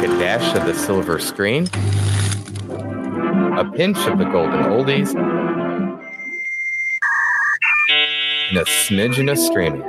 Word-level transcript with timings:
a 0.00 0.06
dash 0.18 0.56
of 0.56 0.64
the 0.64 0.72
silver 0.72 1.18
screen, 1.18 1.64
a 3.58 3.70
pinch 3.76 3.98
of 4.06 4.16
the 4.16 4.24
golden 4.24 4.62
oldies, 4.62 5.14
and 8.48 8.56
a 8.56 8.64
smidgen 8.64 9.30
of 9.30 9.36
streaming. 9.36 9.82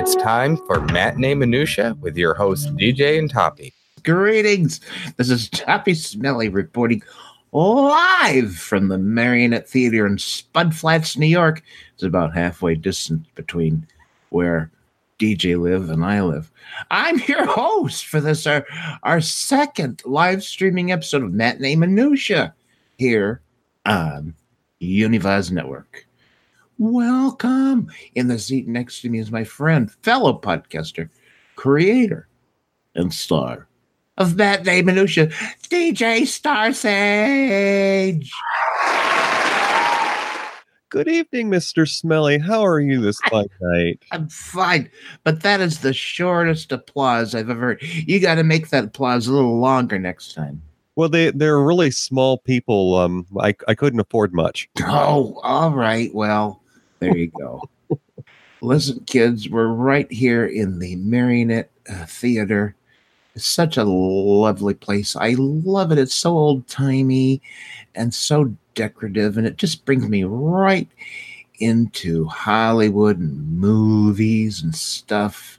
It's 0.00 0.16
time 0.16 0.56
for 0.56 0.80
Matinee 0.86 1.36
Minutia 1.36 1.96
with 2.00 2.16
your 2.16 2.34
host, 2.34 2.74
DJ 2.76 3.16
and 3.16 3.30
Toppy. 3.30 3.72
Greetings. 4.02 4.80
This 5.16 5.30
is 5.30 5.48
Toppy 5.50 5.94
Smelly 5.94 6.48
reporting 6.48 7.00
live 7.52 8.56
from 8.56 8.88
the 8.88 8.98
Marionette 8.98 9.68
Theater 9.68 10.04
in 10.04 10.18
Spud 10.18 10.74
Flats, 10.74 11.16
New 11.16 11.26
York. 11.26 11.62
It's 11.94 12.02
about 12.02 12.34
halfway 12.34 12.74
distance 12.74 13.24
between 13.36 13.86
where 14.30 14.68
DJ 15.18 15.58
live 15.58 15.88
and 15.88 16.04
I 16.04 16.20
live. 16.20 16.50
I'm 16.90 17.18
your 17.20 17.46
host 17.46 18.06
for 18.06 18.20
this 18.20 18.46
our, 18.46 18.66
our 19.02 19.20
second 19.20 20.02
live 20.04 20.42
streaming 20.42 20.92
episode 20.92 21.22
of 21.22 21.32
Matinee 21.32 21.76
Minutia 21.76 22.54
here 22.98 23.40
on 23.86 24.34
Univaz 24.82 25.50
Network. 25.50 26.06
Welcome. 26.78 27.90
In 28.14 28.28
the 28.28 28.38
seat 28.38 28.68
next 28.68 29.00
to 29.00 29.08
me 29.08 29.18
is 29.18 29.32
my 29.32 29.44
friend, 29.44 29.90
fellow 30.02 30.38
podcaster, 30.38 31.08
creator, 31.54 32.28
and 32.94 33.12
star 33.12 33.68
of 34.18 34.36
Matinee 34.36 34.82
Minutia, 34.82 35.28
DJ 35.70 36.26
Star 36.26 36.74
Sage. 36.74 38.30
Good 40.88 41.08
evening, 41.08 41.50
Mr. 41.50 41.88
Smelly. 41.88 42.38
How 42.38 42.64
are 42.64 42.78
you 42.78 43.00
this 43.00 43.18
fine 43.28 43.48
night? 43.60 44.04
I'm 44.12 44.28
fine, 44.28 44.88
but 45.24 45.42
that 45.42 45.60
is 45.60 45.80
the 45.80 45.92
shortest 45.92 46.70
applause 46.70 47.34
I've 47.34 47.50
ever 47.50 47.60
heard. 47.60 47.82
You 47.82 48.20
got 48.20 48.36
to 48.36 48.44
make 48.44 48.68
that 48.68 48.84
applause 48.84 49.26
a 49.26 49.32
little 49.32 49.58
longer 49.58 49.98
next 49.98 50.34
time. 50.34 50.62
Well, 50.94 51.08
they 51.08 51.32
they're 51.32 51.60
really 51.60 51.90
small 51.90 52.38
people. 52.38 52.94
Um, 52.94 53.26
I 53.40 53.56
I 53.66 53.74
couldn't 53.74 53.98
afford 53.98 54.32
much. 54.32 54.68
Oh, 54.80 55.40
all 55.42 55.72
right. 55.72 56.14
Well, 56.14 56.62
there 57.00 57.16
you 57.16 57.32
go. 57.36 57.68
Listen, 58.60 59.00
kids, 59.06 59.48
we're 59.48 59.66
right 59.66 60.10
here 60.10 60.46
in 60.46 60.78
the 60.78 60.94
Marionette 60.96 61.70
uh, 61.90 62.06
Theater. 62.06 62.76
It's 63.34 63.44
such 63.44 63.76
a 63.76 63.84
lovely 63.84 64.74
place. 64.74 65.16
I 65.16 65.34
love 65.36 65.90
it. 65.90 65.98
It's 65.98 66.14
so 66.14 66.30
old 66.30 66.68
timey 66.68 67.42
and 67.94 68.14
so 68.14 68.54
decorative, 68.76 69.36
and 69.36 69.46
it 69.46 69.56
just 69.56 69.84
brings 69.84 70.08
me 70.08 70.22
right 70.22 70.88
into 71.58 72.26
Hollywood 72.26 73.18
and 73.18 73.58
movies 73.58 74.62
and 74.62 74.74
stuff. 74.74 75.58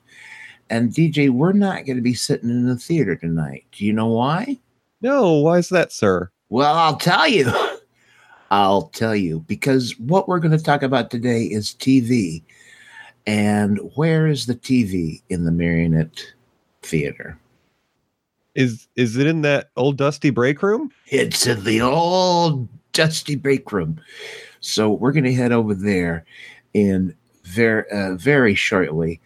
And 0.70 0.92
DJ, 0.92 1.30
we're 1.30 1.54
not 1.54 1.86
going 1.86 1.98
to 1.98 2.02
be 2.02 2.14
sitting 2.14 2.50
in 2.50 2.68
the 2.68 2.78
theater 2.78 3.16
tonight. 3.16 3.66
Do 3.74 3.86
you 3.86 3.92
know 3.92 4.08
why? 4.08 4.58
No, 5.02 5.34
why 5.34 5.58
is 5.58 5.70
that, 5.70 5.92
sir? 5.92 6.32
Well, 6.50 6.74
I'll 6.74 6.98
tell 6.98 7.28
you. 7.28 7.52
I'll 8.52 8.84
tell 8.84 9.16
you 9.16 9.42
because 9.42 9.98
what 10.00 10.30
we're 10.30 10.40
going 10.40 10.58
to 10.58 10.64
talk 10.64 10.81
about 10.81 11.12
today 11.12 11.44
is 11.44 11.74
TV. 11.74 12.44
And 13.26 13.80
where 13.96 14.28
is 14.28 14.46
the 14.46 14.56
TV 14.56 15.22
in 15.28 15.44
the 15.44 15.52
Marionette 15.52 16.24
Theater? 16.81 17.38
Is 18.56 18.88
is 18.96 19.18
it 19.18 19.28
in 19.28 19.42
that 19.42 19.70
old 19.76 19.98
dusty 19.98 20.30
break 20.30 20.64
room? 20.64 20.92
It's 21.08 21.46
in 21.46 21.64
the 21.64 21.81
old 21.81 22.68
dusty 22.98 23.36
break 23.36 23.72
room. 23.72 24.02
So 24.59 24.92
we're 24.92 25.12
going 25.12 25.23
to 25.23 25.34
head 25.34 25.52
over 25.52 25.76
there 25.76 26.26
in 26.73 27.16
very 27.44 27.90
uh, 27.92 28.16
very 28.16 28.56
shortly. 28.56 29.22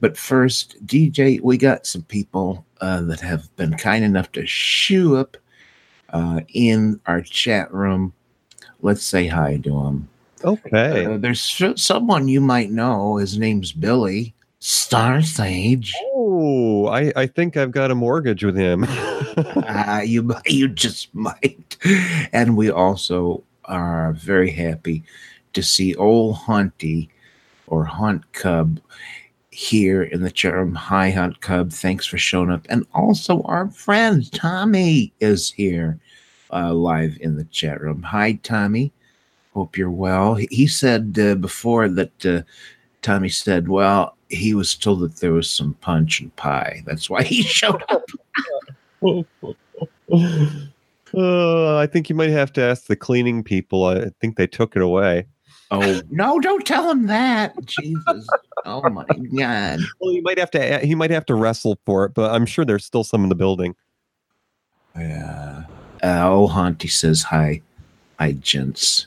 But 0.00 0.16
first, 0.16 0.76
DJ, 0.86 1.40
we 1.40 1.58
got 1.58 1.86
some 1.86 2.02
people 2.02 2.64
uh, 2.80 3.02
that 3.02 3.20
have 3.20 3.54
been 3.56 3.74
kind 3.74 4.04
enough 4.04 4.30
to 4.32 4.46
shoe 4.46 5.16
up 5.16 5.36
uh, 6.10 6.42
in 6.54 7.00
our 7.06 7.20
chat 7.20 7.72
room. 7.72 8.12
Let's 8.80 9.02
say 9.02 9.26
hi 9.26 9.56
to 9.56 9.70
them. 9.70 10.08
Okay. 10.44 11.06
Uh, 11.06 11.16
there's 11.16 11.62
someone 11.76 12.28
you 12.28 12.40
might 12.40 12.70
know. 12.70 13.16
His 13.16 13.38
name's 13.38 13.72
Billy 13.72 14.34
Star 14.60 15.22
Sage. 15.22 15.94
Oh, 16.36 16.86
I 16.88 17.12
I 17.16 17.26
think 17.26 17.56
I've 17.56 17.70
got 17.72 17.90
a 17.90 17.94
mortgage 17.94 18.44
with 18.44 18.56
him. 18.56 18.84
uh, 18.88 20.00
you 20.04 20.34
you 20.46 20.68
just 20.68 21.14
might. 21.14 21.76
And 22.32 22.56
we 22.56 22.70
also 22.70 23.42
are 23.66 24.12
very 24.14 24.50
happy 24.50 25.02
to 25.52 25.62
see 25.62 25.94
old 25.96 26.36
Hunty 26.36 27.08
or 27.66 27.84
Hunt 27.84 28.30
Cub 28.32 28.80
here 29.50 30.02
in 30.02 30.22
the 30.22 30.30
chat 30.30 30.54
room. 30.54 30.74
Hi, 30.74 31.10
Hunt 31.10 31.40
Cub. 31.40 31.72
Thanks 31.72 32.06
for 32.06 32.18
showing 32.18 32.50
up. 32.50 32.66
And 32.68 32.86
also 32.94 33.42
our 33.42 33.68
friend 33.70 34.30
Tommy 34.32 35.12
is 35.20 35.50
here 35.50 35.98
uh, 36.52 36.72
live 36.74 37.16
in 37.20 37.36
the 37.36 37.44
chat 37.44 37.80
room. 37.80 38.02
Hi, 38.02 38.34
Tommy. 38.42 38.92
Hope 39.54 39.78
you're 39.78 39.90
well. 39.90 40.34
He, 40.34 40.48
he 40.50 40.66
said 40.66 41.16
uh, 41.18 41.34
before 41.36 41.88
that 41.88 42.26
uh, 42.26 42.42
Tommy 43.02 43.30
said, 43.30 43.68
well, 43.68 44.15
he 44.28 44.54
was 44.54 44.74
told 44.74 45.00
that 45.00 45.16
there 45.16 45.32
was 45.32 45.50
some 45.50 45.74
punch 45.74 46.20
and 46.20 46.34
pie. 46.36 46.82
That's 46.86 47.08
why 47.08 47.22
he 47.22 47.42
showed 47.42 47.82
up. 47.88 48.04
Uh, 51.14 51.76
I 51.78 51.86
think 51.86 52.08
you 52.08 52.14
might 52.14 52.30
have 52.30 52.52
to 52.54 52.62
ask 52.62 52.86
the 52.86 52.96
cleaning 52.96 53.42
people. 53.42 53.84
I 53.84 54.10
think 54.20 54.36
they 54.36 54.46
took 54.46 54.76
it 54.76 54.82
away. 54.82 55.26
Oh 55.70 56.00
no! 56.10 56.38
Don't 56.38 56.64
tell 56.64 56.88
him 56.88 57.06
that. 57.06 57.54
Jesus! 57.64 58.28
Oh 58.64 58.88
my 58.88 59.04
God! 59.36 59.80
Well, 60.00 60.12
you 60.12 60.22
might 60.22 60.38
have 60.38 60.50
to. 60.52 60.78
He 60.78 60.94
might 60.94 61.10
have 61.10 61.26
to 61.26 61.34
wrestle 61.34 61.78
for 61.84 62.04
it, 62.04 62.14
but 62.14 62.30
I'm 62.32 62.46
sure 62.46 62.64
there's 62.64 62.84
still 62.84 63.02
some 63.02 63.24
in 63.24 63.28
the 63.28 63.34
building. 63.34 63.74
Yeah. 64.96 65.64
Uh, 66.02 66.22
oh, 66.24 66.48
Hunty 66.48 66.90
says 66.90 67.22
hi. 67.22 67.62
Hi, 68.20 68.32
gents. 68.32 69.06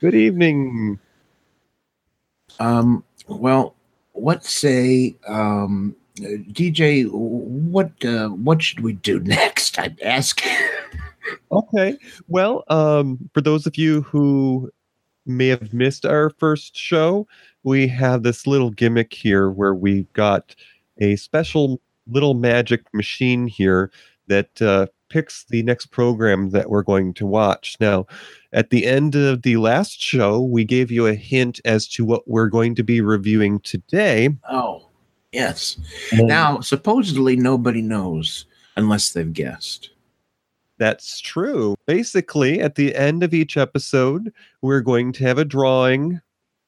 Good 0.00 0.14
evening. 0.14 0.98
Um. 2.58 3.04
Well, 3.28 3.74
what 4.12 4.44
say, 4.44 5.16
um, 5.26 5.94
DJ? 6.18 7.08
What 7.10 7.92
uh, 8.04 8.28
what 8.28 8.62
should 8.62 8.80
we 8.80 8.94
do 8.94 9.20
next? 9.24 9.78
I'm 9.78 9.96
asking. 10.04 10.52
Okay. 11.52 11.96
Well, 12.28 12.64
um, 12.68 13.30
for 13.34 13.40
those 13.40 13.66
of 13.66 13.76
you 13.76 14.02
who 14.02 14.70
may 15.26 15.48
have 15.48 15.72
missed 15.72 16.04
our 16.04 16.30
first 16.30 16.76
show, 16.76 17.26
we 17.62 17.86
have 17.88 18.22
this 18.22 18.46
little 18.46 18.70
gimmick 18.70 19.12
here 19.12 19.50
where 19.50 19.74
we've 19.74 20.10
got 20.12 20.54
a 20.98 21.16
special 21.16 21.80
little 22.08 22.34
magic 22.34 22.82
machine 22.92 23.46
here 23.46 23.90
that 24.28 24.60
uh, 24.62 24.86
picks 25.10 25.44
the 25.44 25.62
next 25.62 25.86
program 25.86 26.50
that 26.50 26.70
we're 26.70 26.82
going 26.82 27.12
to 27.14 27.26
watch. 27.26 27.76
Now, 27.80 28.06
at 28.52 28.70
the 28.70 28.86
end 28.86 29.14
of 29.14 29.42
the 29.42 29.58
last 29.58 30.00
show, 30.00 30.40
we 30.40 30.64
gave 30.64 30.90
you 30.90 31.06
a 31.06 31.14
hint 31.14 31.60
as 31.64 31.86
to 31.88 32.04
what 32.04 32.26
we're 32.26 32.48
going 32.48 32.74
to 32.76 32.82
be 32.82 33.02
reviewing 33.02 33.60
today. 33.60 34.30
Oh, 34.50 34.88
yes. 35.32 35.78
Now, 36.12 36.60
supposedly 36.60 37.36
nobody 37.36 37.82
knows 37.82 38.46
unless 38.76 39.12
they've 39.12 39.32
guessed. 39.32 39.90
That's 40.78 41.20
true. 41.20 41.74
Basically, 41.86 42.60
at 42.60 42.74
the 42.74 42.94
end 42.96 43.22
of 43.22 43.34
each 43.34 43.58
episode, 43.58 44.32
we're 44.62 44.80
going 44.80 45.12
to 45.12 45.24
have 45.24 45.36
a 45.36 45.44
drawing, 45.44 46.22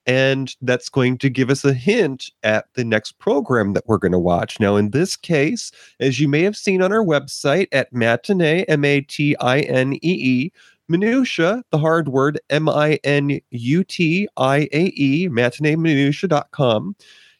and 0.06 0.54
that's 0.62 0.88
going 0.88 1.18
to 1.18 1.30
give 1.30 1.50
us 1.50 1.64
a 1.64 1.72
hint 1.72 2.30
at 2.42 2.66
the 2.74 2.84
next 2.84 3.18
program 3.18 3.72
that 3.72 3.84
we're 3.86 3.98
going 3.98 4.12
to 4.12 4.18
watch. 4.18 4.58
Now, 4.58 4.76
in 4.76 4.90
this 4.90 5.16
case, 5.16 5.70
as 6.00 6.18
you 6.18 6.28
may 6.28 6.42
have 6.42 6.56
seen 6.56 6.82
on 6.82 6.92
our 6.92 7.04
website 7.04 7.68
at 7.72 7.92
matinee, 7.92 8.64
M 8.68 8.84
A 8.84 9.00
T 9.02 9.36
I 9.36 9.60
N 9.60 9.94
E 9.94 9.98
E, 10.02 10.52
minutia, 10.88 11.62
the 11.70 11.78
hard 11.78 12.08
word 12.08 12.40
M 12.50 12.68
I 12.68 12.98
N 13.04 13.40
U 13.50 13.84
T 13.84 14.28
I 14.36 14.68
A 14.72 14.86
E, 14.96 15.28
matineeminutia.com, 15.28 16.96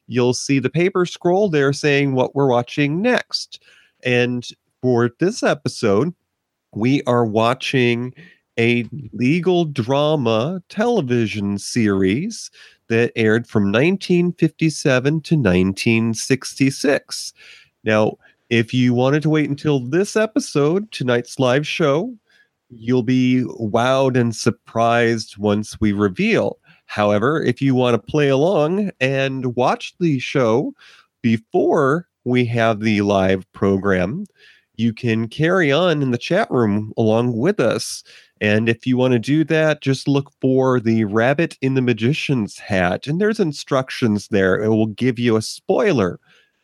you'll 0.06 0.34
see 0.34 0.58
the 0.58 0.70
paper 0.70 1.04
scroll 1.04 1.48
there 1.48 1.72
saying 1.72 2.12
what 2.12 2.34
we're 2.34 2.48
watching 2.48 3.02
next. 3.02 3.62
And 4.04 4.48
for 4.80 5.10
this 5.18 5.42
episode, 5.42 6.14
we 6.74 7.02
are 7.04 7.24
watching 7.24 8.14
a 8.58 8.86
legal 9.12 9.64
drama 9.64 10.62
television 10.68 11.58
series 11.58 12.50
that 12.88 13.12
aired 13.16 13.46
from 13.46 13.64
1957 13.64 15.20
to 15.22 15.34
1966. 15.36 17.32
Now, 17.84 18.18
if 18.50 18.74
you 18.74 18.92
wanted 18.92 19.22
to 19.22 19.30
wait 19.30 19.48
until 19.48 19.80
this 19.80 20.14
episode, 20.16 20.90
tonight's 20.92 21.38
live 21.38 21.66
show, 21.66 22.14
you'll 22.68 23.02
be 23.02 23.44
wowed 23.58 24.16
and 24.16 24.36
surprised 24.36 25.38
once 25.38 25.80
we 25.80 25.92
reveal. 25.92 26.58
However, 26.86 27.42
if 27.42 27.62
you 27.62 27.74
want 27.74 27.94
to 27.94 28.10
play 28.10 28.28
along 28.28 28.90
and 29.00 29.56
watch 29.56 29.94
the 29.98 30.18
show 30.18 30.74
before 31.22 32.08
we 32.24 32.44
have 32.46 32.80
the 32.80 33.00
live 33.00 33.50
program, 33.52 34.26
you 34.76 34.92
can 34.92 35.28
carry 35.28 35.72
on 35.72 36.02
in 36.02 36.10
the 36.10 36.18
chat 36.18 36.50
room 36.50 36.92
along 36.96 37.36
with 37.36 37.60
us. 37.60 38.04
And 38.42 38.68
if 38.68 38.88
you 38.88 38.96
want 38.96 39.12
to 39.12 39.20
do 39.20 39.44
that, 39.44 39.82
just 39.82 40.08
look 40.08 40.32
for 40.40 40.80
the 40.80 41.04
rabbit 41.04 41.56
in 41.62 41.74
the 41.74 41.80
magician's 41.80 42.58
hat. 42.58 43.06
And 43.06 43.20
there's 43.20 43.38
instructions 43.38 44.26
there. 44.28 44.60
It 44.60 44.68
will 44.68 44.88
give 44.88 45.16
you 45.20 45.36
a 45.36 45.42
spoiler. 45.42 46.18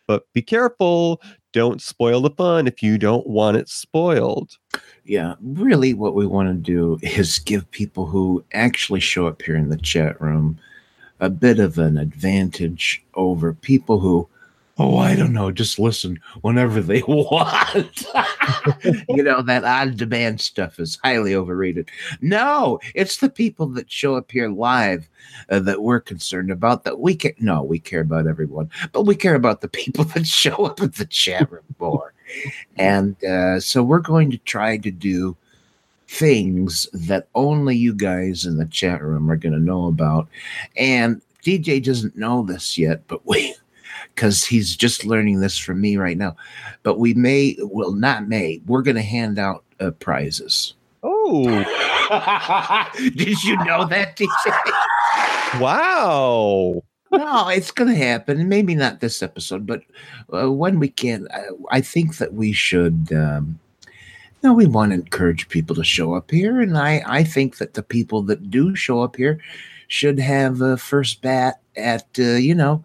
But 0.09 0.25
be 0.33 0.43
careful. 0.43 1.23
don't 1.53 1.81
spoil 1.81 2.21
the 2.21 2.31
fun 2.31 2.67
if 2.67 2.83
you 2.83 2.99
don't 2.99 3.29
want 3.29 3.57
it 3.57 3.69
spoiled. 3.69 4.59
Yeah, 5.05 5.37
really, 5.41 5.95
what 5.95 6.17
we 6.17 6.27
want 6.27 6.49
to 6.49 6.55
do 6.55 6.99
is 7.03 7.39
give 7.39 7.71
people 7.71 8.07
who 8.07 8.45
actually 8.53 9.01
show 9.01 9.29
up 9.29 9.41
here 9.41 9.57
in 9.57 9.69
the 9.69 9.79
chat 9.79 10.21
room 10.21 10.59
a 11.21 11.31
bit 11.31 11.61
of 11.61 11.79
an 11.79 11.97
advantage 11.97 13.05
over 13.15 13.53
people 13.53 14.01
who, 14.01 14.29
oh, 14.79 14.99
I 14.99 15.17
don't 15.17 15.33
know, 15.33 15.51
just 15.51 15.79
listen 15.79 16.21
whenever 16.43 16.81
they 16.81 17.03
want. 17.09 18.07
you 19.09 19.23
know, 19.23 19.43
that 19.43 19.65
on 19.65 19.97
demand 19.97 20.41
stuff 20.41 20.79
is 20.79 20.99
highly 21.03 21.35
overrated. 21.35 21.91
No, 22.21 22.79
it's 22.95 23.19
the 23.19 23.31
people 23.31 23.67
that 23.69 23.91
show 23.91 24.17
up 24.17 24.31
here 24.31 24.49
live 24.49 25.09
uh, 25.51 25.61
that 25.61 25.83
we're 25.83 26.01
concerned 26.01 26.51
about 26.51 26.85
that 26.85 27.01
we 27.01 27.15
can 27.15 27.33
no 27.39 27.63
we 27.63 27.79
care 27.79 28.01
about 28.01 28.27
everyone 28.27 28.71
but 28.93 29.03
we 29.03 29.15
care 29.15 29.35
about 29.35 29.61
the 29.61 29.69
people 29.69 30.05
that 30.15 30.27
show 30.27 30.65
up 30.65 30.81
at 30.81 30.95
the 30.95 31.07
chat 31.07 31.51
room 31.51 31.63
more 31.79 32.13
and 32.77 33.23
uh, 33.25 33.59
so 33.59 33.83
we're 33.83 33.99
going 33.99 34.31
to 34.31 34.39
try 34.39 34.77
to 34.77 34.91
do 34.91 35.37
things 36.09 36.89
that 36.93 37.29
only 37.35 37.77
you 37.77 37.93
guys 37.93 38.47
in 38.47 38.57
the 38.57 38.67
chat 38.67 39.03
room 39.03 39.31
are 39.31 39.37
going 39.37 39.53
to 39.53 39.59
know 39.59 39.87
about 39.87 40.29
and 40.77 41.21
dj 41.45 41.83
doesn't 41.83 42.17
know 42.17 42.43
this 42.43 42.79
yet 42.79 43.07
but 43.09 43.25
we 43.27 43.55
because 44.19 44.43
he's 44.43 44.75
just 44.75 45.05
learning 45.05 45.39
this 45.39 45.57
from 45.57 45.81
me 45.81 45.97
right 45.97 46.19
now 46.19 46.35
but 46.83 46.99
we 46.99 47.15
may 47.15 47.57
well 47.63 47.93
not 47.93 48.27
may 48.27 48.61
we're 48.67 48.83
going 48.83 48.97
to 48.97 49.03
hand 49.03 49.39
out 49.39 49.65
uh, 49.79 49.93
prizes 49.93 50.75
Oh, 51.05 51.45
did 52.97 53.45
you 53.45 53.57
know 53.65 53.87
that 53.87 54.17
dj 54.17 55.61
wow. 55.61 56.83
no, 57.13 57.49
it's 57.49 57.71
going 57.71 57.89
to 57.89 57.97
happen. 57.97 58.49
Maybe 58.49 58.75
not 58.75 58.99
this 58.99 59.23
episode, 59.23 59.65
but 59.65 59.83
uh, 60.35 60.51
when 60.51 60.81
we 60.81 60.89
can, 60.89 61.29
I, 61.33 61.45
I 61.71 61.81
think 61.81 62.19
that 62.19 62.35
we 62.35 62.53
should. 62.53 63.13
Um, 63.13 63.59
no, 64.43 64.53
we 64.53 64.67
want 64.67 64.91
to 64.91 64.97
encourage 64.97 65.49
people 65.49 65.75
to 65.77 65.85
show 65.85 66.15
up 66.15 66.31
here, 66.31 66.61
and 66.61 66.77
I, 66.77 67.03
I 67.07 67.25
think 67.25 67.59
that 67.59 67.75
the 67.75 67.83
people 67.83 68.23
that 68.25 68.51
do 68.51 68.75
show 68.75 69.01
up 69.01 69.17
here 69.17 69.41
should 69.87 70.19
have 70.19 70.61
a 70.61 70.77
first 70.77 71.23
bat 71.23 71.61
at 71.77 72.07
uh, 72.19 72.23
you 72.23 72.55
know 72.55 72.85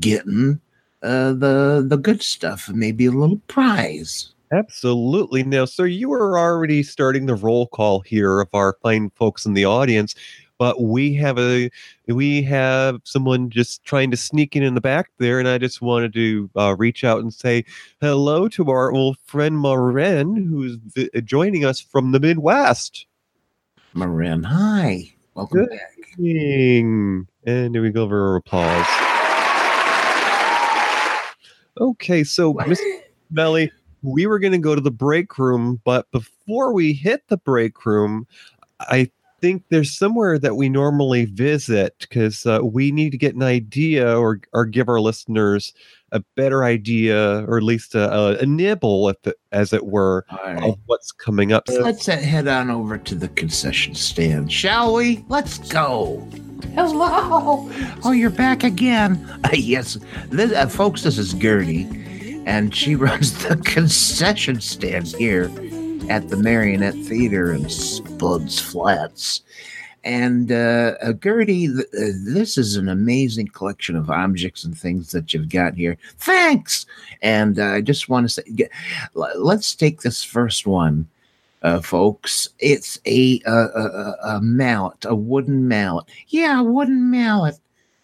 getting 0.00 0.60
uh, 1.02 1.32
the 1.32 1.84
the 1.86 1.96
good 1.96 2.22
stuff, 2.22 2.68
maybe 2.68 3.06
a 3.06 3.10
little 3.10 3.38
prize. 3.48 4.32
Absolutely. 4.52 5.42
Now, 5.42 5.64
sir, 5.64 5.86
you 5.86 6.10
were 6.10 6.38
already 6.38 6.82
starting 6.82 7.24
the 7.26 7.34
roll 7.34 7.66
call 7.68 8.00
here 8.00 8.40
of 8.40 8.48
our 8.52 8.76
fine 8.82 9.10
folks 9.10 9.46
in 9.46 9.54
the 9.54 9.64
audience, 9.64 10.14
but 10.58 10.82
we 10.82 11.14
have 11.14 11.38
a 11.38 11.70
we 12.06 12.42
have 12.42 13.00
someone 13.04 13.48
just 13.48 13.82
trying 13.84 14.10
to 14.10 14.16
sneak 14.16 14.54
in 14.54 14.62
in 14.62 14.74
the 14.74 14.80
back 14.80 15.10
there, 15.18 15.38
and 15.38 15.48
I 15.48 15.56
just 15.58 15.80
wanted 15.80 16.12
to 16.12 16.50
uh, 16.54 16.76
reach 16.78 17.02
out 17.02 17.20
and 17.20 17.32
say 17.32 17.64
hello 18.00 18.46
to 18.48 18.70
our 18.70 18.92
old 18.92 19.16
friend 19.24 19.58
Maren, 19.58 20.36
who's 20.36 20.76
vi- 20.76 21.08
joining 21.22 21.64
us 21.64 21.80
from 21.80 22.12
the 22.12 22.20
Midwest. 22.20 23.06
Marin, 23.94 24.42
hi, 24.42 25.12
welcome 25.34 25.60
Good. 25.60 25.70
back. 25.70 26.16
Ding. 26.18 27.26
And 27.44 27.74
here 27.74 27.82
we 27.82 27.90
go 27.90 28.06
for 28.06 28.36
applause. 28.36 28.86
Okay, 31.82 32.22
so 32.22 32.54
Miss 32.66 32.80
Melly, 33.30 33.70
we 34.02 34.26
were 34.26 34.38
going 34.38 34.52
to 34.52 34.58
go 34.58 34.74
to 34.74 34.80
the 34.80 34.90
break 34.90 35.36
room, 35.36 35.80
but 35.84 36.10
before 36.12 36.72
we 36.72 36.92
hit 36.92 37.26
the 37.28 37.38
break 37.38 37.84
room, 37.84 38.26
I 38.80 39.10
think 39.40 39.64
there's 39.70 39.90
somewhere 39.90 40.38
that 40.38 40.54
we 40.54 40.68
normally 40.68 41.24
visit 41.24 41.96
because 41.98 42.46
uh, 42.46 42.60
we 42.62 42.92
need 42.92 43.10
to 43.10 43.18
get 43.18 43.34
an 43.34 43.42
idea 43.42 44.16
or 44.16 44.40
or 44.52 44.64
give 44.64 44.88
our 44.88 45.00
listeners 45.00 45.74
a 46.12 46.20
better 46.36 46.62
idea 46.62 47.44
or 47.48 47.56
at 47.56 47.64
least 47.64 47.96
a, 47.96 48.12
a, 48.12 48.38
a 48.38 48.46
nibble, 48.46 49.08
if 49.08 49.26
it, 49.26 49.36
as 49.50 49.72
it 49.72 49.86
were, 49.86 50.24
All 50.30 50.38
right. 50.44 50.62
of 50.62 50.78
what's 50.86 51.10
coming 51.10 51.52
up. 51.52 51.64
Let's 51.68 52.08
uh, 52.08 52.16
head 52.16 52.46
on 52.46 52.70
over 52.70 52.98
to 52.98 53.14
the 53.14 53.28
concession 53.28 53.94
stand, 53.94 54.52
shall 54.52 54.94
we? 54.94 55.24
Let's 55.28 55.58
go. 55.58 56.28
Hello. 56.70 57.70
Oh, 58.02 58.12
you're 58.12 58.30
back 58.30 58.64
again. 58.64 59.28
yes, 59.52 59.98
this, 60.28 60.52
uh, 60.52 60.66
folks. 60.68 61.02
This 61.02 61.18
is 61.18 61.34
Gertie, 61.34 61.86
and 62.46 62.74
she 62.74 62.94
runs 62.96 63.44
the 63.44 63.56
concession 63.56 64.60
stand 64.60 65.08
here 65.08 65.50
at 66.08 66.28
the 66.30 66.36
Marionette 66.36 66.94
Theater 66.94 67.52
in 67.52 67.68
Spuds 67.68 68.58
Flats. 68.58 69.42
And 70.04 70.50
uh, 70.50 70.94
uh, 71.02 71.12
Gertie, 71.12 71.68
th- 71.68 71.78
uh, 71.78 72.16
this 72.24 72.56
is 72.56 72.76
an 72.76 72.88
amazing 72.88 73.48
collection 73.48 73.94
of 73.94 74.10
objects 74.10 74.64
and 74.64 74.76
things 74.76 75.12
that 75.12 75.32
you've 75.34 75.50
got 75.50 75.74
here. 75.74 75.98
Thanks. 76.18 76.86
And 77.20 77.58
uh, 77.58 77.66
I 77.66 77.82
just 77.82 78.08
want 78.08 78.24
to 78.24 78.28
say, 78.30 78.42
get, 78.54 78.70
l- 79.14 79.30
let's 79.36 79.74
take 79.76 80.00
this 80.00 80.24
first 80.24 80.66
one 80.66 81.06
uh, 81.62 81.80
folks. 81.80 82.48
It's 82.58 82.98
a, 83.06 83.40
a, 83.46 83.52
a, 83.52 83.84
a- 83.84 84.16
a 84.36 84.40
mallet, 84.40 85.04
a 85.04 85.14
wooden 85.14 85.68
mallet. 85.68 86.06
Yeah, 86.28 86.60
a 86.60 86.64
wooden 86.64 87.10
mallet. 87.10 87.58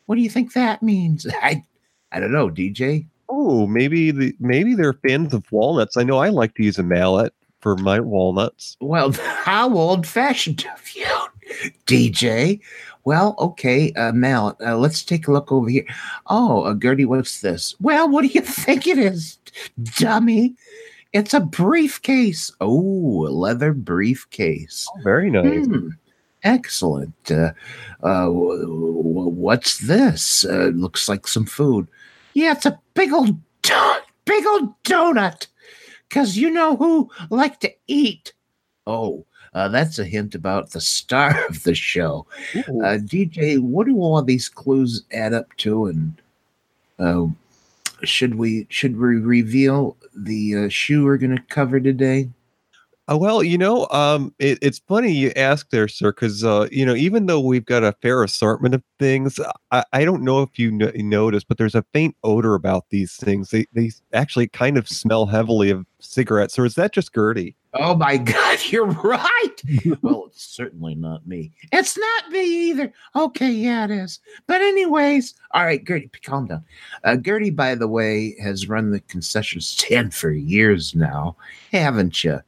What 0.07 0.15
do 0.17 0.23
you 0.23 0.31
think 0.31 0.53
that 0.53 0.83
means? 0.83 1.27
I, 1.43 1.63
I 2.13 2.21
don't 2.21 2.33
know, 2.33 2.49
DJ. 2.49 3.07
Oh, 3.29 3.67
maybe 3.67 4.11
the 4.11 4.35
maybe 4.41 4.75
they're 4.75 4.95
fans 4.95 5.35
of 5.35 5.51
walnuts. 5.53 5.97
I 5.99 6.03
know 6.03 6.17
I 6.19 6.31
like 6.31 6.55
to 6.55 6.63
use 6.65 6.79
a 6.79 6.83
mallet 6.83 7.35
for 7.61 7.77
my 7.77 8.01
walnuts. 8.01 8.77
Well, 8.81 9.13
how 9.45 9.77
old 9.77 10.07
fashioned 10.07 10.67
of 10.75 10.91
you, 10.93 11.07
DJ? 11.87 12.61
Well, 13.05 13.35
okay, 13.39 13.93
uh, 13.95 14.13
mallet. 14.13 14.57
Uh, 14.65 14.77
let's 14.77 15.03
take 15.03 15.29
a 15.29 15.33
look 15.33 15.51
over 15.53 15.69
here. 15.69 15.85
Oh, 16.29 16.63
uh, 16.63 16.75
Gertie, 16.75 17.05
what's 17.05 17.41
this? 17.41 17.75
Well, 17.81 18.09
what 18.09 18.23
do 18.23 18.29
you 18.29 18.41
think 18.43 18.87
it 18.87 18.99
is, 18.99 19.39
dummy? 19.97 20.55
It's 21.13 21.33
a 21.35 21.41
briefcase. 21.41 22.53
Oh, 22.61 23.27
a 23.27 23.31
leather 23.31 23.73
briefcase. 23.73 24.89
Very 25.03 25.31
nice. 25.31 25.67
Hmm, 25.67 25.89
excellent. 26.43 27.15
Uh, 27.31 27.53
uh, 28.03 28.27
w- 28.27 28.61
w- 28.67 29.29
what's 29.29 29.79
this? 29.79 30.45
Uh, 30.45 30.71
looks 30.75 31.09
like 31.09 31.27
some 31.27 31.47
food. 31.47 31.89
Yeah, 32.35 32.53
it's 32.53 32.67
a 32.67 32.79
big 32.95 33.13
old, 33.13 33.41
don- 33.63 34.01
big 34.25 34.45
old 34.47 34.83
donut. 34.85 35.47
Cause 36.11 36.37
you 36.37 36.49
know 36.51 36.77
who 36.77 37.11
like 37.31 37.61
to 37.61 37.73
eat. 37.87 38.33
Oh, 38.87 39.25
uh, 39.55 39.69
that's 39.69 39.99
a 39.99 40.05
hint 40.05 40.35
about 40.35 40.71
the 40.71 40.81
star 40.81 41.47
of 41.49 41.63
the 41.65 41.75
show. 41.75 42.27
Uh, 42.55 42.97
DJ, 43.01 43.59
what 43.59 43.87
do 43.87 43.97
all 43.99 44.23
these 44.23 44.49
clues 44.49 45.05
add 45.13 45.33
up 45.35 45.55
to? 45.59 45.87
And 45.87 46.21
uh, 46.99 47.27
should 48.03 48.37
we 48.37 48.67
should 48.71 48.97
we 48.97 49.17
reveal 49.17 49.97
the 50.15 50.57
uh, 50.57 50.69
shoe 50.69 51.05
we're 51.05 51.17
going 51.17 51.37
to 51.37 51.43
cover 51.43 51.81
today? 51.81 52.31
Uh, 53.11 53.17
well, 53.17 53.43
you 53.43 53.57
know, 53.57 53.87
um, 53.91 54.35
it, 54.39 54.59
it's 54.61 54.81
funny 54.81 55.11
you 55.11 55.33
ask 55.35 55.71
there, 55.71 55.89
sir, 55.89 56.13
because 56.13 56.45
uh, 56.45 56.69
you 56.71 56.85
know, 56.85 56.95
even 56.95 57.25
though 57.25 57.41
we've 57.41 57.65
got 57.65 57.83
a 57.83 57.95
fair 58.03 58.23
assortment 58.23 58.75
of 58.75 58.83
things, 58.99 59.41
I, 59.71 59.83
I 59.95 60.05
don't 60.05 60.23
know 60.23 60.43
if 60.43 60.59
you 60.59 60.71
noticed, 60.71 61.49
but 61.49 61.57
there's 61.57 61.75
a 61.75 61.85
faint 61.95 62.17
odor 62.23 62.55
about 62.55 62.91
these 62.91 63.17
things. 63.17 63.51
They 63.51 63.67
they 63.73 63.93
actually 64.13 64.49
kind 64.49 64.77
of 64.77 64.89
smell 64.89 65.25
heavily 65.27 65.71
of 65.71 65.87
cigarettes. 66.01 66.59
Or 66.59 66.67
is 66.67 66.75
that 66.75 66.93
just 66.93 67.15
Gertie? 67.15 67.57
Oh 67.79 67.95
my 67.95 68.17
God, 68.17 68.59
you're 68.71 68.87
right. 68.87 69.55
well, 70.03 70.25
it's 70.27 70.43
certainly 70.43 70.95
not 70.97 71.27
me. 71.27 71.53
It's 71.73 71.97
not 71.97 72.31
me 72.31 72.71
either. 72.71 72.93
Okay, 73.15 73.51
yeah, 73.51 73.85
it 73.85 73.91
is. 73.93 74.19
But 74.47 74.61
anyways, 74.61 75.35
all 75.53 75.65
right, 75.65 75.85
Gertie, 75.85 76.11
calm 76.23 76.47
down. 76.47 76.65
Uh, 77.05 77.17
Gertie, 77.17 77.51
by 77.51 77.77
the 77.77 77.89
way, 77.89 78.37
has 78.43 78.69
run 78.69 78.91
the 78.91 79.01
concession 79.01 79.61
stand 79.61 80.13
for 80.13 80.31
years 80.31 80.95
now, 80.95 81.37
haven't 81.71 82.25
you? 82.25 82.41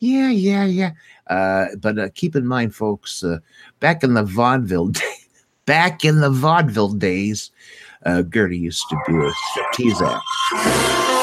Yeah, 0.00 0.30
yeah, 0.30 0.64
yeah. 0.64 0.92
Uh, 1.26 1.66
but 1.78 1.98
uh, 1.98 2.08
keep 2.14 2.34
in 2.34 2.46
mind, 2.46 2.74
folks, 2.74 3.22
uh, 3.22 3.38
back 3.80 4.02
in 4.02 4.14
the 4.14 4.24
vaudeville, 4.24 4.88
day, 4.88 5.14
back 5.66 6.06
in 6.06 6.20
the 6.20 6.30
vaudeville 6.30 6.94
days, 6.94 7.50
uh, 8.06 8.22
Gertie 8.22 8.58
used 8.58 8.84
to 8.88 8.98
do 9.06 9.26
a 9.26 9.32
striptease 9.32 10.00
act. 10.00 11.19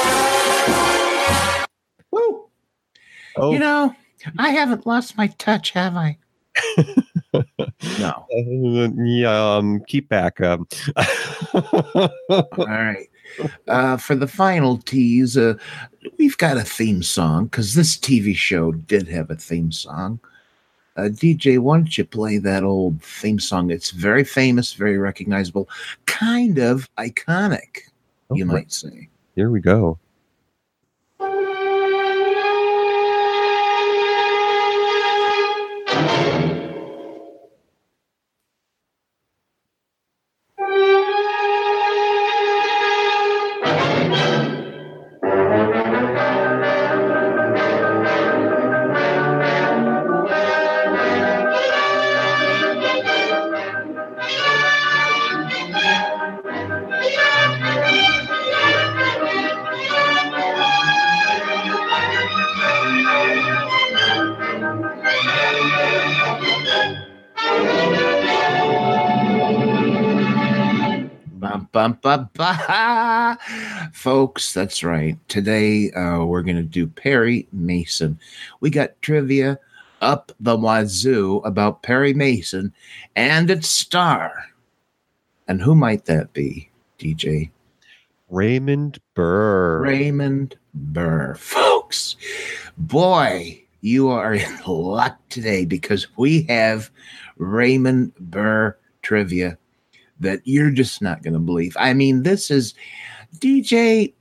Oh, 3.38 3.51
You 3.51 3.60
know, 3.60 3.96
I 4.38 4.50
haven't 4.50 4.86
lost 4.86 5.17
my 5.17 5.27
touch, 5.27 5.72
have 5.72 5.96
I? 5.96 6.17
no. 8.00 8.25
uh, 8.36 8.89
yeah. 9.03 9.56
Um, 9.56 9.82
keep 9.88 10.10
back. 10.10 10.41
Um. 10.41 10.67
All 11.53 12.10
right. 12.58 13.08
Uh, 13.67 13.98
for 13.98 14.15
the 14.15 14.27
final 14.27 14.77
tease, 14.77 15.38
uh, 15.38 15.53
we've 16.17 16.38
got 16.38 16.58
a 16.58 16.63
theme 16.63 17.03
song 17.03 17.46
because 17.46 17.74
this 17.74 17.98
TV 17.98 18.36
show 18.36 18.72
did 18.72 19.08
have 19.08 19.29
a 19.29 19.36
theme 19.36 19.72
song. 19.72 20.20
Uh, 20.96 21.10
DJ, 21.10 21.60
why 21.60 21.77
don't 21.77 21.96
you 21.98 22.06
play 22.06 22.39
that 22.39 22.63
old 22.63 23.01
theme 23.03 23.39
song? 23.39 23.70
It's 23.70 23.91
very 23.91 24.24
famous, 24.24 24.74
very 24.74 24.98
recognizable, 24.98 25.70
kind 26.08 26.58
of 26.58 26.89
iconic, 26.98 27.82
you 28.34 28.46
might 28.46 28.72
say. 28.72 29.08
Here 29.36 29.51
we 29.51 29.60
go. 29.60 30.00
That's 74.57 74.83
right. 74.83 75.15
Today 75.27 75.91
uh, 75.91 76.25
we're 76.25 76.41
going 76.41 76.55
to 76.55 76.63
do 76.63 76.87
Perry 76.87 77.47
Mason. 77.51 78.19
We 78.59 78.71
got 78.71 78.99
trivia 79.03 79.59
up 80.01 80.31
the 80.39 80.57
wazoo 80.57 81.43
about 81.45 81.83
Perry 81.83 82.15
Mason 82.15 82.73
and 83.15 83.51
its 83.51 83.67
star. 83.67 84.33
And 85.47 85.61
who 85.61 85.75
might 85.75 86.05
that 86.05 86.33
be, 86.33 86.71
DJ? 86.97 87.51
Raymond 88.31 88.99
Burr. 89.13 89.81
Raymond 89.81 90.55
Burr. 90.73 91.35
Folks, 91.35 92.15
boy, 92.79 93.63
you 93.81 94.09
are 94.09 94.33
in 94.33 94.57
luck 94.65 95.19
today 95.29 95.65
because 95.65 96.07
we 96.17 96.41
have 96.49 96.89
Raymond 97.37 98.15
Burr 98.15 98.75
trivia 99.03 99.55
that 100.19 100.41
you're 100.45 100.71
just 100.71 100.99
not 100.99 101.21
going 101.21 101.35
to 101.35 101.39
believe. 101.39 101.77
I 101.79 101.93
mean, 101.93 102.23
this 102.23 102.49
is 102.49 102.73
DJ. 103.37 104.13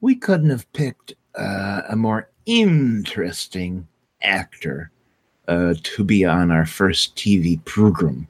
We 0.00 0.14
couldn't 0.14 0.50
have 0.50 0.70
picked 0.72 1.14
uh, 1.34 1.82
a 1.88 1.96
more 1.96 2.28
interesting 2.46 3.86
actor 4.22 4.90
uh, 5.48 5.74
to 5.82 6.04
be 6.04 6.24
on 6.24 6.50
our 6.50 6.66
first 6.66 7.16
TV 7.16 7.62
program. 7.64 8.28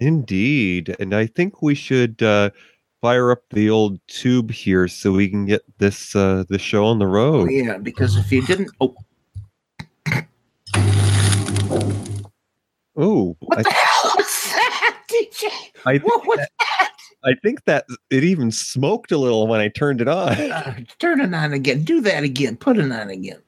Indeed. 0.00 0.96
And 0.98 1.14
I 1.14 1.26
think 1.26 1.62
we 1.62 1.74
should 1.74 2.22
uh, 2.22 2.50
fire 3.00 3.30
up 3.30 3.42
the 3.50 3.70
old 3.70 4.00
tube 4.08 4.50
here 4.50 4.88
so 4.88 5.12
we 5.12 5.28
can 5.28 5.46
get 5.46 5.62
this 5.78 6.16
uh, 6.16 6.44
the 6.48 6.58
show 6.58 6.84
on 6.86 6.98
the 6.98 7.04
Oh, 7.06 7.08
road. 7.08 7.50
yeah, 7.50 7.78
because 7.78 8.16
if 8.16 8.32
you 8.32 8.42
didn't, 8.42 8.70
oh, 8.80 8.94
Oh, 12.94 13.36
what 13.40 13.58
I, 13.58 13.62
the 13.62 13.70
hell 13.70 14.12
was 14.16 14.52
that, 14.52 15.02
DJ? 15.10 15.48
I, 15.86 15.96
What 15.98 16.26
was 16.26 16.38
that, 16.38 16.92
I 17.24 17.34
think 17.34 17.64
that 17.64 17.86
it 18.10 18.24
even 18.24 18.50
smoked 18.50 19.12
a 19.12 19.18
little 19.18 19.46
when 19.46 19.60
I 19.60 19.68
turned 19.68 20.00
it 20.00 20.08
on. 20.08 20.36
Uh, 20.52 20.74
turn 20.98 21.20
it 21.20 21.32
on 21.34 21.52
again. 21.52 21.82
Do 21.82 22.00
that 22.02 22.24
again. 22.24 22.56
Put 22.56 22.76
it 22.76 22.92
on 22.92 23.10
again. 23.10 23.40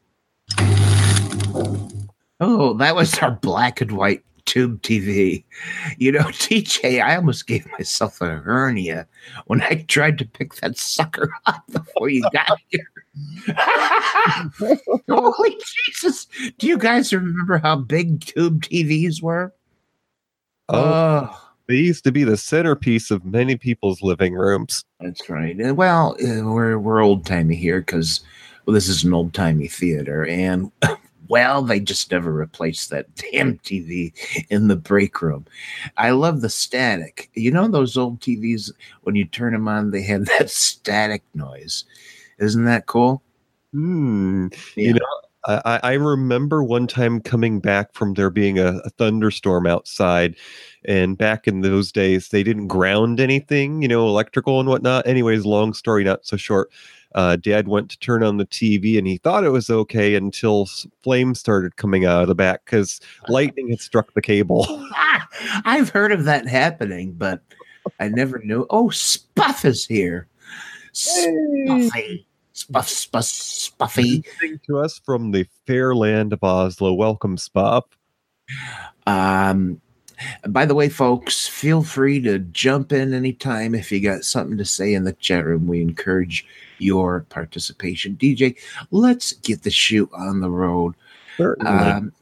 Oh, 2.40 2.74
that 2.74 2.94
was 2.94 3.18
our 3.18 3.32
black 3.32 3.80
and 3.80 3.92
white 3.92 4.24
tube 4.44 4.82
TV. 4.82 5.44
You 5.98 6.12
know, 6.12 6.20
TJ, 6.24 7.02
I 7.02 7.16
almost 7.16 7.46
gave 7.46 7.66
myself 7.72 8.20
a 8.20 8.36
hernia 8.36 9.06
when 9.46 9.62
I 9.62 9.84
tried 9.88 10.18
to 10.18 10.24
pick 10.24 10.54
that 10.56 10.78
sucker 10.78 11.32
up 11.46 11.62
before 11.70 12.08
you 12.08 12.22
got 12.32 12.58
here. 12.68 12.90
Holy 15.08 15.56
Jesus. 15.86 16.26
Do 16.58 16.66
you 16.66 16.78
guys 16.78 17.12
remember 17.12 17.58
how 17.58 17.76
big 17.76 18.20
tube 18.20 18.62
TVs 18.62 19.22
were? 19.22 19.52
Oh, 20.68 21.53
they 21.66 21.76
used 21.76 22.04
to 22.04 22.12
be 22.12 22.24
the 22.24 22.36
centerpiece 22.36 23.10
of 23.10 23.24
many 23.24 23.56
people's 23.56 24.02
living 24.02 24.34
rooms. 24.34 24.84
That's 25.00 25.28
right. 25.28 25.58
Uh, 25.60 25.74
Well, 25.74 26.16
uh, 26.22 26.44
we're 26.44 26.78
we're 26.78 27.02
old 27.02 27.26
timey 27.26 27.56
here 27.56 27.80
because 27.80 28.20
well, 28.66 28.74
this 28.74 28.88
is 28.88 29.04
an 29.04 29.14
old 29.14 29.34
timey 29.34 29.68
theater, 29.68 30.26
and 30.26 30.70
well, 31.28 31.62
they 31.62 31.80
just 31.80 32.10
never 32.10 32.32
replaced 32.32 32.90
that 32.90 33.14
damn 33.16 33.58
TV 33.58 34.12
in 34.50 34.68
the 34.68 34.76
break 34.76 35.20
room. 35.22 35.46
I 35.96 36.10
love 36.10 36.40
the 36.40 36.50
static. 36.50 37.30
You 37.34 37.50
know 37.50 37.68
those 37.68 37.96
old 37.96 38.20
TVs 38.20 38.70
when 39.02 39.14
you 39.14 39.24
turn 39.24 39.52
them 39.52 39.68
on, 39.68 39.90
they 39.90 40.02
had 40.02 40.26
that 40.38 40.50
static 40.50 41.22
noise. 41.34 41.84
Isn't 42.38 42.64
that 42.64 42.86
cool? 42.86 43.22
Hmm. 43.72 44.48
Yeah. 44.76 44.88
You 44.88 44.94
know, 44.94 45.20
I, 45.46 45.80
I 45.82 45.92
remember 45.94 46.62
one 46.62 46.86
time 46.86 47.20
coming 47.20 47.60
back 47.60 47.92
from 47.92 48.14
there 48.14 48.30
being 48.30 48.58
a, 48.58 48.78
a 48.84 48.90
thunderstorm 48.90 49.66
outside, 49.66 50.36
and 50.84 51.18
back 51.18 51.46
in 51.46 51.60
those 51.60 51.92
days 51.92 52.28
they 52.28 52.42
didn't 52.42 52.68
ground 52.68 53.20
anything, 53.20 53.82
you 53.82 53.88
know, 53.88 54.06
electrical 54.06 54.60
and 54.60 54.68
whatnot. 54.68 55.06
Anyways, 55.06 55.44
long 55.44 55.74
story 55.74 56.04
not 56.04 56.24
so 56.26 56.36
short. 56.36 56.70
Uh, 57.14 57.36
Dad 57.36 57.68
went 57.68 57.90
to 57.90 57.98
turn 58.00 58.24
on 58.24 58.38
the 58.38 58.46
TV 58.46 58.98
and 58.98 59.06
he 59.06 59.18
thought 59.18 59.44
it 59.44 59.50
was 59.50 59.70
okay 59.70 60.16
until 60.16 60.68
flames 61.02 61.38
started 61.38 61.76
coming 61.76 62.04
out 62.04 62.22
of 62.22 62.28
the 62.28 62.34
back 62.34 62.64
because 62.64 63.00
lightning 63.28 63.68
had 63.68 63.80
struck 63.80 64.12
the 64.14 64.22
cable. 64.22 64.66
Ah, 64.68 65.14
I've 65.64 65.88
heard 65.90 66.12
of 66.12 66.24
that 66.24 66.46
happening, 66.46 67.12
but 67.12 67.40
I 68.00 68.08
never 68.08 68.38
knew. 68.40 68.66
Oh, 68.70 68.88
Spuff 68.90 69.64
is 69.64 69.86
here. 69.86 70.28
Spuffy. 70.92 72.24
Spuff, 72.54 72.88
spuff, 72.88 73.24
Spuffy. 73.24 74.24
To 74.66 74.78
us 74.78 75.00
from 75.04 75.32
the 75.32 75.44
fair 75.66 75.94
land 75.94 76.32
of 76.32 76.44
Oslo. 76.44 76.94
Welcome, 76.94 77.36
Spop. 77.36 77.82
Um, 79.08 79.80
by 80.46 80.64
the 80.64 80.74
way, 80.74 80.88
folks, 80.88 81.48
feel 81.48 81.82
free 81.82 82.20
to 82.20 82.38
jump 82.38 82.92
in 82.92 83.12
anytime 83.12 83.74
if 83.74 83.90
you 83.90 84.00
got 84.00 84.24
something 84.24 84.56
to 84.56 84.64
say 84.64 84.94
in 84.94 85.02
the 85.02 85.14
chat 85.14 85.44
room. 85.44 85.66
We 85.66 85.82
encourage 85.82 86.46
your 86.78 87.26
participation. 87.28 88.16
DJ, 88.16 88.56
let's 88.92 89.32
get 89.32 89.64
the 89.64 89.70
shoot 89.70 90.08
on 90.12 90.40
the 90.40 90.50
road. 90.50 90.94
Certainly. 91.36 91.72
Um, 91.72 92.12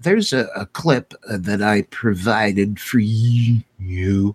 there's 0.00 0.32
a, 0.32 0.46
a 0.56 0.66
clip 0.66 1.12
that 1.28 1.62
I 1.62 1.82
provided 1.82 2.80
for 2.80 2.98
you, 2.98 4.34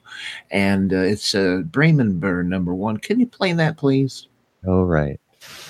and 0.51 0.93
uh, 0.93 0.97
it's 0.97 1.33
uh, 1.33 1.63
Raymond 1.73 2.19
Burr 2.19 2.43
number 2.43 2.73
one. 2.73 2.97
Can 2.97 3.19
you 3.19 3.27
play 3.27 3.53
that, 3.53 3.77
please? 3.77 4.27
All 4.67 4.85
right. 4.85 5.19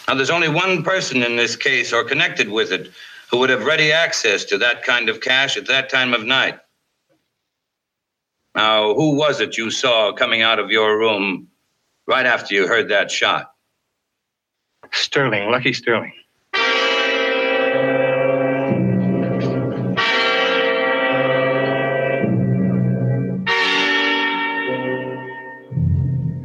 Now, 0.10 0.16
there's 0.16 0.32
only 0.32 0.50
one 0.50 0.82
person 0.82 1.22
in 1.22 1.36
this 1.36 1.56
case 1.56 1.94
or 1.94 2.04
connected 2.04 2.50
with 2.50 2.72
it 2.72 2.90
who 3.30 3.38
would 3.38 3.52
have 3.52 3.64
ready 3.64 3.92
access 3.92 4.44
to 4.46 4.58
that 4.58 4.82
kind 4.82 5.08
of 5.08 5.22
cash 5.22 5.56
at 5.56 5.68
that 5.68 5.88
time 5.88 6.16
of 6.16 6.26
night. 6.26 6.60
Now, 8.56 8.96
who 8.96 9.16
was 9.16 9.40
it 9.40 9.56
you 9.56 9.70
saw 9.70 10.12
coming 10.12 10.42
out 10.42 10.58
of 10.58 10.72
your 10.72 10.98
room 10.98 11.48
right 12.08 12.26
after 12.26 12.56
you 12.56 12.68
heard 12.68 12.90
that 12.90 13.12
shot? 13.12 13.54
Sterling, 14.92 15.52
Lucky 15.52 15.74
Sterling. 15.74 16.14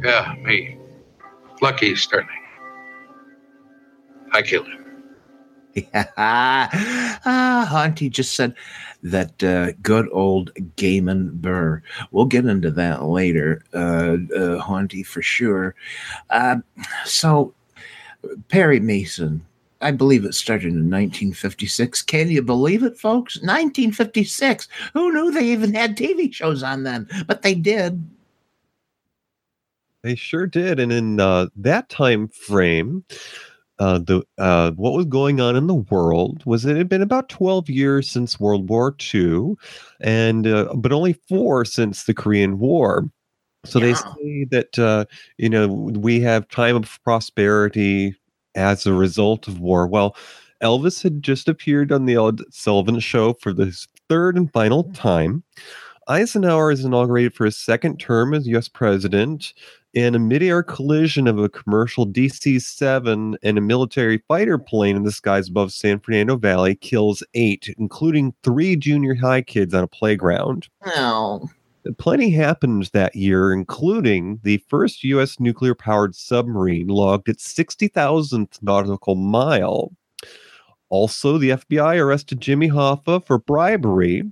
Yeah, 0.03 0.35
me. 0.43 0.77
Lucky 1.63 1.95
Sterling. 1.95 2.44
I 4.35 4.41
killed 4.41 4.67
him. 4.67 4.85
Yeah. 5.75 6.05
ah, 6.17 7.83
Auntie 7.83 8.09
just 8.09 8.35
said 8.35 8.53
that 9.03 9.41
uh, 9.43 9.71
good 9.81 10.09
old 10.11 10.53
Gaiman 10.75 11.31
Burr. 11.33 11.81
We'll 12.11 12.25
get 12.25 12.45
into 12.45 12.69
that 12.71 13.03
later, 13.03 13.63
uh, 13.73 14.17
uh, 14.35 14.57
Haunty, 14.59 15.03
for 15.03 15.21
sure. 15.21 15.75
Uh, 16.29 16.57
so, 17.05 17.53
Perry 18.49 18.79
Mason, 18.79 19.45
I 19.81 19.91
believe 19.91 20.25
it 20.25 20.33
started 20.33 20.69
in 20.69 20.89
1956. 20.89 22.01
Can 22.01 22.29
you 22.29 22.41
believe 22.41 22.83
it, 22.83 22.97
folks? 22.97 23.37
1956. 23.37 24.67
Who 24.93 25.13
knew 25.13 25.31
they 25.31 25.45
even 25.45 25.73
had 25.73 25.97
TV 25.97 26.33
shows 26.33 26.61
on 26.63 26.83
then? 26.83 27.07
But 27.27 27.41
they 27.41 27.53
did. 27.53 28.03
They 30.01 30.15
sure 30.15 30.45
did, 30.45 30.79
and 30.79 30.91
in 30.91 31.19
uh, 31.19 31.47
that 31.55 31.89
time 31.89 32.27
frame, 32.27 33.03
uh, 33.79 33.99
the 33.99 34.23
uh, 34.37 34.71
what 34.71 34.93
was 34.93 35.05
going 35.05 35.41
on 35.41 35.55
in 35.55 35.67
the 35.67 35.75
world 35.75 36.43
was 36.45 36.65
it 36.65 36.77
had 36.77 36.89
been 36.89 37.01
about 37.01 37.29
twelve 37.29 37.69
years 37.69 38.09
since 38.09 38.39
World 38.39 38.69
War 38.69 38.95
II, 39.13 39.55
and 40.01 40.47
uh, 40.47 40.73
but 40.75 40.93
only 40.93 41.13
four 41.27 41.65
since 41.65 42.03
the 42.03 42.13
Korean 42.13 42.59
War. 42.59 43.09
So 43.65 43.79
they 43.79 43.93
say 43.95 44.45
that 44.51 44.79
uh, 44.79 45.05
you 45.37 45.49
know 45.49 45.67
we 45.67 46.21
have 46.21 46.47
time 46.47 46.75
of 46.75 46.99
prosperity 47.03 48.15
as 48.55 48.85
a 48.85 48.93
result 48.93 49.47
of 49.47 49.59
war. 49.59 49.87
Well, 49.87 50.15
Elvis 50.63 51.03
had 51.03 51.21
just 51.21 51.49
appeared 51.49 51.91
on 51.91 52.05
the 52.05 52.15
Ed 52.15 52.41
Sullivan 52.51 52.99
Show 52.99 53.33
for 53.33 53.51
the 53.51 53.75
third 54.07 54.37
and 54.37 54.51
final 54.53 54.83
time. 54.93 55.43
Eisenhower 56.07 56.71
is 56.71 56.85
inaugurated 56.85 57.33
for 57.33 57.45
his 57.45 57.57
second 57.57 57.99
term 57.99 58.33
as 58.33 58.47
U.S. 58.47 58.67
president 58.67 59.53
in 59.95 60.13
a 60.13 60.19
midair 60.19 60.61
collision 60.61 61.25
of 61.25 61.39
a 61.39 61.47
commercial 61.47 62.05
DC 62.05 62.61
7 62.61 63.37
and 63.41 63.57
a 63.57 63.61
military 63.61 64.21
fighter 64.27 64.57
plane 64.57 64.97
in 64.97 65.03
the 65.03 65.11
skies 65.11 65.47
above 65.47 65.71
San 65.71 65.99
Fernando 65.99 66.35
Valley 66.35 66.75
kills 66.75 67.23
eight, 67.33 67.73
including 67.77 68.33
three 68.43 68.75
junior 68.75 69.15
high 69.15 69.41
kids 69.41 69.73
on 69.73 69.85
a 69.85 69.87
playground. 69.87 70.67
No. 70.85 71.49
Plenty 71.97 72.29
happened 72.31 72.89
that 72.93 73.15
year, 73.15 73.53
including 73.53 74.39
the 74.43 74.57
first 74.67 75.03
U.S. 75.05 75.39
nuclear 75.39 75.75
powered 75.75 76.15
submarine 76.15 76.87
logged 76.87 77.29
its 77.29 77.53
60,000th 77.53 78.61
nautical 78.61 79.15
mile. 79.15 79.93
Also, 80.89 81.37
the 81.37 81.51
FBI 81.51 81.99
arrested 81.99 82.41
Jimmy 82.41 82.69
Hoffa 82.69 83.25
for 83.25 83.37
bribery. 83.37 84.23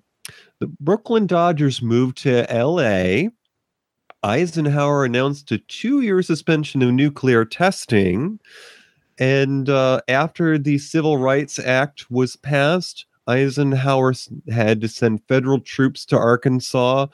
The 0.59 0.67
Brooklyn 0.79 1.25
Dodgers 1.25 1.81
moved 1.81 2.17
to 2.23 2.51
L.A. 2.51 3.29
Eisenhower 4.23 5.05
announced 5.05 5.51
a 5.51 5.57
two 5.57 6.01
year 6.01 6.21
suspension 6.21 6.81
of 6.81 6.91
nuclear 6.91 7.45
testing. 7.45 8.39
And 9.19 9.69
uh, 9.69 10.01
after 10.07 10.57
the 10.57 10.77
Civil 10.77 11.17
Rights 11.17 11.59
Act 11.59 12.09
was 12.09 12.35
passed, 12.35 13.05
Eisenhower 13.27 14.13
had 14.49 14.81
to 14.81 14.87
send 14.87 15.23
federal 15.27 15.59
troops 15.59 16.05
to 16.05 16.17
Arkansas 16.17 17.07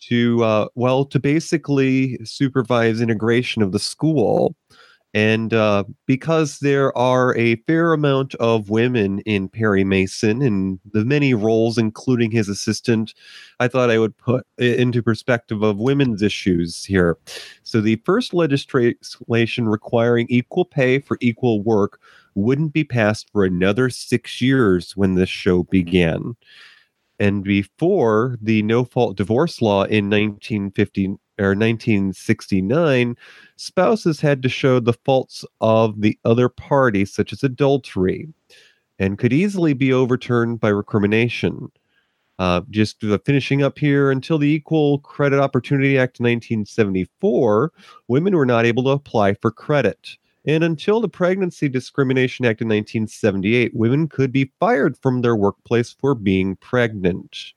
to 0.00 0.44
uh, 0.44 0.68
well 0.74 1.04
to 1.06 1.18
basically 1.18 2.18
supervise 2.24 3.00
integration 3.00 3.62
of 3.62 3.72
the 3.72 3.78
school 3.78 4.54
and 5.14 5.54
uh, 5.54 5.84
because 6.06 6.58
there 6.58 6.96
are 6.96 7.34
a 7.36 7.56
fair 7.66 7.94
amount 7.94 8.34
of 8.36 8.68
women 8.68 9.20
in 9.20 9.48
Perry 9.48 9.82
Mason 9.82 10.42
and 10.42 10.78
the 10.92 11.04
many 11.04 11.32
roles, 11.32 11.78
including 11.78 12.30
his 12.30 12.48
assistant, 12.48 13.14
I 13.58 13.68
thought 13.68 13.90
I 13.90 13.98
would 13.98 14.16
put 14.18 14.46
it 14.58 14.78
into 14.78 15.02
perspective 15.02 15.62
of 15.62 15.78
women's 15.78 16.20
issues 16.20 16.84
here. 16.84 17.16
So, 17.62 17.80
the 17.80 17.96
first 18.04 18.34
legislation 18.34 19.68
requiring 19.68 20.26
equal 20.28 20.66
pay 20.66 20.98
for 20.98 21.16
equal 21.20 21.62
work 21.62 22.00
wouldn't 22.34 22.74
be 22.74 22.84
passed 22.84 23.30
for 23.32 23.44
another 23.44 23.88
six 23.88 24.42
years 24.42 24.94
when 24.96 25.14
this 25.14 25.30
show 25.30 25.62
began. 25.64 26.36
And 27.18 27.42
before 27.42 28.36
the 28.40 28.62
no 28.62 28.84
fault 28.84 29.16
divorce 29.16 29.60
law 29.60 29.84
in 29.84 30.10
1950 30.10 31.16
or 31.38 31.54
1969, 31.54 33.16
spouses 33.56 34.20
had 34.20 34.42
to 34.42 34.48
show 34.48 34.80
the 34.80 34.92
faults 34.92 35.44
of 35.60 36.00
the 36.00 36.18
other 36.24 36.48
party, 36.48 37.04
such 37.04 37.32
as 37.32 37.42
adultery, 37.42 38.28
and 38.98 39.18
could 39.18 39.32
easily 39.32 39.72
be 39.72 39.92
overturned 39.92 40.60
by 40.60 40.68
recrimination. 40.68 41.70
Uh, 42.38 42.60
just 42.70 43.02
finishing 43.24 43.62
up 43.62 43.78
here, 43.78 44.10
until 44.10 44.38
the 44.38 44.48
Equal 44.48 45.00
Credit 45.00 45.40
Opportunity 45.40 45.98
Act 45.98 46.20
1974, 46.20 47.72
women 48.06 48.36
were 48.36 48.46
not 48.46 48.64
able 48.64 48.84
to 48.84 48.90
apply 48.90 49.34
for 49.34 49.50
credit. 49.50 50.16
And 50.46 50.62
until 50.62 51.00
the 51.00 51.08
Pregnancy 51.08 51.68
Discrimination 51.68 52.46
Act 52.46 52.62
in 52.62 52.68
1978, 52.68 53.74
women 53.74 54.08
could 54.08 54.32
be 54.32 54.52
fired 54.60 54.96
from 54.96 55.20
their 55.20 55.36
workplace 55.36 55.92
for 55.92 56.14
being 56.14 56.56
pregnant. 56.56 57.52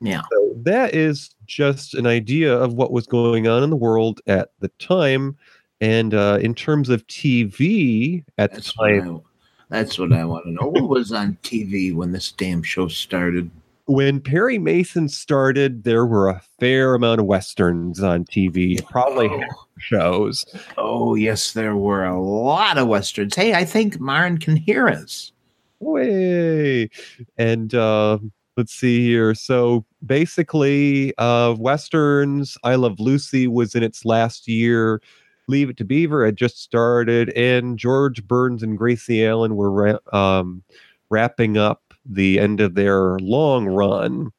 Yeah. 0.00 0.22
So 0.32 0.54
that 0.62 0.94
is 0.94 1.34
just 1.46 1.94
an 1.94 2.06
idea 2.06 2.56
of 2.56 2.74
what 2.74 2.92
was 2.92 3.06
going 3.06 3.46
on 3.48 3.62
in 3.62 3.70
the 3.70 3.76
world 3.76 4.20
at 4.26 4.50
the 4.60 4.68
time. 4.78 5.36
And 5.80 6.14
uh, 6.14 6.38
in 6.40 6.54
terms 6.54 6.88
of 6.88 7.06
TV 7.06 8.24
at 8.38 8.52
That's 8.52 8.72
the 8.74 8.74
what, 8.76 8.92
I, 8.92 9.20
that's 9.68 9.98
what 9.98 10.12
I 10.12 10.24
want 10.24 10.44
to 10.44 10.52
know. 10.52 10.68
What 10.68 10.88
was 10.88 11.12
on 11.12 11.38
TV 11.42 11.94
when 11.94 12.12
this 12.12 12.32
damn 12.32 12.62
show 12.62 12.88
started? 12.88 13.50
when 13.86 14.20
Perry 14.20 14.56
Mason 14.56 15.08
started, 15.08 15.82
there 15.82 16.06
were 16.06 16.28
a 16.28 16.40
fair 16.60 16.94
amount 16.94 17.18
of 17.18 17.26
westerns 17.26 18.00
on 18.00 18.24
TV, 18.24 18.86
probably 18.90 19.28
Oh. 19.28 19.40
shows. 19.80 20.44
Oh, 20.78 21.16
yes, 21.16 21.54
there 21.54 21.74
were 21.74 22.04
a 22.04 22.20
lot 22.22 22.78
of 22.78 22.86
westerns. 22.86 23.34
Hey, 23.34 23.52
I 23.54 23.64
think 23.64 23.98
Marin 24.00 24.38
can 24.38 24.54
hear 24.54 24.86
us. 24.86 25.32
Way 25.80 26.88
and 27.36 27.74
uh, 27.74 28.18
let's 28.60 28.74
see 28.74 29.02
here. 29.02 29.34
So 29.34 29.86
basically, 30.04 31.16
uh, 31.16 31.54
westerns. 31.58 32.58
I 32.62 32.74
Love 32.74 33.00
Lucy 33.00 33.46
was 33.46 33.74
in 33.74 33.82
its 33.82 34.04
last 34.04 34.46
year. 34.46 35.00
Leave 35.48 35.70
It 35.70 35.78
to 35.78 35.84
Beaver 35.84 36.26
had 36.26 36.36
just 36.36 36.62
started, 36.62 37.30
and 37.30 37.78
George 37.78 38.28
Burns 38.28 38.62
and 38.62 38.76
Gracie 38.76 39.24
Allen 39.24 39.56
were 39.56 39.70
ra- 39.70 40.38
um, 40.38 40.62
wrapping 41.08 41.56
up 41.56 41.94
the 42.04 42.38
end 42.38 42.60
of 42.60 42.74
their 42.74 43.18
long 43.20 43.64
run. 43.64 44.30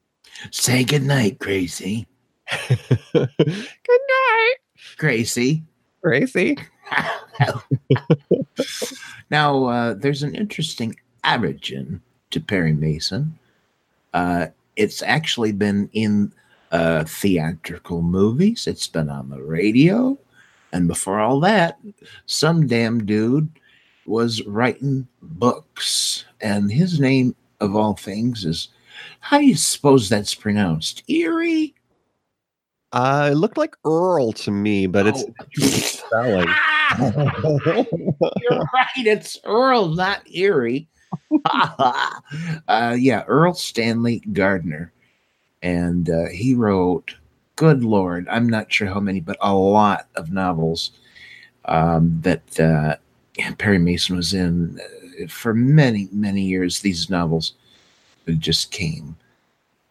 Say 0.51 0.83
goodnight, 0.83 1.39
Gracie. 1.39 2.05
Good 3.13 3.29
night, 3.87 4.55
Gracie. 4.97 5.63
Gracie. 6.03 6.59
now, 9.31 9.65
uh, 9.65 9.93
there's 9.95 10.21
an 10.21 10.35
interesting 10.35 10.95
origin 11.25 12.03
to 12.29 12.39
Perry 12.39 12.73
Mason. 12.73 13.39
Uh, 14.13 14.47
it's 14.75 15.01
actually 15.01 15.51
been 15.51 15.89
in 15.93 16.31
uh, 16.71 17.03
theatrical 17.05 18.01
movies, 18.01 18.67
it's 18.67 18.87
been 18.87 19.09
on 19.09 19.29
the 19.29 19.41
radio. 19.41 20.17
And 20.73 20.87
before 20.87 21.19
all 21.19 21.39
that, 21.41 21.77
some 22.27 22.65
damn 22.65 23.05
dude 23.05 23.49
was 24.05 24.41
writing 24.45 25.05
books. 25.21 26.23
And 26.39 26.71
his 26.71 26.99
name, 26.99 27.35
of 27.59 27.75
all 27.75 27.93
things, 27.95 28.45
is 28.45 28.69
how 29.19 29.39
do 29.39 29.45
you 29.45 29.55
suppose 29.55 30.07
that's 30.07 30.33
pronounced? 30.33 31.03
Erie? 31.09 31.75
Uh, 32.93 33.29
it 33.31 33.35
looked 33.35 33.57
like 33.57 33.75
Earl 33.85 34.31
to 34.33 34.51
me, 34.51 34.85
but 34.87 35.07
it's 35.07 35.23
Oh. 35.23 35.45
spelling. 35.57 36.47
Ah! 36.49 37.11
You're 37.65 38.59
right. 38.73 38.97
It's 38.97 39.39
Earl, 39.45 39.87
not 39.89 40.21
Erie. 40.33 40.87
uh, 41.45 42.95
yeah, 42.97 43.23
Erle 43.27 43.55
Stanley 43.55 44.19
Gardner. 44.33 44.91
And 45.61 46.09
uh, 46.09 46.27
he 46.31 46.53
wrote, 46.53 47.15
good 47.55 47.83
Lord, 47.83 48.27
I'm 48.29 48.49
not 48.49 48.71
sure 48.71 48.87
how 48.87 48.99
many, 48.99 49.19
but 49.19 49.37
a 49.41 49.53
lot 49.53 50.07
of 50.15 50.31
novels 50.31 50.91
um, 51.65 52.19
that 52.21 52.59
uh, 52.59 52.95
Perry 53.57 53.77
Mason 53.77 54.15
was 54.15 54.33
in 54.33 54.79
uh, 55.23 55.27
for 55.27 55.53
many, 55.53 56.09
many 56.11 56.41
years. 56.41 56.79
These 56.79 57.09
novels 57.09 57.53
just 58.39 58.71
came. 58.71 59.15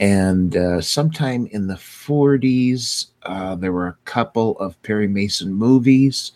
And 0.01 0.57
uh, 0.57 0.81
sometime 0.81 1.47
in 1.53 1.67
the 1.67 1.75
40s, 1.75 3.09
uh, 3.25 3.55
there 3.55 3.73
were 3.73 3.89
a 3.89 3.99
couple 4.05 4.59
of 4.59 4.83
Perry 4.83 5.07
Mason 5.07 5.53
movies. 5.53 6.33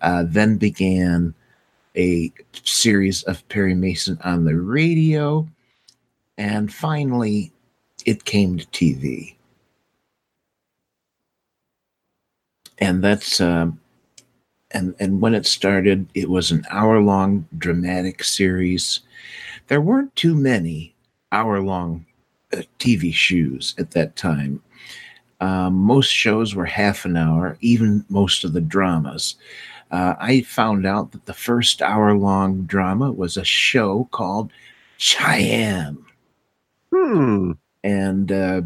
Uh, 0.00 0.24
then 0.26 0.56
began 0.56 1.34
a 1.96 2.32
series 2.64 3.22
of 3.24 3.46
Perry 3.48 3.74
Mason 3.74 4.18
on 4.24 4.44
the 4.44 4.56
radio. 4.56 5.48
And 6.36 6.72
finally, 6.72 7.52
it 8.06 8.24
came 8.24 8.58
to 8.58 8.66
TV. 8.66 9.36
And 12.78 13.02
that's. 13.02 13.40
Um, 13.40 13.80
and, 14.74 14.94
and 14.98 15.20
when 15.20 15.34
it 15.34 15.46
started, 15.46 16.06
it 16.14 16.28
was 16.28 16.50
an 16.50 16.66
hour 16.68 17.00
long 17.00 17.46
dramatic 17.58 18.24
series. 18.24 19.00
There 19.68 19.80
weren't 19.80 20.14
too 20.16 20.34
many 20.34 20.94
hour 21.30 21.60
long 21.60 22.04
uh, 22.52 22.62
TV 22.80 23.14
shows 23.14 23.74
at 23.78 23.92
that 23.92 24.16
time. 24.16 24.60
Um, 25.40 25.74
most 25.74 26.08
shows 26.08 26.54
were 26.54 26.66
half 26.66 27.04
an 27.04 27.16
hour, 27.16 27.56
even 27.60 28.04
most 28.08 28.44
of 28.44 28.52
the 28.52 28.60
dramas. 28.60 29.36
Uh, 29.94 30.16
I 30.18 30.40
found 30.40 30.86
out 30.86 31.12
that 31.12 31.26
the 31.26 31.32
first 31.32 31.80
hour 31.80 32.14
long 32.14 32.64
drama 32.64 33.12
was 33.12 33.36
a 33.36 33.44
show 33.44 34.08
called 34.10 34.50
Cheyenne. 34.96 36.04
Hmm. 36.92 37.52
And 37.84 38.32
uh, 38.32 38.62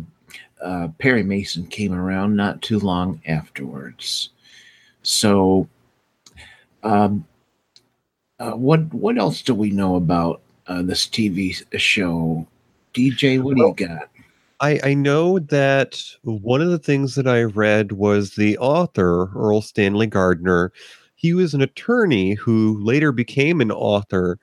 uh, 0.64 0.88
Perry 0.98 1.22
Mason 1.22 1.66
came 1.66 1.92
around 1.92 2.34
not 2.34 2.62
too 2.62 2.78
long 2.78 3.20
afterwards. 3.26 4.30
So, 5.02 5.68
um, 6.82 7.26
uh, 8.40 8.52
what 8.52 8.94
what 8.94 9.18
else 9.18 9.42
do 9.42 9.54
we 9.54 9.68
know 9.68 9.96
about 9.96 10.40
uh, 10.66 10.80
this 10.80 11.06
TV 11.06 11.62
show? 11.78 12.46
DJ, 12.94 13.42
what 13.42 13.54
do 13.54 13.66
you 13.66 13.86
got? 13.86 14.08
I, 14.60 14.80
I 14.82 14.94
know 14.94 15.40
that 15.40 16.02
one 16.22 16.62
of 16.62 16.70
the 16.70 16.78
things 16.78 17.16
that 17.16 17.28
I 17.28 17.42
read 17.42 17.92
was 17.92 18.30
the 18.30 18.56
author, 18.56 19.26
Erle 19.36 19.62
Stanley 19.62 20.06
Gardner. 20.06 20.72
He 21.18 21.34
was 21.34 21.52
an 21.52 21.60
attorney 21.60 22.34
who 22.34 22.78
later 22.82 23.12
became 23.12 23.60
an 23.60 23.70
author, 23.70 24.38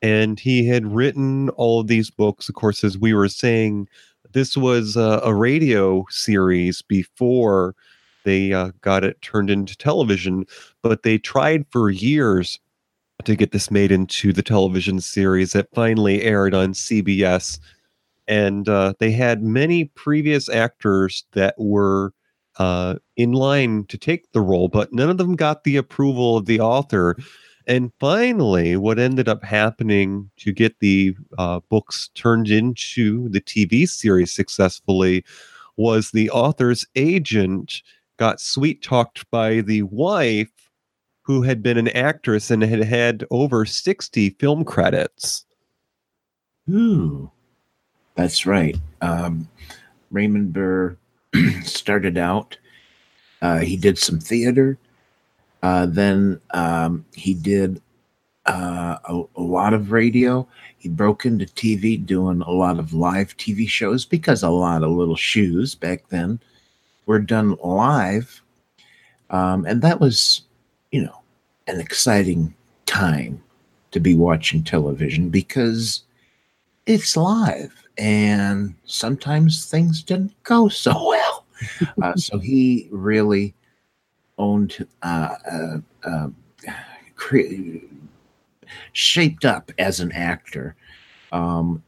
and 0.00 0.38
he 0.38 0.66
had 0.66 0.94
written 0.94 1.50
all 1.50 1.80
of 1.80 1.88
these 1.88 2.10
books. 2.10 2.48
Of 2.48 2.54
course, 2.54 2.84
as 2.84 2.96
we 2.96 3.12
were 3.12 3.28
saying, 3.28 3.88
this 4.32 4.56
was 4.56 4.96
a, 4.96 5.20
a 5.24 5.34
radio 5.34 6.04
series 6.08 6.82
before 6.82 7.74
they 8.24 8.52
uh, 8.52 8.70
got 8.80 9.02
it 9.02 9.20
turned 9.22 9.50
into 9.50 9.76
television, 9.76 10.46
but 10.82 11.02
they 11.02 11.18
tried 11.18 11.66
for 11.70 11.90
years 11.90 12.60
to 13.24 13.34
get 13.34 13.52
this 13.52 13.70
made 13.70 13.92
into 13.92 14.32
the 14.32 14.42
television 14.42 15.00
series 15.00 15.52
that 15.52 15.74
finally 15.74 16.22
aired 16.22 16.54
on 16.54 16.72
CBS 16.72 17.58
and 18.30 18.68
uh, 18.68 18.94
they 19.00 19.10
had 19.10 19.42
many 19.42 19.86
previous 19.86 20.48
actors 20.48 21.24
that 21.32 21.56
were 21.58 22.14
uh, 22.58 22.94
in 23.20 23.32
line 23.32 23.84
to 23.86 23.98
take 23.98 24.32
the 24.32 24.40
role, 24.40 24.68
but 24.68 24.92
none 24.92 25.10
of 25.10 25.18
them 25.18 25.36
got 25.36 25.64
the 25.64 25.76
approval 25.76 26.36
of 26.36 26.46
the 26.46 26.60
author. 26.60 27.16
And 27.66 27.92
finally, 28.00 28.76
what 28.76 28.98
ended 28.98 29.28
up 29.28 29.44
happening 29.44 30.30
to 30.38 30.52
get 30.52 30.78
the 30.80 31.14
uh, 31.38 31.60
books 31.68 32.10
turned 32.14 32.48
into 32.48 33.28
the 33.28 33.40
TV 33.40 33.88
series 33.88 34.32
successfully 34.32 35.24
was 35.76 36.10
the 36.10 36.30
author's 36.30 36.86
agent 36.96 37.82
got 38.16 38.40
sweet 38.40 38.82
talked 38.82 39.30
by 39.30 39.60
the 39.60 39.82
wife 39.84 40.50
who 41.22 41.42
had 41.42 41.62
been 41.62 41.78
an 41.78 41.88
actress 41.88 42.50
and 42.50 42.62
had 42.62 42.82
had 42.82 43.24
over 43.30 43.64
60 43.64 44.30
film 44.30 44.64
credits. 44.64 45.44
Ooh, 46.68 47.30
that's 48.14 48.46
right. 48.46 48.76
Um, 49.00 49.48
Raymond 50.10 50.52
Burr 50.52 50.96
started 51.62 52.18
out. 52.18 52.58
Uh, 53.42 53.58
he 53.58 53.76
did 53.76 53.98
some 53.98 54.18
theater. 54.18 54.78
Uh, 55.62 55.86
then 55.86 56.40
um, 56.50 57.04
he 57.14 57.34
did 57.34 57.80
uh, 58.46 58.96
a, 59.04 59.22
a 59.36 59.42
lot 59.42 59.74
of 59.74 59.92
radio. 59.92 60.46
He 60.78 60.88
broke 60.88 61.26
into 61.26 61.44
TV 61.44 62.04
doing 62.04 62.40
a 62.42 62.50
lot 62.50 62.78
of 62.78 62.94
live 62.94 63.36
TV 63.36 63.68
shows 63.68 64.04
because 64.04 64.42
a 64.42 64.50
lot 64.50 64.82
of 64.82 64.90
little 64.90 65.16
shoes 65.16 65.74
back 65.74 66.08
then 66.08 66.40
were 67.06 67.18
done 67.18 67.56
live. 67.62 68.42
Um, 69.28 69.64
and 69.66 69.82
that 69.82 70.00
was, 70.00 70.42
you 70.90 71.02
know, 71.02 71.20
an 71.66 71.80
exciting 71.80 72.54
time 72.86 73.42
to 73.92 74.00
be 74.00 74.14
watching 74.14 74.62
television 74.62 75.28
because 75.28 76.02
it's 76.86 77.16
live 77.16 77.72
and 77.98 78.74
sometimes 78.84 79.66
things 79.66 80.02
didn't 80.02 80.34
go 80.42 80.68
so 80.68 80.92
well. 81.08 81.44
Uh, 82.02 82.16
so 82.16 82.38
he 82.38 82.88
really 82.90 83.54
owned, 84.38 84.86
uh, 85.02 85.34
uh, 85.50 85.76
uh, 86.04 86.28
cre- 87.16 87.84
shaped 88.92 89.44
up 89.44 89.70
as 89.78 90.00
an 90.00 90.12
actor 90.12 90.74
um, 91.32 91.82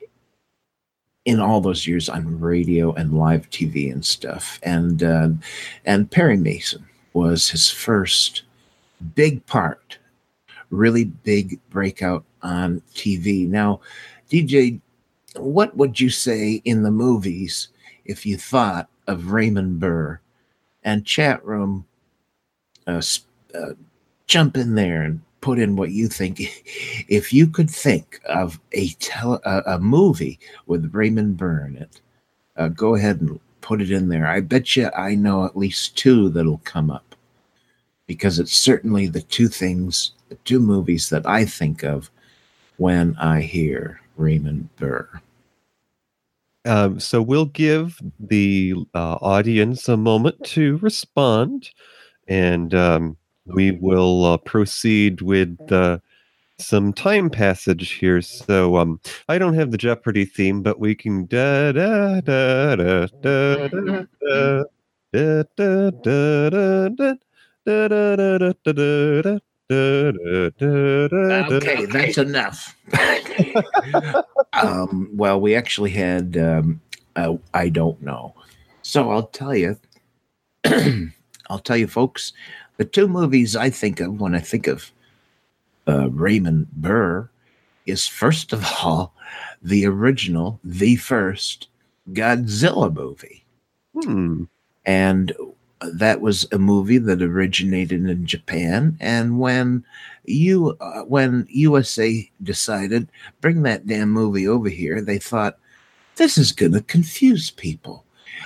in 1.24 1.40
all 1.40 1.60
those 1.60 1.86
years 1.86 2.08
on 2.08 2.40
radio 2.40 2.92
and 2.92 3.16
live 3.16 3.48
TV 3.50 3.92
and 3.92 4.04
stuff. 4.04 4.58
And 4.62 5.02
uh, 5.02 5.28
and 5.84 6.10
Perry 6.10 6.36
Mason 6.36 6.84
was 7.12 7.48
his 7.48 7.70
first 7.70 8.42
big 9.14 9.44
part, 9.46 9.98
really 10.70 11.04
big 11.04 11.60
breakout 11.70 12.24
on 12.42 12.82
TV. 12.94 13.48
Now, 13.48 13.80
DJ, 14.30 14.80
what 15.36 15.76
would 15.76 16.00
you 16.00 16.10
say 16.10 16.60
in 16.64 16.82
the 16.82 16.90
movies 16.90 17.68
if 18.04 18.26
you 18.26 18.36
thought 18.36 18.88
of 19.06 19.32
Raymond 19.32 19.80
Burr? 19.80 20.20
And 20.84 21.06
chat 21.06 21.44
room, 21.44 21.86
uh, 22.86 23.02
uh, 23.54 23.72
jump 24.26 24.56
in 24.56 24.74
there 24.74 25.02
and 25.02 25.20
put 25.40 25.58
in 25.58 25.76
what 25.76 25.90
you 25.90 26.08
think. 26.08 26.40
If 27.08 27.32
you 27.32 27.46
could 27.46 27.68
think 27.68 28.20
of 28.26 28.58
a 28.72 28.88
tele, 29.00 29.40
a, 29.44 29.74
a 29.74 29.78
movie 29.78 30.38
with 30.66 30.94
Raymond 30.94 31.36
Burr 31.36 31.66
in 31.66 31.76
it, 31.76 32.00
uh, 32.56 32.68
go 32.68 32.94
ahead 32.94 33.20
and 33.20 33.38
put 33.60 33.82
it 33.82 33.90
in 33.90 34.08
there. 34.08 34.26
I 34.26 34.40
bet 34.40 34.76
you 34.76 34.90
I 34.96 35.14
know 35.14 35.44
at 35.44 35.56
least 35.56 35.96
two 35.96 36.28
that'll 36.30 36.62
come 36.64 36.90
up 36.90 37.14
because 38.06 38.38
it's 38.38 38.56
certainly 38.56 39.06
the 39.06 39.22
two 39.22 39.48
things, 39.48 40.12
the 40.28 40.36
two 40.44 40.60
movies 40.60 41.08
that 41.10 41.26
I 41.26 41.44
think 41.44 41.82
of 41.82 42.10
when 42.76 43.16
I 43.16 43.42
hear 43.42 44.00
Raymond 44.16 44.68
Burr. 44.76 45.08
Um, 46.64 47.00
so 47.00 47.20
we'll 47.20 47.46
give 47.46 47.98
the 48.20 48.74
uh, 48.94 49.14
audience 49.20 49.88
a 49.88 49.96
moment 49.96 50.42
to 50.44 50.76
respond, 50.78 51.70
and 52.28 52.72
um, 52.74 53.16
we 53.46 53.72
will 53.72 54.24
uh, 54.24 54.36
proceed 54.38 55.22
with 55.22 55.58
uh, 55.72 55.98
some 56.58 56.92
time 56.92 57.30
passage 57.30 57.92
here. 57.92 58.20
So 58.22 58.76
um, 58.76 59.00
I 59.28 59.38
don't 59.38 59.54
have 59.54 59.72
the 59.72 59.78
Jeopardy 59.78 60.24
theme, 60.24 60.62
but 60.62 60.78
we 60.78 60.94
can 60.94 61.26
da, 61.26 61.72
da, 61.72 62.20
da, 62.20 62.76
da, 62.76 63.06
da, 63.22 63.68
da, 63.68 64.04
da. 64.20 64.64
Okay, 71.50 71.86
that's 71.86 72.18
enough. 72.18 72.76
Um, 74.52 75.08
well, 75.12 75.40
we 75.40 75.54
actually 75.54 75.90
had 75.90 76.36
um, 76.36 76.80
uh, 77.16 77.36
I 77.54 77.68
don't 77.68 78.00
know, 78.02 78.34
so 78.82 79.10
I'll 79.10 79.26
tell 79.28 79.54
you. 79.54 79.78
I'll 81.50 81.58
tell 81.58 81.76
you, 81.76 81.86
folks. 81.86 82.32
The 82.76 82.84
two 82.84 83.08
movies 83.08 83.54
I 83.56 83.70
think 83.70 84.00
of 84.00 84.20
when 84.20 84.34
I 84.34 84.40
think 84.40 84.66
of 84.66 84.90
uh, 85.86 86.10
Raymond 86.10 86.70
Burr 86.72 87.28
is 87.86 88.06
first 88.06 88.52
of 88.52 88.64
all 88.82 89.14
the 89.62 89.86
original, 89.86 90.58
the 90.64 90.96
first 90.96 91.68
Godzilla 92.10 92.92
movie 92.92 93.44
Hmm. 93.94 94.44
and 94.86 95.32
that 95.82 96.20
was 96.20 96.46
a 96.52 96.58
movie 96.58 96.98
that 96.98 97.20
originated 97.20 98.06
in 98.08 98.24
Japan. 98.26 98.96
And 99.00 99.38
when 99.38 99.84
you 100.24 100.76
uh, 100.80 101.02
when 101.02 101.46
USA 101.50 102.30
decided 102.42 103.08
bring 103.40 103.62
that 103.62 103.86
damn 103.86 104.10
movie 104.10 104.46
over 104.46 104.68
here, 104.68 105.00
they 105.00 105.18
thought 105.18 105.58
this 106.16 106.38
is 106.38 106.52
going 106.52 106.72
to 106.72 106.82
confuse 106.82 107.50
people. 107.50 108.04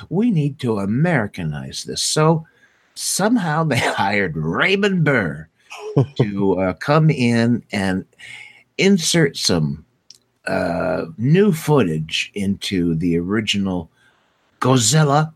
We 0.08 0.30
need 0.30 0.58
to 0.60 0.78
Americanize 0.78 1.84
this. 1.84 2.02
So 2.02 2.46
somehow 2.94 3.64
they 3.64 3.78
hired 3.78 4.36
Raymond 4.36 5.04
Burr 5.04 5.48
to 6.16 6.60
uh, 6.60 6.72
come 6.74 7.10
in 7.10 7.62
and 7.72 8.04
insert 8.78 9.36
some 9.36 9.84
uh, 10.46 11.06
new 11.18 11.52
footage 11.52 12.30
into 12.34 12.94
the 12.94 13.18
original 13.18 13.90
Godzilla 14.60 15.32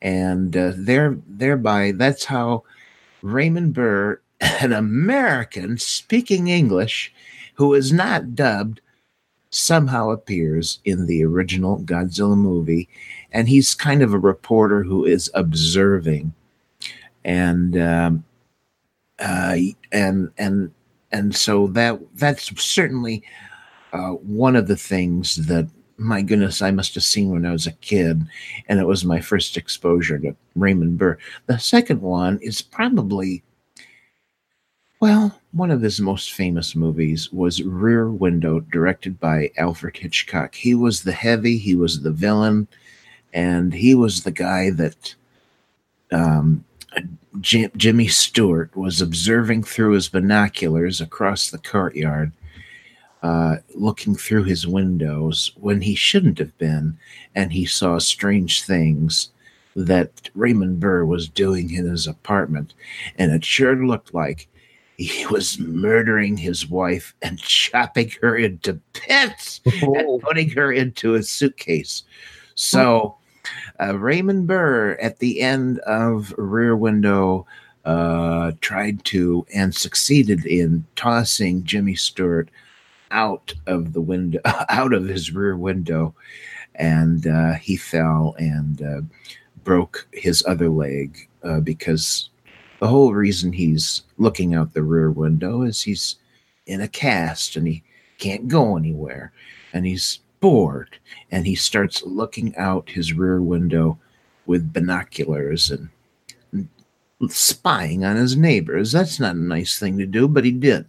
and 0.00 0.56
uh, 0.56 0.72
there 0.76 1.18
thereby 1.26 1.92
that's 1.92 2.24
how 2.24 2.62
Raymond 3.22 3.74
Burr, 3.74 4.20
an 4.40 4.72
American 4.72 5.78
speaking 5.78 6.48
English, 6.48 7.12
who 7.54 7.74
is 7.74 7.92
not 7.92 8.34
dubbed, 8.34 8.80
somehow 9.50 10.10
appears 10.10 10.80
in 10.84 11.06
the 11.06 11.24
original 11.24 11.80
Godzilla 11.80 12.36
movie, 12.36 12.88
and 13.32 13.48
he's 13.48 13.74
kind 13.74 14.02
of 14.02 14.12
a 14.12 14.18
reporter 14.18 14.82
who 14.82 15.04
is 15.04 15.30
observing, 15.34 16.32
and 17.24 17.76
um, 17.80 18.24
uh, 19.18 19.56
and 19.90 20.30
and 20.38 20.70
and 21.12 21.34
so 21.34 21.66
that 21.68 21.98
that's 22.16 22.62
certainly 22.62 23.22
uh, 23.92 24.10
one 24.10 24.54
of 24.54 24.68
the 24.68 24.76
things 24.76 25.46
that 25.46 25.68
my 25.98 26.22
goodness, 26.22 26.62
I 26.62 26.70
must 26.70 26.94
have 26.94 27.02
seen 27.02 27.30
when 27.30 27.44
I 27.44 27.50
was 27.50 27.66
a 27.66 27.72
kid, 27.72 28.24
and 28.68 28.78
it 28.78 28.86
was 28.86 29.04
my 29.04 29.20
first 29.20 29.56
exposure 29.56 30.18
to 30.20 30.34
Raymond 30.54 30.96
Burr. 30.96 31.18
The 31.46 31.58
second 31.58 32.00
one 32.00 32.38
is 32.40 32.62
probably, 32.62 33.42
well, 35.00 35.38
one 35.52 35.70
of 35.70 35.80
his 35.80 36.00
most 36.00 36.32
famous 36.32 36.74
movies 36.74 37.32
was 37.32 37.62
Rear 37.62 38.10
Window, 38.10 38.60
directed 38.60 39.20
by 39.20 39.50
Alfred 39.56 39.96
Hitchcock. 39.96 40.54
He 40.54 40.74
was 40.74 41.02
the 41.02 41.12
heavy, 41.12 41.58
he 41.58 41.74
was 41.74 42.02
the 42.02 42.10
villain, 42.10 42.68
and 43.32 43.72
he 43.72 43.94
was 43.94 44.22
the 44.22 44.30
guy 44.30 44.70
that 44.70 45.14
um, 46.10 46.64
Jim, 47.40 47.70
Jimmy 47.76 48.08
Stewart 48.08 48.74
was 48.76 49.00
observing 49.00 49.64
through 49.64 49.92
his 49.92 50.08
binoculars 50.08 51.00
across 51.00 51.50
the 51.50 51.58
courtyard 51.58 52.32
uh, 53.22 53.56
looking 53.74 54.14
through 54.14 54.44
his 54.44 54.66
windows 54.66 55.52
when 55.56 55.80
he 55.80 55.94
shouldn't 55.94 56.38
have 56.38 56.56
been, 56.58 56.96
and 57.34 57.52
he 57.52 57.66
saw 57.66 57.98
strange 57.98 58.62
things 58.64 59.30
that 59.74 60.30
Raymond 60.34 60.80
Burr 60.80 61.04
was 61.04 61.28
doing 61.28 61.72
in 61.72 61.88
his 61.88 62.06
apartment, 62.06 62.74
and 63.16 63.32
it 63.32 63.44
sure 63.44 63.76
looked 63.76 64.14
like 64.14 64.48
he 64.98 65.24
was 65.26 65.58
murdering 65.60 66.36
his 66.36 66.68
wife 66.68 67.14
and 67.22 67.38
chopping 67.38 68.12
her 68.20 68.36
into 68.36 68.80
bits 68.92 69.60
and 69.64 70.20
putting 70.20 70.50
her 70.50 70.72
into 70.72 71.14
a 71.14 71.22
suitcase. 71.22 72.02
So, 72.56 73.16
uh, 73.80 73.96
Raymond 73.96 74.48
Burr 74.48 74.98
at 75.00 75.20
the 75.20 75.40
end 75.40 75.78
of 75.80 76.34
Rear 76.36 76.76
Window 76.76 77.46
uh, 77.84 78.52
tried 78.60 79.04
to 79.04 79.46
and 79.54 79.74
succeeded 79.74 80.44
in 80.44 80.84
tossing 80.96 81.62
Jimmy 81.62 81.94
Stewart 81.94 82.50
out 83.12 83.54
of 83.66 83.92
the 83.92 84.00
window, 84.00 84.40
out 84.68 84.92
of 84.92 85.06
his 85.06 85.32
rear 85.32 85.56
window, 85.56 86.14
and 86.74 87.26
uh, 87.26 87.54
he 87.54 87.76
fell 87.76 88.34
and 88.38 88.82
uh, 88.82 89.00
broke 89.62 90.08
his 90.12 90.44
other 90.46 90.68
leg 90.68 91.28
uh, 91.44 91.60
because 91.60 92.28
the 92.78 92.86
whole 92.86 93.12
reason 93.12 93.52
he's 93.52 94.02
looking 94.18 94.54
out 94.54 94.72
the 94.72 94.82
rear 94.82 95.10
window 95.10 95.62
is 95.62 95.82
he's 95.82 96.16
in 96.66 96.80
a 96.80 96.88
cast 96.88 97.56
and 97.56 97.66
he 97.66 97.82
can't 98.18 98.48
go 98.48 98.76
anywhere, 98.76 99.32
and 99.72 99.86
he's 99.86 100.20
bored, 100.40 100.98
and 101.30 101.46
he 101.46 101.54
starts 101.54 102.02
looking 102.02 102.56
out 102.56 102.90
his 102.90 103.12
rear 103.12 103.40
window 103.40 103.98
with 104.46 104.72
binoculars 104.72 105.70
and 105.70 105.88
spying 107.28 108.04
on 108.04 108.16
his 108.16 108.36
neighbors. 108.36 108.92
That's 108.92 109.18
not 109.20 109.34
a 109.34 109.38
nice 109.38 109.78
thing 109.78 109.98
to 109.98 110.06
do, 110.06 110.28
but 110.28 110.44
he 110.44 110.52
did. 110.52 110.86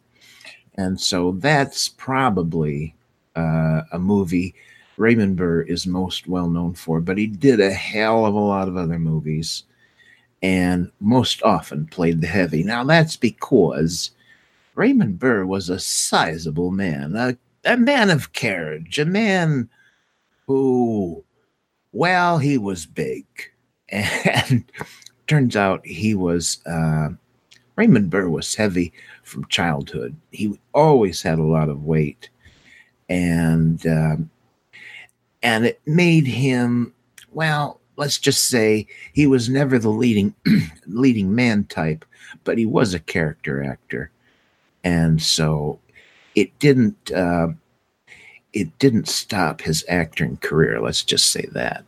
And 0.76 1.00
so 1.00 1.34
that's 1.34 1.90
probably 1.90 2.96
uh, 3.36 3.82
a 3.92 4.00
movie 4.00 4.56
Raymond 4.98 5.38
Burr 5.38 5.62
is 5.62 5.88
most 5.88 6.28
well 6.28 6.50
known 6.50 6.74
for, 6.74 7.00
but 7.00 7.18
he 7.18 7.28
did 7.28 7.60
a 7.60 7.72
hell 7.72 8.26
of 8.26 8.36
a 8.36 8.40
lot 8.40 8.68
of 8.68 8.76
other 8.76 9.00
movies 9.00 9.64
and 10.42 10.92
most 11.00 11.44
often 11.44 11.86
played 11.88 12.22
the 12.22 12.28
heavy. 12.28 12.64
Now, 12.64 12.84
that's 12.84 13.18
because 13.18 14.12
Raymond 14.76 15.20
Burr 15.20 15.46
was 15.46 15.70
a 15.70 15.80
sizable 15.80 16.72
man, 16.72 17.16
a, 17.16 17.38
a 17.66 17.78
man 17.78 18.10
of 18.10 18.34
carriage, 18.34 18.98
a 19.00 19.06
man 19.06 19.70
who, 20.48 21.24
well, 21.92 22.38
he 22.38 22.58
was 22.58 22.86
big. 22.86 23.26
And 23.92 24.64
turns 25.30 25.56
out 25.56 25.86
he 25.86 26.14
was 26.16 26.60
uh, 26.66 27.10
Raymond 27.80 28.10
Burr 28.10 28.28
was 28.28 28.56
heavy 28.56 28.92
from 29.24 29.46
childhood. 29.46 30.14
He 30.32 30.60
always 30.74 31.22
had 31.22 31.40
a 31.40 31.44
lot 31.44 31.70
of 31.70 31.86
weight, 31.86 32.30
and 33.08 33.86
um, 33.88 34.30
and 35.42 35.66
it 35.66 35.80
made 35.86 36.28
him 36.28 36.94
well. 37.32 37.80
Let's 38.00 38.18
just 38.18 38.46
say 38.46 38.88
he 39.12 39.28
was 39.28 39.50
never 39.50 39.78
the 39.78 39.90
leading 39.90 40.34
leading 40.88 41.36
man 41.36 41.66
type, 41.66 42.06
but 42.46 42.58
he 42.58 42.66
was 42.66 42.94
a 42.94 43.00
character 43.00 43.62
actor, 43.62 44.10
and 44.86 45.22
so 45.22 45.80
it 46.34 46.58
didn't 46.60 47.12
uh, 47.12 47.50
it 48.54 48.80
didn't 48.80 49.10
stop 49.10 49.60
his 49.60 49.84
acting 49.90 50.38
career. 50.38 50.80
Let's 50.80 51.04
just 51.04 51.30
say 51.30 51.46
that. 51.52 51.84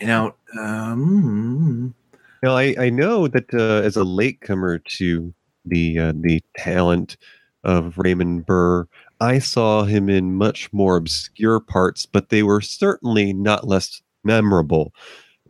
Now, 0.00 0.34
um, 0.58 1.94
Now, 2.42 2.56
I, 2.56 2.74
I 2.78 2.88
know 2.88 3.28
that 3.28 3.52
uh, 3.52 3.84
as 3.84 3.96
a 3.96 4.04
latecomer 4.04 4.78
to 4.78 5.34
the 5.66 5.98
uh, 5.98 6.12
the 6.16 6.42
talent 6.56 7.18
of 7.64 7.98
Raymond 7.98 8.46
Burr, 8.46 8.88
I 9.20 9.40
saw 9.40 9.84
him 9.84 10.08
in 10.08 10.36
much 10.36 10.72
more 10.72 10.96
obscure 10.96 11.60
parts, 11.60 12.06
but 12.06 12.30
they 12.30 12.42
were 12.42 12.62
certainly 12.62 13.34
not 13.34 13.68
less 13.68 14.00
memorable. 14.24 14.94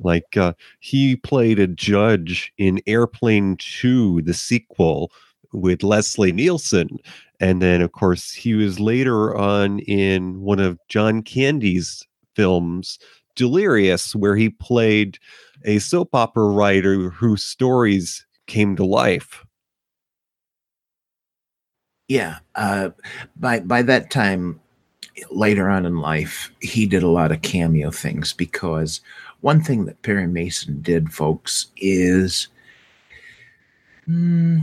Like 0.01 0.37
uh, 0.37 0.55
he 0.81 1.17
played 1.17 1.59
a 1.59 1.67
judge 1.67 2.53
in 2.59 2.81
Airplane 2.87 3.57
2, 3.59 4.23
the 4.23 4.35
sequel 4.35 5.13
with 5.53 5.83
Leslie 5.83 6.33
Nielsen. 6.33 6.99
And 7.41 7.63
then, 7.63 7.81
of 7.81 7.93
course, 7.93 8.33
he 8.33 8.55
was 8.55 8.81
later 8.81 9.37
on 9.37 9.81
in 9.81 10.41
one 10.41 10.61
of 10.61 10.79
John 10.89 11.23
Candy's 11.23 12.07
films, 12.35 12.99
Delirious, 13.37 14.15
where 14.15 14.37
he 14.37 14.51
played 14.51 15.19
a 15.65 15.79
soap 15.79 16.15
opera 16.15 16.47
writer 16.47 17.11
whose 17.11 17.45
stories 17.45 18.27
came 18.47 18.77
to 18.77 18.85
life. 18.85 19.45
yeah. 22.09 22.39
Uh, 22.55 22.91
by 23.37 23.61
by 23.61 23.83
that 23.83 24.11
time, 24.11 24.61
later 25.31 25.69
on 25.71 25.87
in 25.87 25.99
life, 25.99 26.51
he 26.61 26.87
did 26.87 27.03
a 27.03 27.09
lot 27.09 27.33
of 27.33 27.43
cameo 27.43 27.91
things 27.91 28.33
because 28.33 29.01
one 29.41 29.63
thing 29.63 29.85
that 29.85 30.03
Perry 30.03 30.27
Mason 30.27 30.81
did, 30.81 31.13
folks, 31.13 31.67
is 31.77 32.49
hmm, 34.07 34.61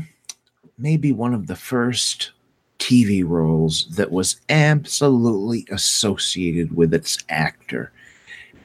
maybe 0.77 1.11
one 1.11 1.33
of 1.33 1.47
the 1.47 1.55
first 1.55 2.31
TV 2.79 3.23
roles 3.25 3.85
that 3.95 4.11
was 4.11 4.41
absolutely 4.49 5.67
associated 5.71 6.75
with 6.75 6.93
its 6.93 7.19
actor. 7.29 7.91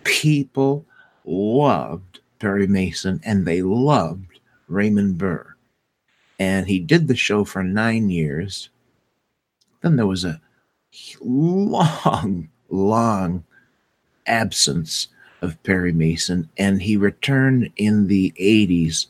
People 0.04 0.86
loved 1.24 2.20
Perry 2.38 2.66
Mason 2.66 3.20
and 3.24 3.44
they 3.44 3.60
loved 3.62 4.40
Raymond 4.68 5.18
Burr. 5.18 5.54
And 6.38 6.66
he 6.66 6.78
did 6.78 7.08
the 7.08 7.16
show 7.16 7.44
for 7.44 7.62
nine 7.62 8.10
years. 8.10 8.70
Then 9.82 9.96
there 9.96 10.06
was 10.06 10.24
a 10.24 10.40
long, 11.20 12.48
long 12.68 13.44
absence 14.26 15.08
of 15.42 15.62
Perry 15.62 15.92
Mason, 15.92 16.48
and 16.58 16.82
he 16.82 16.96
returned 16.96 17.70
in 17.76 18.08
the 18.08 18.32
80s 18.40 19.06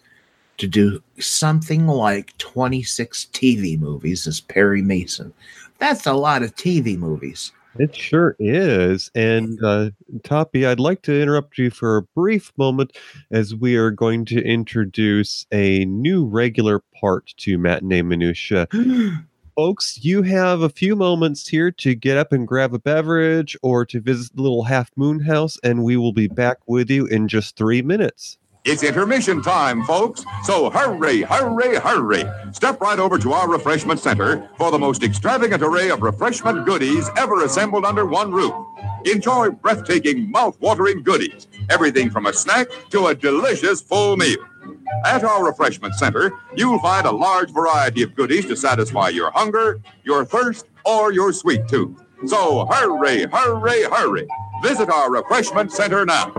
to 0.58 0.66
do 0.66 1.02
something 1.18 1.86
like 1.86 2.36
26 2.38 3.28
TV 3.32 3.78
movies 3.78 4.26
as 4.26 4.40
Perry 4.40 4.82
Mason. 4.82 5.32
That's 5.78 6.06
a 6.06 6.14
lot 6.14 6.42
of 6.42 6.54
TV 6.56 6.96
movies. 6.96 7.52
It 7.78 7.94
sure 7.94 8.36
is. 8.38 9.10
And 9.14 9.62
uh, 9.62 9.90
Toppy, 10.24 10.64
I'd 10.64 10.80
like 10.80 11.02
to 11.02 11.20
interrupt 11.20 11.58
you 11.58 11.68
for 11.68 11.98
a 11.98 12.02
brief 12.02 12.50
moment 12.56 12.96
as 13.30 13.54
we 13.54 13.76
are 13.76 13.90
going 13.90 14.24
to 14.26 14.42
introduce 14.42 15.46
a 15.52 15.84
new 15.84 16.24
regular 16.24 16.82
part 16.98 17.34
to 17.38 17.58
Matinee 17.58 18.00
Minutia. 18.00 18.66
Folks, 19.56 20.04
you 20.04 20.20
have 20.20 20.60
a 20.60 20.68
few 20.68 20.94
moments 20.94 21.48
here 21.48 21.70
to 21.70 21.94
get 21.94 22.18
up 22.18 22.30
and 22.30 22.46
grab 22.46 22.74
a 22.74 22.78
beverage 22.78 23.56
or 23.62 23.86
to 23.86 24.02
visit 24.02 24.36
the 24.36 24.42
little 24.42 24.64
half 24.64 24.90
moon 24.96 25.18
house, 25.18 25.56
and 25.64 25.82
we 25.82 25.96
will 25.96 26.12
be 26.12 26.28
back 26.28 26.58
with 26.66 26.90
you 26.90 27.06
in 27.06 27.26
just 27.26 27.56
three 27.56 27.80
minutes. 27.80 28.36
It's 28.66 28.82
intermission 28.82 29.42
time, 29.42 29.82
folks. 29.84 30.26
So 30.44 30.68
hurry, 30.68 31.22
hurry, 31.22 31.76
hurry. 31.76 32.24
Step 32.52 32.82
right 32.82 32.98
over 32.98 33.16
to 33.16 33.32
our 33.32 33.48
refreshment 33.48 33.98
center 33.98 34.46
for 34.58 34.70
the 34.70 34.78
most 34.78 35.02
extravagant 35.02 35.62
array 35.62 35.88
of 35.88 36.02
refreshment 36.02 36.66
goodies 36.66 37.08
ever 37.16 37.42
assembled 37.42 37.86
under 37.86 38.04
one 38.04 38.32
roof. 38.32 38.52
Enjoy 39.06 39.48
breathtaking, 39.48 40.30
mouth-watering 40.30 41.02
goodies. 41.02 41.46
Everything 41.70 42.10
from 42.10 42.26
a 42.26 42.32
snack 42.34 42.66
to 42.90 43.06
a 43.06 43.14
delicious 43.14 43.80
full 43.80 44.18
meal. 44.18 44.36
At 45.04 45.24
our 45.24 45.44
refreshment 45.44 45.94
center, 45.94 46.32
you'll 46.56 46.78
find 46.80 47.06
a 47.06 47.12
large 47.12 47.50
variety 47.50 48.02
of 48.02 48.14
goodies 48.14 48.46
to 48.46 48.56
satisfy 48.56 49.08
your 49.08 49.30
hunger, 49.32 49.80
your 50.04 50.24
thirst, 50.24 50.66
or 50.84 51.12
your 51.12 51.32
sweet 51.32 51.66
tooth. 51.68 52.02
So 52.26 52.66
hurry, 52.66 53.24
hurry, 53.26 53.82
hurry. 53.84 54.26
Visit 54.62 54.88
our 54.88 55.10
refreshment 55.10 55.70
center 55.72 56.04
now. 56.06 56.32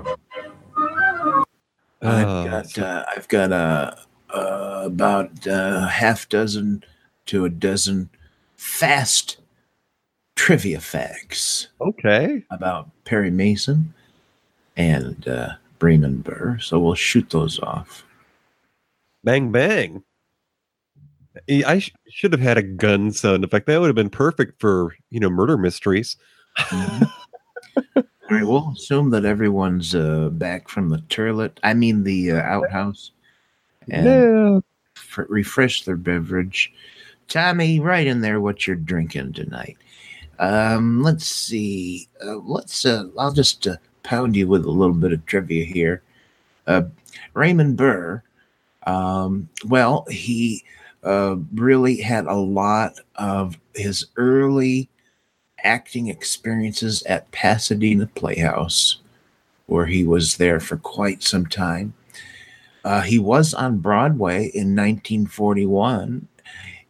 I've 2.02 2.28
Oh, 2.28 2.46
got 2.46 2.78
uh, 2.78 3.06
I've 3.16 3.28
got 3.28 3.52
uh, 3.52 3.92
uh, 4.34 4.82
about 4.86 5.48
uh, 5.48 5.88
half 5.88 6.30
dozen 6.30 6.84
to 7.28 7.46
a 7.46 7.50
dozen 7.50 8.10
fast 8.56 9.38
trivia 10.36 10.80
facts 10.80 11.68
okay. 11.82 12.44
about 12.52 12.90
Perry 13.06 13.32
Mason 13.32 13.94
and 14.76 15.28
uh, 15.28 15.50
Raymond 15.82 16.24
Burr. 16.24 16.60
So 16.60 16.80
we'll 16.80 16.94
shoot 16.96 17.30
those 17.32 17.60
off. 17.60 18.06
Bang, 19.24 19.52
bang. 19.52 20.04
I 21.66 21.80
sh- 21.80 21.94
should 22.10 22.32
have 22.34 22.42
had 22.42 22.58
a 22.58 22.64
gun 22.64 23.12
sound 23.12 23.44
effect. 23.44 23.68
That 23.68 23.80
would 23.80 23.88
have 23.88 23.96
been 23.96 24.10
perfect 24.10 24.60
for, 24.60 24.96
you 25.12 25.20
know, 25.20 25.30
murder 25.30 25.58
mysteries. 25.58 26.18
Mhm. 26.58 27.12
All 27.96 28.04
right, 28.32 28.44
we'll 28.46 28.72
assume 28.72 29.12
that 29.12 29.24
everyone's 29.24 29.94
uh, 29.96 30.30
back 30.30 30.68
from 30.68 30.90
the 30.90 30.98
toilet. 31.10 31.60
I 31.64 31.74
mean, 31.74 32.04
the 32.04 32.32
uh, 32.32 32.42
outhouse, 32.42 33.12
and 33.90 34.06
Yeah. 34.06 34.60
f- 34.98 35.26
refresh 35.30 35.84
their 35.86 35.96
beverage. 35.96 36.74
Tommy, 37.30 37.80
right 37.80 38.08
in 38.08 38.22
there, 38.22 38.42
what 38.42 38.66
you're 38.68 38.76
drinking 38.76 39.34
tonight. 39.34 39.78
Um, 40.40 41.04
let's 41.04 41.26
see. 41.26 42.10
Uh, 42.24 42.38
let's. 42.38 42.86
Uh, 42.86 43.06
I'll 43.18 43.32
just 43.32 43.66
uh, 43.68 43.78
pound 44.04 44.36
you 44.36 44.48
with 44.48 44.66
a 44.66 44.72
little 44.72 44.96
bit 44.96 45.14
of 45.14 45.26
trivia 45.26 45.64
here. 45.66 46.02
Uh, 46.66 46.84
Raymond 47.34 47.78
Burr. 47.78 48.24
Um, 48.88 49.50
well, 49.66 50.06
he 50.10 50.64
uh, 51.04 51.36
really 51.54 51.98
had 51.98 52.26
a 52.26 52.34
lot 52.34 52.94
of 53.16 53.58
his 53.76 54.08
early 54.16 54.90
acting 55.64 56.08
experiences 56.08 57.04
at 57.04 57.30
Pasadena 57.32 58.08
Playhouse, 58.16 59.02
where 59.66 59.86
he 59.86 60.06
was 60.06 60.38
there 60.38 60.62
for 60.62 60.78
quite 60.78 61.22
some 61.22 61.46
time. 61.46 61.94
Uh, 62.86 63.02
he 63.02 63.20
was 63.20 63.54
on 63.54 63.80
Broadway 63.80 64.46
in 64.54 64.74
1941 64.74 66.26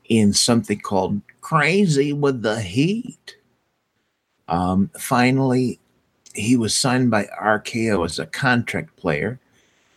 in 0.10 0.34
something 0.34 0.80
called 0.80 1.20
Crazy 1.42 2.14
with 2.14 2.44
the 2.44 2.62
Heat. 2.62 3.36
Um, 4.48 4.92
finally, 5.00 5.80
he 6.36 6.56
was 6.56 6.76
signed 6.76 7.10
by 7.10 7.26
RKO 7.42 8.06
as 8.06 8.20
a 8.20 8.28
contract 8.28 8.96
player. 8.98 9.40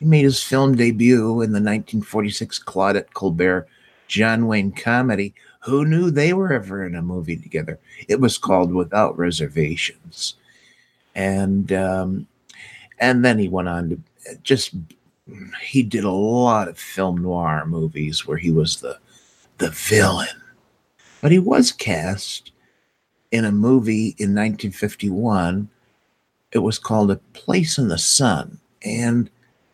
He 0.01 0.07
made 0.07 0.25
his 0.25 0.43
film 0.43 0.77
debut 0.77 1.43
in 1.43 1.53
the 1.53 1.61
1946 1.61 2.59
Claudette 2.65 3.13
Colbert 3.13 3.69
John 4.09 4.47
Wayne 4.47 4.73
comedy. 4.73 5.35
Who 5.61 5.85
knew 5.85 6.11
they 6.11 6.33
were 6.33 6.53
ever 6.53 6.85
in 6.87 6.95
a 6.95 7.03
movie 7.03 7.37
together? 7.37 7.79
It 8.09 8.19
was 8.19 8.39
called 8.39 8.73
Without 8.73 9.17
Reservations, 9.19 10.37
and 11.15 11.71
um, 11.73 12.27
and 12.99 13.23
then 13.23 13.39
he 13.39 13.49
went 13.49 13.69
on 13.69 13.91
to 13.91 14.37
just 14.43 14.75
he 15.61 15.83
did 15.83 16.05
a 16.05 16.11
lot 16.11 16.69
of 16.69 16.79
film 16.79 17.23
noir 17.23 17.67
movies 17.67 18.27
where 18.27 18.39
he 18.39 18.51
was 18.51 18.81
the 18.81 18.99
the 19.59 19.69
villain, 19.69 20.29
but 21.21 21.31
he 21.31 21.39
was 21.39 21.73
cast 21.73 22.53
in 23.31 23.45
a 23.45 23.53
movie 23.53 24.17
in 24.17 24.35
1951. 24.35 25.69
It 26.53 26.59
was 26.61 26.79
called 26.79 27.11
A 27.11 27.17
Place 27.35 27.77
in 27.77 27.89
the 27.89 27.99
Sun, 27.99 28.59
and 28.83 29.29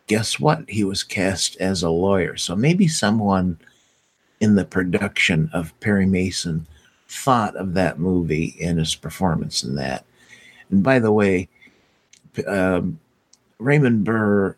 guess 0.07 0.39
what? 0.39 0.69
He 0.69 0.85
was 0.85 1.03
cast 1.03 1.57
as 1.57 1.83
a 1.83 1.91
lawyer. 1.91 2.37
So 2.37 2.55
maybe 2.55 2.89
someone 2.89 3.59
in 4.41 4.55
the 4.55 4.65
production 4.65 5.51
of 5.53 5.79
Perry 5.81 6.07
Mason 6.07 6.67
thought 7.09 7.57
of 7.57 7.75
that 7.75 7.99
movie 7.99 8.57
and 8.63 8.79
his 8.79 8.95
performance 8.95 9.63
in 9.63 9.75
that. 9.77 10.05
And 10.71 10.83
by 10.83 10.99
the 10.99 11.13
way, 11.13 11.49
um, 12.47 12.99
Raymond 13.59 14.05
Burr 14.05 14.57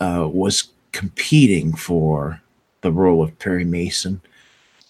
uh, 0.00 0.28
was 0.30 0.68
competing 0.92 1.74
for 1.74 2.40
the 2.80 2.92
role 2.92 3.22
of 3.22 3.38
Perry 3.38 3.64
Mason 3.64 4.20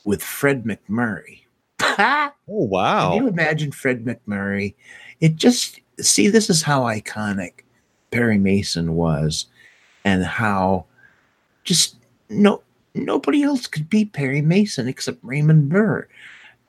with 0.04 0.22
Fred 0.22 0.64
MacMurray. 0.64 1.40
Oh, 2.50 2.64
wow. 2.64 3.10
Can 3.12 3.24
you 3.24 3.28
imagine 3.28 3.72
Fred 3.72 4.04
MacMurray? 4.04 4.74
It 5.20 5.36
just 5.36 5.80
see 6.00 6.28
this 6.28 6.48
is 6.48 6.62
how 6.62 6.82
iconic 6.82 7.60
Perry 8.10 8.38
Mason 8.38 8.94
was, 8.94 9.46
and 10.04 10.24
how 10.24 10.84
just 11.64 11.96
no 12.28 12.62
nobody 12.94 13.42
else 13.42 13.66
could 13.66 13.88
be 13.88 14.04
Perry 14.04 14.42
Mason 14.42 14.88
except 14.88 15.18
Raymond 15.22 15.68
Burr. 15.68 16.08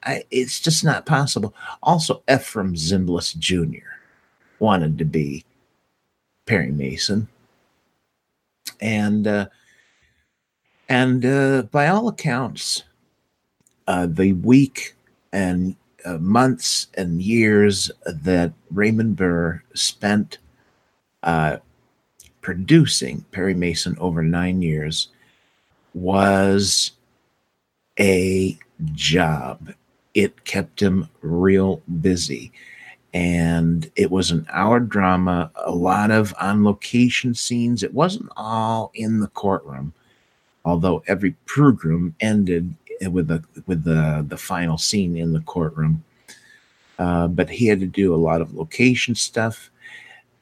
I, 0.03 0.23
it's 0.31 0.59
just 0.59 0.83
not 0.83 1.05
possible. 1.05 1.53
Also, 1.83 2.23
Efrem 2.27 2.75
Zimbalist 2.75 3.37
Jr. 3.37 3.85
wanted 4.59 4.97
to 4.97 5.05
be 5.05 5.43
Perry 6.45 6.71
Mason, 6.71 7.27
and 8.79 9.27
uh, 9.27 9.47
and 10.87 11.25
uh, 11.25 11.63
by 11.63 11.87
all 11.87 12.07
accounts, 12.07 12.83
uh, 13.87 14.07
the 14.09 14.33
week 14.33 14.95
and 15.33 15.75
uh, 16.05 16.17
months 16.17 16.87
and 16.95 17.21
years 17.21 17.91
that 18.05 18.53
Raymond 18.71 19.15
Burr 19.15 19.61
spent 19.73 20.37
uh, 21.23 21.57
producing 22.41 23.25
Perry 23.31 23.53
Mason 23.53 23.95
over 23.99 24.23
nine 24.23 24.61
years 24.61 25.09
was 25.93 26.91
a 27.99 28.57
job. 28.93 29.73
It 30.13 30.45
kept 30.45 30.81
him 30.81 31.09
real 31.21 31.81
busy. 32.01 32.51
And 33.13 33.89
it 33.95 34.11
was 34.11 34.29
an 34.29 34.45
hour 34.51 34.79
drama, 34.79 35.51
a 35.55 35.71
lot 35.71 36.11
of 36.11 36.33
on 36.39 36.63
location 36.63 37.33
scenes. 37.33 37.81
It 37.81 37.93
wasn't 37.93 38.29
all 38.37 38.91
in 38.93 39.19
the 39.19 39.27
courtroom, 39.29 39.93
although 40.63 41.03
every 41.07 41.31
program 41.45 42.15
ended 42.19 42.73
with 43.09 43.27
the 43.27 43.43
with 43.65 43.83
the 43.83 44.25
the 44.27 44.37
final 44.37 44.77
scene 44.77 45.17
in 45.17 45.33
the 45.33 45.41
courtroom. 45.41 46.03
Uh, 46.99 47.27
but 47.27 47.49
he 47.49 47.65
had 47.65 47.79
to 47.79 47.87
do 47.87 48.13
a 48.13 48.17
lot 48.17 48.41
of 48.41 48.53
location 48.53 49.15
stuff, 49.15 49.71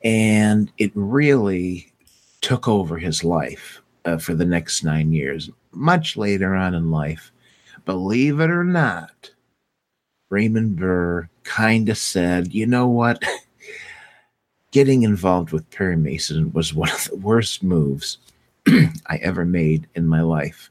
and 0.08 0.72
it 0.78 0.89
really 0.96 1.91
took 2.39 2.65
over 2.65 2.98
his 2.98 3.26
life 3.26 3.82
uh, 4.06 4.17
for 4.17 4.36
the 4.36 4.46
next 4.46 4.82
nine 4.86 5.12
years. 5.12 5.50
Much 5.74 6.15
later 6.15 6.56
on 6.56 6.74
in 6.74 6.89
life, 6.91 7.30
believe 7.84 8.39
it 8.39 8.50
or 8.50 8.63
not, 8.63 9.32
Raymond 10.30 10.78
Burr 10.78 11.28
kind 11.43 11.89
of 11.89 11.98
said, 11.98 12.54
"You 12.54 12.65
know 12.65 12.88
what." 12.88 13.22
Getting 14.72 15.04
involved 15.04 15.52
with 15.52 15.70
Perry 15.72 15.98
Mason 15.98 16.54
was 16.54 16.74
one 16.74 16.91
of 16.91 17.10
the 17.10 17.17
worst 17.17 17.62
moves 17.62 18.17
I 19.08 19.17
ever 19.17 19.43
made 19.43 19.88
in 19.96 20.08
my 20.08 20.22
life 20.22 20.70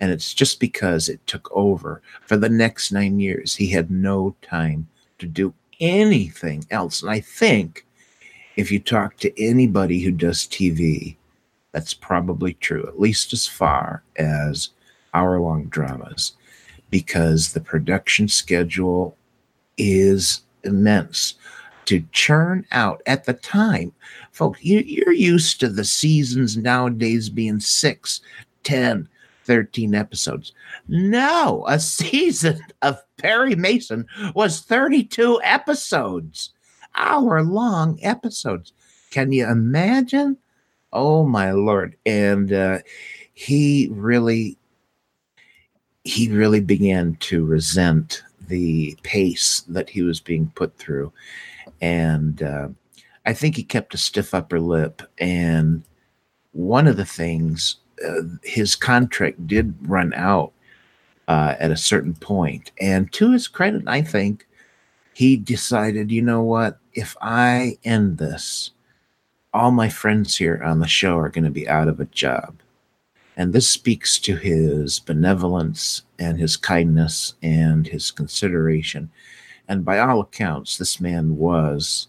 and 0.00 0.10
it's 0.10 0.34
just 0.34 0.60
because 0.60 1.08
it 1.08 1.26
took 1.26 1.48
over 1.52 2.02
for 2.22 2.36
the 2.36 2.48
next 2.48 2.90
nine 2.90 3.20
years. 3.20 3.54
He 3.54 3.68
had 3.68 3.90
no 3.90 4.34
time 4.42 4.88
to 5.18 5.26
do 5.26 5.54
anything 5.80 6.64
else. 6.70 7.02
And 7.02 7.10
I 7.10 7.20
think 7.20 7.86
if 8.56 8.70
you 8.70 8.78
talk 8.78 9.16
to 9.18 9.42
anybody 9.42 10.00
who 10.00 10.10
does 10.10 10.46
TV, 10.46 11.16
that's 11.72 11.94
probably 11.94 12.54
true, 12.54 12.86
at 12.86 13.00
least 13.00 13.32
as 13.32 13.46
far 13.46 14.02
as 14.16 14.70
hour 15.14 15.40
long 15.40 15.64
dramas, 15.64 16.32
because 16.90 17.52
the 17.52 17.60
production 17.60 18.28
schedule 18.28 19.16
is 19.78 20.42
immense 20.64 21.34
to 21.86 22.04
churn 22.12 22.64
out 22.72 23.02
at 23.06 23.24
the 23.24 23.32
time. 23.32 23.92
Folks, 24.30 24.62
you, 24.62 25.02
are 25.06 25.12
used 25.12 25.60
to 25.60 25.68
the 25.68 25.84
seasons 25.84 26.56
nowadays 26.56 27.28
being 27.28 27.60
six, 27.60 28.20
ten, 28.62 29.08
13 29.44 29.94
episodes. 29.94 30.52
No, 30.88 31.64
a 31.66 31.80
season 31.80 32.60
of 32.82 33.02
Perry 33.16 33.56
Mason 33.56 34.06
was 34.34 34.60
32 34.60 35.40
episodes, 35.42 36.50
hour 36.94 37.42
long 37.42 37.98
episodes. 38.02 38.72
Can 39.10 39.32
you 39.32 39.46
imagine? 39.48 40.36
Oh 40.92 41.24
my 41.26 41.52
lord. 41.52 41.96
And 42.06 42.52
uh, 42.52 42.78
he 43.34 43.88
really 43.92 44.58
he 46.04 46.28
really 46.28 46.60
began 46.60 47.16
to 47.20 47.44
resent 47.44 48.22
the 48.48 48.96
pace 49.02 49.60
that 49.68 49.88
he 49.88 50.02
was 50.02 50.18
being 50.20 50.50
put 50.54 50.76
through. 50.76 51.12
And 51.80 52.42
uh, 52.42 52.68
I 53.24 53.32
think 53.32 53.56
he 53.56 53.62
kept 53.62 53.94
a 53.94 53.98
stiff 53.98 54.34
upper 54.34 54.58
lip. 54.58 55.02
And 55.18 55.84
one 56.52 56.88
of 56.88 56.96
the 56.96 57.04
things 57.04 57.76
uh, 58.06 58.22
his 58.42 58.74
contract 58.74 59.46
did 59.46 59.74
run 59.82 60.12
out 60.14 60.52
uh, 61.28 61.54
at 61.58 61.70
a 61.70 61.76
certain 61.76 62.14
point, 62.14 62.72
and 62.80 63.12
to 63.12 63.32
his 63.32 63.48
credit, 63.48 63.84
I 63.86 64.02
think 64.02 64.46
he 65.14 65.36
decided, 65.36 66.10
you 66.10 66.20
know 66.20 66.42
what, 66.42 66.78
if 66.94 67.16
I 67.20 67.78
end 67.84 68.18
this, 68.18 68.72
all 69.52 69.70
my 69.70 69.88
friends 69.88 70.36
here 70.36 70.60
on 70.62 70.80
the 70.80 70.88
show 70.88 71.18
are 71.18 71.28
going 71.28 71.44
to 71.44 71.50
be 71.50 71.68
out 71.68 71.88
of 71.88 72.00
a 72.00 72.06
job. 72.06 72.56
And 73.36 73.52
this 73.52 73.68
speaks 73.68 74.18
to 74.20 74.36
his 74.36 74.98
benevolence 74.98 76.02
and 76.18 76.38
his 76.38 76.56
kindness 76.56 77.34
and 77.42 77.86
his 77.86 78.10
consideration. 78.10 79.10
And 79.68 79.84
by 79.84 79.98
all 79.98 80.20
accounts, 80.20 80.76
this 80.76 81.00
man 81.00 81.36
was 81.38 82.08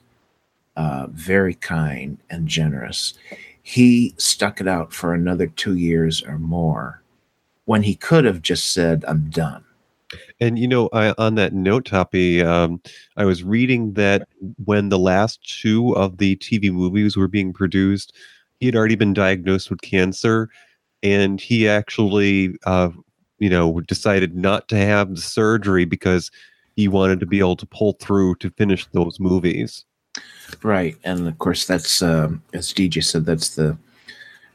uh, 0.76 1.08
very 1.10 1.54
kind 1.54 2.18
and 2.30 2.48
generous 2.48 3.14
he 3.64 4.14
stuck 4.18 4.60
it 4.60 4.68
out 4.68 4.94
for 4.94 5.14
another 5.14 5.48
two 5.48 5.76
years 5.76 6.22
or 6.22 6.38
more 6.38 7.02
when 7.66 7.82
he 7.82 7.96
could 7.96 8.26
have 8.26 8.42
just 8.42 8.74
said, 8.74 9.06
I'm 9.08 9.30
done. 9.30 9.64
And 10.40 10.58
you 10.60 10.68
know, 10.68 10.90
I, 10.94 11.14
on 11.18 11.36
that 11.36 11.54
note, 11.54 11.86
Toppy, 11.86 12.42
um, 12.42 12.82
I 13.18 13.26
was 13.26 13.44
reading 13.44 13.94
that 13.94 14.28
when 14.64 14.90
the 14.90 15.00
last 15.00 15.62
two 15.62 15.96
of 15.96 16.18
the 16.18 16.36
TV 16.38 16.72
movies 16.72 17.16
were 17.16 17.28
being 17.28 17.54
produced, 17.54 18.14
he 18.60 18.66
had 18.66 18.76
already 18.76 18.96
been 18.96 19.14
diagnosed 19.14 19.70
with 19.70 19.82
cancer, 19.82 20.50
and 21.02 21.40
he 21.40 21.68
actually, 21.68 22.56
uh, 22.66 22.90
you 23.40 23.50
know, 23.50 23.82
decided 23.82 24.36
not 24.36 24.68
to 24.70 24.78
have 24.78 25.16
the 25.16 25.22
surgery 25.22 25.86
because 25.86 26.32
he 26.76 26.88
wanted 26.88 27.20
to 27.20 27.26
be 27.26 27.40
able 27.40 27.56
to 27.58 27.66
pull 27.66 27.94
through 27.94 28.36
to 28.36 28.50
finish 28.52 28.88
those 28.88 29.20
movies. 29.20 29.86
Right, 30.62 30.96
and 31.04 31.28
of 31.28 31.38
course 31.40 31.66
that's 31.66 32.02
um, 32.02 32.44
as 32.54 32.74
DJ 32.74 33.04
said. 33.04 33.26
That's 33.26 33.56
the 33.56 33.78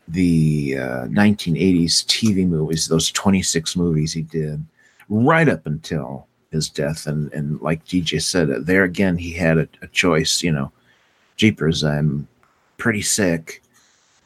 the 0.07 0.77
uh, 0.79 1.07
1980s 1.07 2.05
TV 2.07 2.47
movies. 2.47 2.88
Those 2.88 3.11
26 3.12 3.77
movies 3.77 4.12
he 4.12 4.23
did 4.23 4.64
right 5.09 5.49
up 5.49 5.66
until 5.66 6.27
his 6.51 6.68
death. 6.68 7.07
And 7.07 7.33
and 7.33 7.61
like 7.61 7.85
DJ 7.85 8.23
said, 8.23 8.66
there 8.66 8.85
again 8.85 9.18
he 9.18 9.33
had 9.33 9.59
a, 9.59 9.68
a 9.83 9.88
choice. 9.88 10.42
You 10.42 10.53
know, 10.53 10.73
jeepers, 11.37 11.85
I'm 11.85 12.29
pretty 12.77 13.03
sick, 13.03 13.62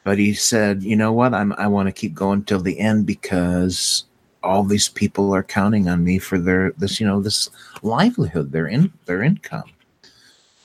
but 0.05 0.18
he 0.18 0.35
said, 0.35 0.83
you 0.83 0.97
know 0.97 1.12
what, 1.12 1.35
I'm 1.35 1.53
I 1.55 1.66
want 1.66 1.88
to 1.88 1.92
keep 1.92 2.14
going 2.14 2.45
till 2.45 2.61
the 2.61 2.79
end 2.79 3.07
because 3.07 4.05
all 4.42 4.64
these 4.64 4.88
people 4.88 5.33
are 5.35 5.42
counting 5.42 5.88
on 5.88 6.05
me 6.05 6.18
for 6.18 6.38
their 6.38 6.73
this 6.73 7.01
you 7.01 7.07
know 7.07 7.21
this 7.21 7.51
livelihood, 7.83 8.53
their 8.53 8.66
in 8.66 8.92
their 9.07 9.23
income. 9.23 9.71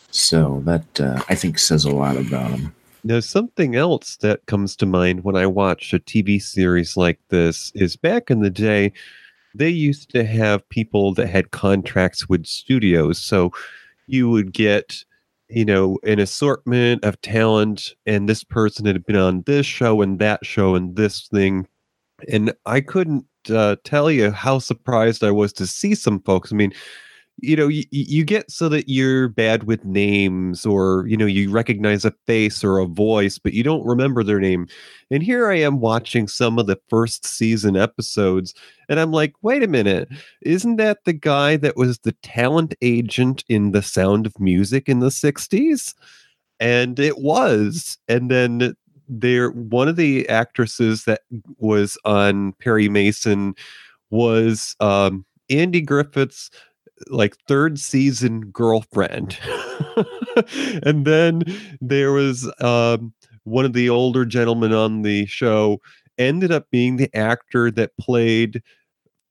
So 0.09 0.61
that 0.65 0.99
uh, 0.99 1.21
I 1.29 1.35
think 1.35 1.59
says 1.59 1.85
a 1.85 1.91
lot 1.91 2.17
about 2.17 2.51
him. 2.51 2.73
Now, 3.03 3.19
something 3.19 3.75
else 3.75 4.17
that 4.17 4.45
comes 4.47 4.75
to 4.77 4.85
mind 4.85 5.23
when 5.23 5.35
I 5.35 5.45
watch 5.45 5.93
a 5.93 5.99
TV 5.99 6.41
series 6.41 6.97
like 6.97 7.19
this 7.29 7.71
is 7.75 7.95
back 7.95 8.29
in 8.29 8.41
the 8.41 8.49
day, 8.49 8.91
they 9.55 9.69
used 9.69 10.09
to 10.11 10.23
have 10.25 10.67
people 10.69 11.13
that 11.15 11.27
had 11.27 11.51
contracts 11.51 12.29
with 12.29 12.45
studios. 12.45 13.21
So 13.21 13.51
you 14.07 14.29
would 14.29 14.53
get, 14.53 15.03
you 15.49 15.65
know, 15.65 15.97
an 16.03 16.19
assortment 16.19 17.03
of 17.03 17.19
talent, 17.21 17.95
and 18.05 18.27
this 18.27 18.43
person 18.43 18.85
had 18.85 19.05
been 19.05 19.15
on 19.15 19.43
this 19.45 19.65
show 19.65 20.01
and 20.01 20.19
that 20.19 20.45
show 20.45 20.75
and 20.75 20.95
this 20.95 21.27
thing. 21.27 21.67
And 22.29 22.53
I 22.65 22.81
couldn't 22.81 23.25
uh, 23.49 23.77
tell 23.83 24.09
you 24.11 24.31
how 24.31 24.59
surprised 24.59 25.23
I 25.23 25.31
was 25.31 25.53
to 25.53 25.67
see 25.67 25.95
some 25.95 26.21
folks. 26.21 26.51
I 26.51 26.55
mean, 26.55 26.73
you 27.39 27.55
know 27.55 27.67
you, 27.67 27.83
you 27.91 28.23
get 28.23 28.49
so 28.49 28.67
that 28.69 28.89
you're 28.89 29.29
bad 29.29 29.63
with 29.63 29.85
names 29.85 30.65
or 30.65 31.05
you 31.07 31.15
know 31.15 31.25
you 31.25 31.51
recognize 31.51 32.03
a 32.03 32.11
face 32.25 32.63
or 32.63 32.79
a 32.79 32.85
voice 32.85 33.37
but 33.37 33.53
you 33.53 33.63
don't 33.63 33.85
remember 33.85 34.23
their 34.23 34.39
name. 34.39 34.67
And 35.11 35.23
here 35.23 35.49
i 35.49 35.55
am 35.55 35.79
watching 35.79 36.27
some 36.27 36.59
of 36.59 36.67
the 36.67 36.79
first 36.89 37.25
season 37.25 37.77
episodes 37.77 38.53
and 38.89 38.99
i'm 38.99 39.11
like 39.11 39.33
wait 39.41 39.63
a 39.63 39.67
minute. 39.67 40.09
Isn't 40.41 40.77
that 40.77 41.05
the 41.05 41.13
guy 41.13 41.57
that 41.57 41.77
was 41.77 41.99
the 41.99 42.13
talent 42.23 42.75
agent 42.81 43.43
in 43.49 43.71
the 43.71 43.81
sound 43.81 44.25
of 44.25 44.39
music 44.39 44.89
in 44.89 44.99
the 44.99 45.07
60s 45.11 45.93
and 46.59 46.99
it 46.99 47.19
was. 47.19 47.97
And 48.07 48.31
then 48.31 48.75
there 49.07 49.51
one 49.51 49.87
of 49.87 49.95
the 49.95 50.27
actresses 50.27 51.05
that 51.05 51.21
was 51.59 51.97
on 52.03 52.51
perry 52.53 52.89
mason 52.89 53.55
was 54.09 54.75
um 54.81 55.25
Andy 55.49 55.79
Griffith's 55.79 56.49
like 57.07 57.37
third 57.47 57.79
season 57.79 58.41
girlfriend. 58.51 59.37
and 60.83 61.05
then 61.05 61.43
there 61.81 62.11
was 62.11 62.51
um, 62.61 63.13
one 63.43 63.65
of 63.65 63.73
the 63.73 63.89
older 63.89 64.25
gentlemen 64.25 64.73
on 64.73 65.01
the 65.01 65.25
show 65.25 65.79
ended 66.17 66.51
up 66.51 66.69
being 66.71 66.97
the 66.97 67.15
actor 67.15 67.71
that 67.71 67.97
played 67.97 68.61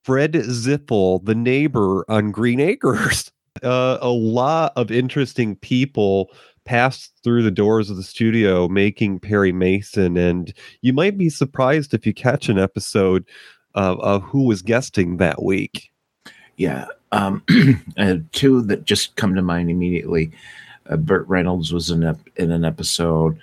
Fred 0.03 0.33
Ziffel, 0.33 1.23
the 1.25 1.35
neighbor 1.35 2.05
on 2.09 2.31
Green 2.31 2.59
Acres. 2.59 3.31
Uh, 3.63 3.97
a 4.01 4.09
lot 4.09 4.71
of 4.75 4.91
interesting 4.91 5.55
people 5.55 6.29
passed 6.63 7.11
through 7.23 7.41
the 7.41 7.49
doors 7.49 7.89
of 7.89 7.95
the 7.95 8.03
studio 8.03 8.67
making 8.67 9.19
Perry 9.19 9.51
Mason. 9.51 10.15
And 10.15 10.53
you 10.83 10.93
might 10.93 11.17
be 11.17 11.27
surprised 11.27 11.91
if 11.95 12.05
you 12.05 12.13
catch 12.13 12.49
an 12.49 12.59
episode 12.59 13.25
of, 13.73 13.99
of 14.01 14.21
who 14.21 14.43
was 14.43 14.61
guesting 14.61 15.17
that 15.17 15.41
week. 15.41 15.89
Yeah. 16.57 16.85
Um, 17.11 17.43
uh, 17.97 18.17
two 18.31 18.61
that 18.63 18.85
just 18.85 19.15
come 19.15 19.35
to 19.35 19.41
mind 19.41 19.69
immediately. 19.69 20.31
Uh, 20.89 20.97
Burt 20.97 21.27
Reynolds 21.27 21.73
was 21.73 21.89
in, 21.89 22.03
in 22.35 22.51
an 22.51 22.65
episode, 22.65 23.39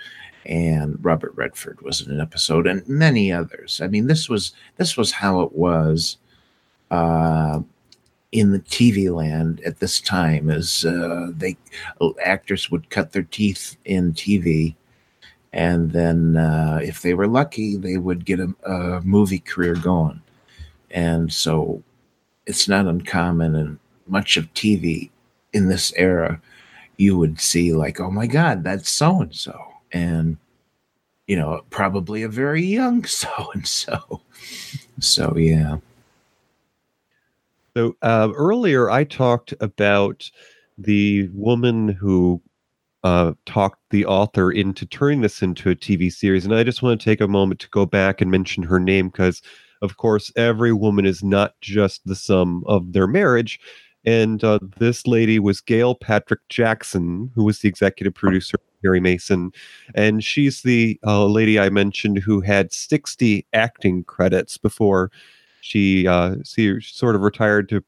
and 0.47 1.03
Robert 1.03 1.33
Redford 1.35 1.81
was 1.81 2.01
in 2.01 2.13
an 2.13 2.21
episode, 2.21 2.67
and 2.67 2.87
many 2.89 3.33
others. 3.33 3.81
I 3.83 3.87
mean, 3.87 4.07
this 4.07 4.29
was 4.29 4.53
this 4.77 4.97
was 4.97 5.13
how 5.13 5.41
it 5.41 5.53
was 5.53 6.19
uh, 6.91 7.61
in 8.33 8.53
the 8.53 8.61
TV 8.61 9.15
land 9.15 9.61
at 9.65 9.81
this 9.81 10.01
time. 10.01 10.51
As 10.51 10.85
uh, 10.85 11.29
they 11.31 11.57
actors 12.25 12.71
would 12.71 12.91
cut 12.91 13.13
their 13.13 13.23
teeth 13.23 13.77
in 13.85 14.13
TV, 14.13 14.75
and 15.53 15.93
then 15.93 16.37
uh, 16.37 16.81
if 16.83 17.03
they 17.03 17.15
were 17.15 17.29
lucky, 17.29 17.77
they 17.77 17.97
would 17.97 18.25
get 18.25 18.41
a, 18.41 18.55
a 18.65 19.01
movie 19.03 19.39
career 19.39 19.75
going. 19.75 20.21
And 20.91 21.33
so 21.33 21.83
it's 22.47 22.69
not 22.69 22.87
uncommon 22.87 23.55
in 23.55 23.79
much 24.07 24.37
of 24.37 24.53
TV 24.55 25.11
in 25.53 25.69
this 25.69 25.93
era, 25.97 26.41
you 26.97 27.17
would 27.17 27.41
see 27.41 27.73
like, 27.73 28.01
oh 28.01 28.11
my 28.11 28.27
God, 28.27 28.65
that's 28.65 28.91
so 28.91 29.23
and 29.23 29.35
so. 29.35 29.59
And, 29.93 30.37
you 31.27 31.37
know, 31.37 31.63
probably 31.71 32.23
a 32.23 32.29
very 32.29 32.63
young 32.63 33.05
so 33.05 33.51
and 33.55 33.67
so. 33.67 34.21
So, 35.01 35.37
yeah. 35.37 35.79
So 37.77 37.97
uh, 38.03 38.31
earlier, 38.37 38.91
I 38.91 39.05
talked 39.05 39.55
about 39.61 40.31
the 40.79 41.29
woman 41.33 41.89
who 41.89 42.41
uh, 43.03 43.33
talked 43.47 43.81
the 43.91 44.07
author 44.07 44.53
into 44.53 44.87
turning 44.87 45.21
this 45.21 45.43
into 45.43 45.71
a 45.71 45.75
TV 45.75 46.13
series, 46.13 46.45
and 46.45 46.55
I 46.55 46.63
just 46.63 46.83
want 46.83 47.01
to 47.01 47.05
take 47.05 47.21
a 47.21 47.29
moment 47.29 47.61
to 47.61 47.69
go 47.71 47.85
back 47.85 48.21
and 48.21 48.31
mention 48.31 48.63
her 48.63 48.79
name 48.79 49.09
because, 49.09 49.43
of 49.85 49.97
course, 49.99 50.33
every 50.37 50.73
woman 50.73 51.07
is 51.07 51.23
not 51.23 51.55
just 51.61 52.07
the 52.07 52.17
sum 52.17 52.65
of 52.67 52.93
their 52.93 53.07
marriage. 53.07 53.61
And 54.07 54.43
uh, 54.45 54.59
this 54.79 55.07
lady 55.07 55.39
was 55.39 55.61
Gail 55.61 55.95
Patrick 55.95 56.41
Jackson, 56.49 57.31
who 57.35 57.45
was 57.45 57.61
the 57.61 57.69
executive 57.69 58.15
producer 58.15 58.57
of 58.57 58.83
Perry 58.83 59.01
Mason. 59.01 59.53
And 59.95 60.23
she's 60.23 60.63
the 60.63 60.99
uh, 61.07 61.27
lady 61.27 61.59
I 61.59 61.71
mentioned 61.71 62.19
who 62.19 62.41
had 62.41 62.73
60 62.73 63.47
acting 63.53 64.05
credits 64.05 64.59
before 64.59 65.11
she 65.63 66.07
uh, 66.07 66.37
she 66.45 66.79
sort 66.81 67.15
of 67.15 67.23
retired 67.23 67.71
to 67.71 67.83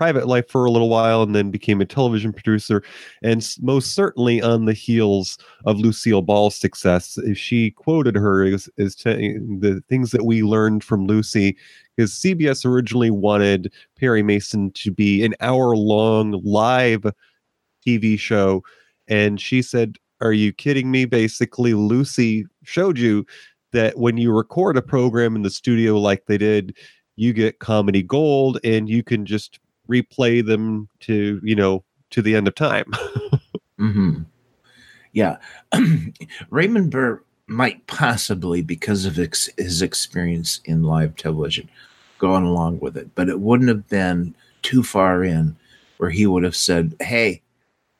private 0.00 0.26
life 0.26 0.48
for 0.48 0.64
a 0.64 0.70
little 0.70 0.88
while 0.88 1.22
and 1.22 1.34
then 1.34 1.50
became 1.50 1.78
a 1.78 1.84
television 1.84 2.32
producer. 2.32 2.82
And 3.22 3.46
most 3.60 3.94
certainly 3.94 4.40
on 4.40 4.64
the 4.64 4.72
heels 4.72 5.36
of 5.66 5.78
Lucille 5.78 6.22
Ball's 6.22 6.56
success, 6.56 7.18
she 7.34 7.72
quoted 7.72 8.14
her 8.14 8.42
as, 8.42 8.66
as 8.78 8.94
t- 8.94 9.36
the 9.36 9.82
things 9.90 10.10
that 10.12 10.24
we 10.24 10.42
learned 10.42 10.82
from 10.82 11.06
Lucy, 11.06 11.54
because 11.94 12.12
CBS 12.12 12.64
originally 12.64 13.10
wanted 13.10 13.74
Perry 13.98 14.22
Mason 14.22 14.70
to 14.70 14.90
be 14.90 15.22
an 15.22 15.34
hour 15.42 15.76
long 15.76 16.40
live 16.42 17.04
TV 17.86 18.18
show. 18.18 18.62
And 19.06 19.38
she 19.38 19.60
said, 19.60 19.98
Are 20.22 20.32
you 20.32 20.50
kidding 20.50 20.90
me? 20.90 21.04
Basically, 21.04 21.74
Lucy 21.74 22.46
showed 22.62 22.98
you 22.98 23.26
that 23.72 23.98
when 23.98 24.16
you 24.16 24.32
record 24.32 24.78
a 24.78 24.82
program 24.82 25.36
in 25.36 25.42
the 25.42 25.50
studio 25.50 25.98
like 25.98 26.24
they 26.24 26.38
did, 26.38 26.74
you 27.16 27.34
get 27.34 27.58
comedy 27.58 28.02
gold 28.02 28.58
and 28.64 28.88
you 28.88 29.02
can 29.02 29.26
just 29.26 29.59
replay 29.90 30.44
them 30.44 30.88
to, 31.00 31.40
you 31.42 31.54
know, 31.54 31.84
to 32.10 32.22
the 32.22 32.34
end 32.34 32.48
of 32.48 32.54
time. 32.54 32.90
hmm 33.78 34.22
Yeah. 35.12 35.38
Raymond 36.50 36.90
Burr 36.90 37.22
might 37.46 37.86
possibly, 37.86 38.62
because 38.62 39.04
of 39.04 39.18
ex- 39.18 39.50
his 39.58 39.82
experience 39.82 40.60
in 40.64 40.84
live 40.84 41.16
television, 41.16 41.68
gone 42.18 42.44
along 42.44 42.78
with 42.80 42.96
it, 42.96 43.14
but 43.14 43.28
it 43.28 43.40
wouldn't 43.40 43.68
have 43.68 43.88
been 43.88 44.34
too 44.62 44.82
far 44.82 45.24
in 45.24 45.56
where 45.96 46.10
he 46.10 46.26
would 46.26 46.44
have 46.44 46.56
said, 46.56 46.94
Hey, 47.00 47.42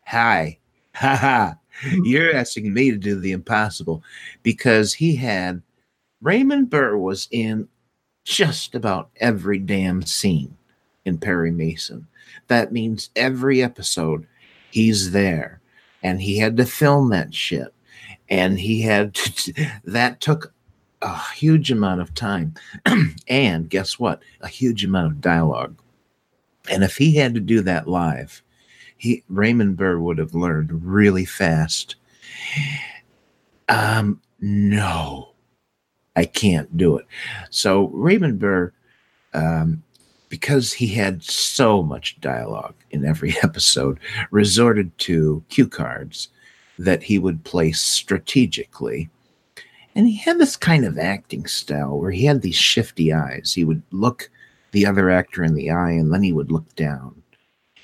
hi, 0.06 0.58
ha 0.94 1.16
ha, 1.16 1.54
you're 2.02 2.34
asking 2.34 2.72
me 2.72 2.90
to 2.90 2.96
do 2.96 3.18
the 3.18 3.32
impossible 3.32 4.02
because 4.42 4.92
he 4.92 5.16
had 5.16 5.62
Raymond 6.20 6.68
Burr 6.68 6.96
was 6.96 7.28
in 7.30 7.68
just 8.24 8.74
about 8.74 9.10
every 9.16 9.58
damn 9.58 10.02
scene 10.02 10.56
in 11.04 11.18
Perry 11.18 11.50
Mason. 11.50 12.06
That 12.48 12.72
means 12.72 13.10
every 13.16 13.62
episode 13.62 14.26
he's 14.70 15.12
there. 15.12 15.60
And 16.02 16.20
he 16.20 16.38
had 16.38 16.56
to 16.56 16.66
film 16.66 17.10
that 17.10 17.34
shit. 17.34 17.74
And 18.28 18.58
he 18.58 18.82
had 18.82 19.14
to, 19.14 19.66
that 19.84 20.20
took 20.20 20.52
a 21.02 21.18
huge 21.32 21.70
amount 21.70 22.00
of 22.00 22.14
time. 22.14 22.54
And 23.28 23.70
guess 23.70 23.98
what? 23.98 24.22
A 24.40 24.48
huge 24.48 24.84
amount 24.84 25.12
of 25.12 25.20
dialogue. 25.20 25.80
And 26.68 26.82
if 26.82 26.96
he 26.96 27.14
had 27.14 27.34
to 27.34 27.40
do 27.40 27.60
that 27.62 27.86
live 27.86 28.42
he 29.00 29.24
raymond 29.30 29.78
burr 29.78 29.98
would 29.98 30.18
have 30.18 30.34
learned 30.34 30.84
really 30.84 31.24
fast. 31.24 31.96
Um 33.68 34.20
no 34.40 35.32
i 36.16 36.26
can't 36.26 36.76
do 36.76 36.98
it. 36.98 37.06
So 37.48 37.86
raymond 37.88 38.38
burr 38.38 38.74
um 39.32 39.82
because 40.30 40.72
he 40.72 40.86
had 40.86 41.22
so 41.22 41.82
much 41.82 42.18
dialogue 42.20 42.76
in 42.90 43.04
every 43.04 43.36
episode, 43.42 44.00
resorted 44.30 44.96
to 44.98 45.44
cue 45.50 45.68
cards 45.68 46.28
that 46.78 47.02
he 47.02 47.18
would 47.18 47.44
place 47.44 47.82
strategically. 47.82 49.10
And 49.94 50.06
he 50.06 50.16
had 50.16 50.38
this 50.38 50.56
kind 50.56 50.86
of 50.86 50.98
acting 50.98 51.46
style 51.46 51.98
where 51.98 52.12
he 52.12 52.24
had 52.24 52.40
these 52.40 52.56
shifty 52.56 53.12
eyes. 53.12 53.52
He 53.54 53.64
would 53.64 53.82
look 53.90 54.30
the 54.70 54.86
other 54.86 55.10
actor 55.10 55.44
in 55.44 55.54
the 55.54 55.70
eye 55.70 55.90
and 55.90 56.14
then 56.14 56.22
he 56.22 56.32
would 56.32 56.50
look 56.50 56.74
down. 56.76 57.22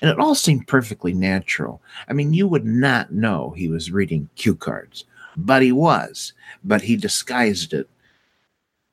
And 0.01 0.09
it 0.09 0.19
all 0.19 0.35
seemed 0.35 0.67
perfectly 0.67 1.13
natural. 1.13 1.81
I 2.07 2.13
mean, 2.13 2.33
you 2.33 2.47
would 2.47 2.65
not 2.65 3.11
know 3.11 3.53
he 3.57 3.67
was 3.67 3.91
reading 3.91 4.29
cue 4.35 4.55
cards, 4.55 5.05
but 5.35 5.61
he 5.61 5.71
was. 5.71 6.33
But 6.63 6.81
he 6.81 6.95
disguised 6.95 7.73
it 7.73 7.89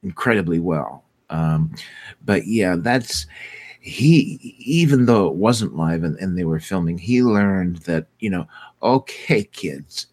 incredibly 0.02 0.58
well. 0.58 1.04
Um, 1.34 1.74
but 2.24 2.46
yeah, 2.46 2.76
that's 2.78 3.26
he, 3.80 4.54
even 4.58 5.06
though 5.06 5.26
it 5.26 5.34
wasn't 5.34 5.76
live 5.76 6.04
and, 6.04 6.16
and 6.18 6.38
they 6.38 6.44
were 6.44 6.60
filming, 6.60 6.96
he 6.96 7.22
learned 7.22 7.78
that, 7.78 8.06
you 8.20 8.30
know, 8.30 8.46
okay, 8.82 9.44
kids, 9.44 10.06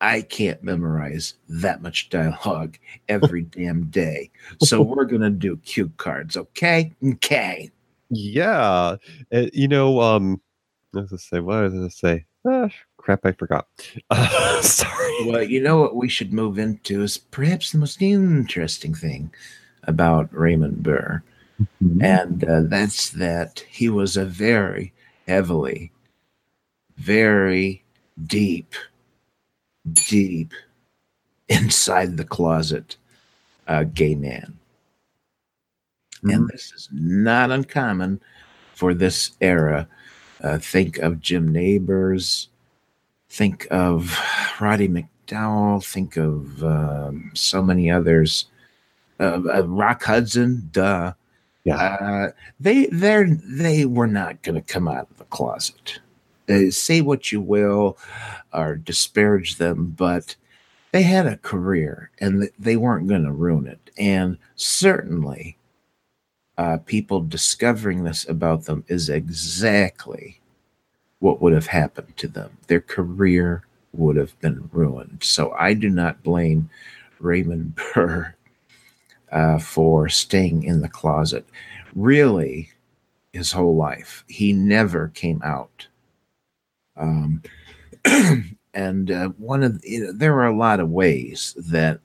I 0.00 0.22
can't 0.22 0.62
memorize 0.62 1.34
that 1.48 1.82
much 1.82 2.10
dialogue 2.10 2.78
every 3.08 3.42
damn 3.58 3.84
day. 3.84 4.30
So 4.62 4.82
we're 4.82 5.04
going 5.04 5.22
to 5.22 5.30
do 5.30 5.56
cue 5.56 5.90
cards, 5.96 6.36
okay? 6.36 6.94
Okay. 7.14 7.70
yeah. 8.10 8.96
Uh, 9.32 9.46
you 9.52 9.68
know, 9.68 10.00
um, 10.00 10.40
what 10.92 11.10
was 11.10 11.12
I 11.12 11.16
say? 11.16 11.40
What 11.40 11.62
was 11.62 11.72
I 11.72 11.76
gonna 11.76 11.90
say? 11.90 12.26
Ah, 12.46 12.68
crap, 12.96 13.26
I 13.26 13.32
forgot. 13.32 13.66
Uh, 14.10 14.60
sorry. 14.62 15.26
Well, 15.26 15.42
you 15.42 15.60
know 15.60 15.80
what 15.80 15.96
we 15.96 16.08
should 16.08 16.32
move 16.32 16.58
into 16.58 17.02
is 17.02 17.18
perhaps 17.18 17.72
the 17.72 17.78
most 17.78 18.00
interesting 18.00 18.94
thing 18.94 19.30
about 19.88 20.32
Raymond 20.32 20.82
Burr. 20.82 21.22
and 22.00 22.44
uh, 22.44 22.62
that's 22.64 23.10
that 23.10 23.64
he 23.68 23.88
was 23.88 24.16
a 24.16 24.24
very 24.24 24.92
heavily, 25.26 25.90
very 26.96 27.82
deep, 28.26 28.74
deep 29.92 30.52
inside 31.48 32.16
the 32.16 32.24
closet 32.24 32.96
uh, 33.66 33.82
gay 33.82 34.14
man. 34.14 34.58
And 36.22 36.48
this 36.48 36.72
is 36.72 36.88
not 36.92 37.50
uncommon 37.50 38.20
for 38.74 38.92
this 38.92 39.32
era. 39.40 39.88
Uh, 40.42 40.58
think 40.58 40.98
of 40.98 41.20
Jim 41.20 41.48
Nabors, 41.48 42.48
think 43.28 43.66
of 43.70 44.18
Roddy 44.60 44.88
McDowall, 44.88 45.84
think 45.84 46.16
of 46.16 46.62
um, 46.62 47.30
so 47.34 47.62
many 47.62 47.90
others. 47.90 48.46
Uh, 49.20 49.40
uh, 49.52 49.66
Rock 49.66 50.04
Hudson, 50.04 50.68
duh. 50.72 51.12
Uh, 51.70 52.28
they 52.60 52.86
they 52.86 53.24
they 53.44 53.84
were 53.84 54.06
not 54.06 54.42
going 54.42 54.54
to 54.54 54.62
come 54.62 54.88
out 54.88 55.08
of 55.10 55.18
the 55.18 55.24
closet. 55.24 56.00
Uh, 56.48 56.70
say 56.70 57.00
what 57.00 57.30
you 57.30 57.40
will, 57.40 57.98
or 58.54 58.76
disparage 58.76 59.56
them, 59.56 59.94
but 59.96 60.34
they 60.92 61.02
had 61.02 61.26
a 61.26 61.36
career, 61.38 62.10
and 62.20 62.40
th- 62.42 62.52
they 62.58 62.76
weren't 62.76 63.08
going 63.08 63.24
to 63.24 63.32
ruin 63.32 63.66
it. 63.66 63.90
And 63.98 64.38
certainly, 64.56 65.58
uh, 66.56 66.78
people 66.86 67.20
discovering 67.20 68.04
this 68.04 68.26
about 68.28 68.64
them 68.64 68.84
is 68.88 69.10
exactly 69.10 70.40
what 71.18 71.42
would 71.42 71.52
have 71.52 71.66
happened 71.66 72.16
to 72.16 72.28
them. 72.28 72.56
Their 72.68 72.80
career 72.80 73.64
would 73.92 74.16
have 74.16 74.38
been 74.40 74.70
ruined. 74.72 75.18
So 75.22 75.52
I 75.52 75.74
do 75.74 75.90
not 75.90 76.22
blame 76.22 76.70
Raymond 77.20 77.78
Burr 77.94 78.34
uh, 79.32 79.58
for 79.58 80.08
staying 80.08 80.64
in 80.64 80.80
the 80.80 80.88
closet. 80.88 81.46
Really, 81.94 82.70
his 83.32 83.52
whole 83.52 83.76
life, 83.76 84.24
he 84.28 84.52
never 84.52 85.08
came 85.08 85.40
out. 85.44 85.86
Um, 86.96 87.42
and 88.74 89.10
uh, 89.10 89.28
one 89.38 89.62
of 89.62 89.80
you 89.84 90.06
know, 90.06 90.12
there 90.12 90.34
are 90.34 90.46
a 90.46 90.56
lot 90.56 90.80
of 90.80 90.90
ways 90.90 91.54
that 91.56 92.00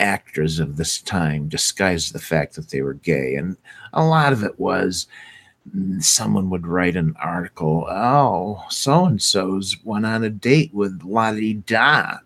actors 0.00 0.58
of 0.58 0.76
this 0.76 1.00
time 1.00 1.48
disguised 1.48 2.12
the 2.12 2.18
fact 2.18 2.54
that 2.54 2.70
they 2.70 2.82
were 2.82 2.94
gay. 2.94 3.34
And 3.36 3.56
a 3.92 4.04
lot 4.04 4.32
of 4.32 4.42
it 4.42 4.58
was 4.58 5.06
mm, 5.74 6.02
someone 6.02 6.50
would 6.50 6.66
write 6.66 6.96
an 6.96 7.14
article, 7.20 7.86
oh, 7.88 8.62
so 8.68 9.06
and 9.06 9.22
so's 9.22 9.76
went 9.84 10.06
on 10.06 10.24
a 10.24 10.30
date 10.30 10.72
with 10.74 11.02
Lottie 11.02 11.54
Da. 11.54 12.18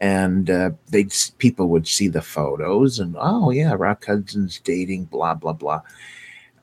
And 0.00 0.48
uh, 0.48 0.70
they'd 0.88 1.12
people 1.38 1.68
would 1.68 1.86
see 1.86 2.08
the 2.08 2.22
photos 2.22 2.98
and 2.98 3.16
oh 3.18 3.50
yeah, 3.50 3.74
Rock 3.76 4.06
Hudson's 4.06 4.58
dating, 4.58 5.04
blah 5.04 5.34
blah 5.34 5.52
blah, 5.52 5.82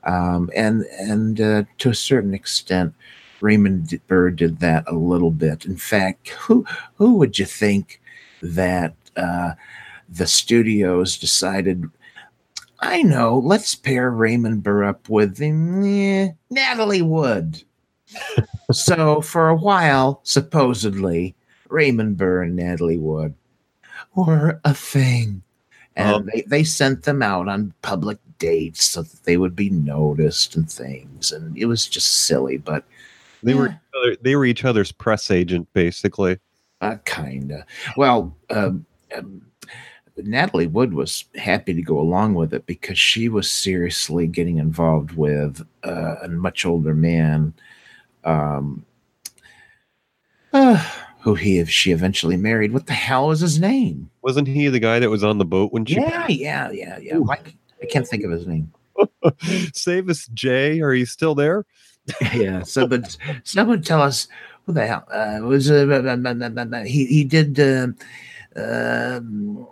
um, 0.04 0.50
and 0.56 0.82
and 0.98 1.40
uh, 1.40 1.62
to 1.78 1.90
a 1.90 1.94
certain 1.94 2.34
extent, 2.34 2.94
Raymond 3.40 4.00
Burr 4.08 4.30
did 4.30 4.58
that 4.60 4.84
a 4.88 4.94
little 4.94 5.30
bit. 5.30 5.66
In 5.66 5.76
fact, 5.76 6.30
who 6.30 6.66
who 6.94 7.14
would 7.14 7.38
you 7.38 7.44
think 7.44 8.00
that 8.42 8.94
uh, 9.16 9.52
the 10.08 10.26
studios 10.26 11.16
decided? 11.16 11.88
I 12.80 13.02
know. 13.02 13.38
Let's 13.38 13.74
pair 13.74 14.10
Raymond 14.10 14.62
Burr 14.62 14.84
up 14.84 15.08
with 15.08 15.40
eh, 15.40 16.28
Natalie 16.50 17.02
Wood. 17.02 17.62
so 18.72 19.20
for 19.20 19.48
a 19.48 19.56
while, 19.56 20.20
supposedly, 20.22 21.34
Raymond 21.68 22.16
Burr 22.16 22.42
and 22.42 22.56
Natalie 22.56 22.98
Wood 22.98 23.34
were 24.14 24.60
a 24.64 24.74
thing. 24.74 25.42
And 25.96 26.14
Oh. 26.14 26.30
they, 26.32 26.42
they 26.42 26.64
sent 26.64 27.02
them 27.02 27.22
out 27.22 27.48
on 27.48 27.74
public 27.82 28.18
dates 28.38 28.84
so 28.84 29.02
that 29.02 29.24
they 29.24 29.36
would 29.36 29.56
be 29.56 29.68
noticed 29.70 30.54
and 30.54 30.70
things. 30.70 31.32
And 31.32 31.56
it 31.58 31.66
was 31.66 31.86
just 31.88 32.26
silly, 32.26 32.56
but 32.58 32.84
They 33.42 33.54
were 33.54 33.66
Yeah. 33.68 33.72
each 33.74 33.78
other- 33.96 34.16
they 34.22 34.36
were 34.36 34.44
each 34.44 34.64
other's 34.64 34.92
press 34.92 35.30
agent, 35.30 35.68
basically. 35.72 36.38
uh, 36.80 36.96
kind 37.04 37.50
of. 37.50 37.62
Well, 37.96 38.36
um, 38.50 38.86
um, 39.16 39.42
Natalie 40.16 40.66
Wood 40.68 40.94
was 40.94 41.24
happy 41.36 41.74
to 41.74 41.82
go 41.82 41.98
along 42.00 42.34
with 42.34 42.52
it 42.54 42.66
because 42.66 42.98
she 42.98 43.28
was 43.28 43.50
seriously 43.50 44.26
getting 44.28 44.58
involved 44.58 45.12
with 45.16 45.64
uh, 45.84 46.16
a 46.22 46.28
much 46.28 46.64
older 46.66 46.94
man. 46.94 47.52
Um, 48.24 48.84
uh, 50.52 50.84
who 51.28 51.34
he 51.34 51.58
If 51.58 51.68
she 51.68 51.92
eventually 51.92 52.38
married. 52.38 52.72
What 52.72 52.86
the 52.86 52.94
hell 52.94 53.28
was 53.28 53.40
his 53.40 53.60
name? 53.60 54.10
Wasn't 54.22 54.48
he 54.48 54.68
the 54.68 54.78
guy 54.78 54.98
that 54.98 55.10
was 55.10 55.22
on 55.22 55.36
the 55.36 55.44
boat 55.44 55.72
when 55.74 55.84
she 55.84 55.94
Yeah, 55.96 56.26
yeah, 56.28 56.70
yeah, 56.70 56.98
yeah. 56.98 57.18
I 57.30 57.86
can't 57.86 58.08
think 58.08 58.24
of 58.24 58.30
his 58.30 58.46
name. 58.46 58.72
Save 59.74 60.08
us, 60.08 60.26
Jay? 60.32 60.80
Are 60.80 60.94
you 60.94 61.04
still 61.04 61.34
there? 61.34 61.66
yeah. 62.34 62.62
So, 62.62 62.86
but 62.86 63.16
someone 63.44 63.82
tell 63.82 64.00
us 64.00 64.26
who 64.64 64.72
the 64.72 64.86
hell 64.86 65.04
uh, 65.12 65.40
was 65.42 65.70
uh, 65.70 66.82
he? 66.86 67.04
He 67.04 67.24
did. 67.24 67.60
Uh, 67.60 67.88
um, 68.56 69.68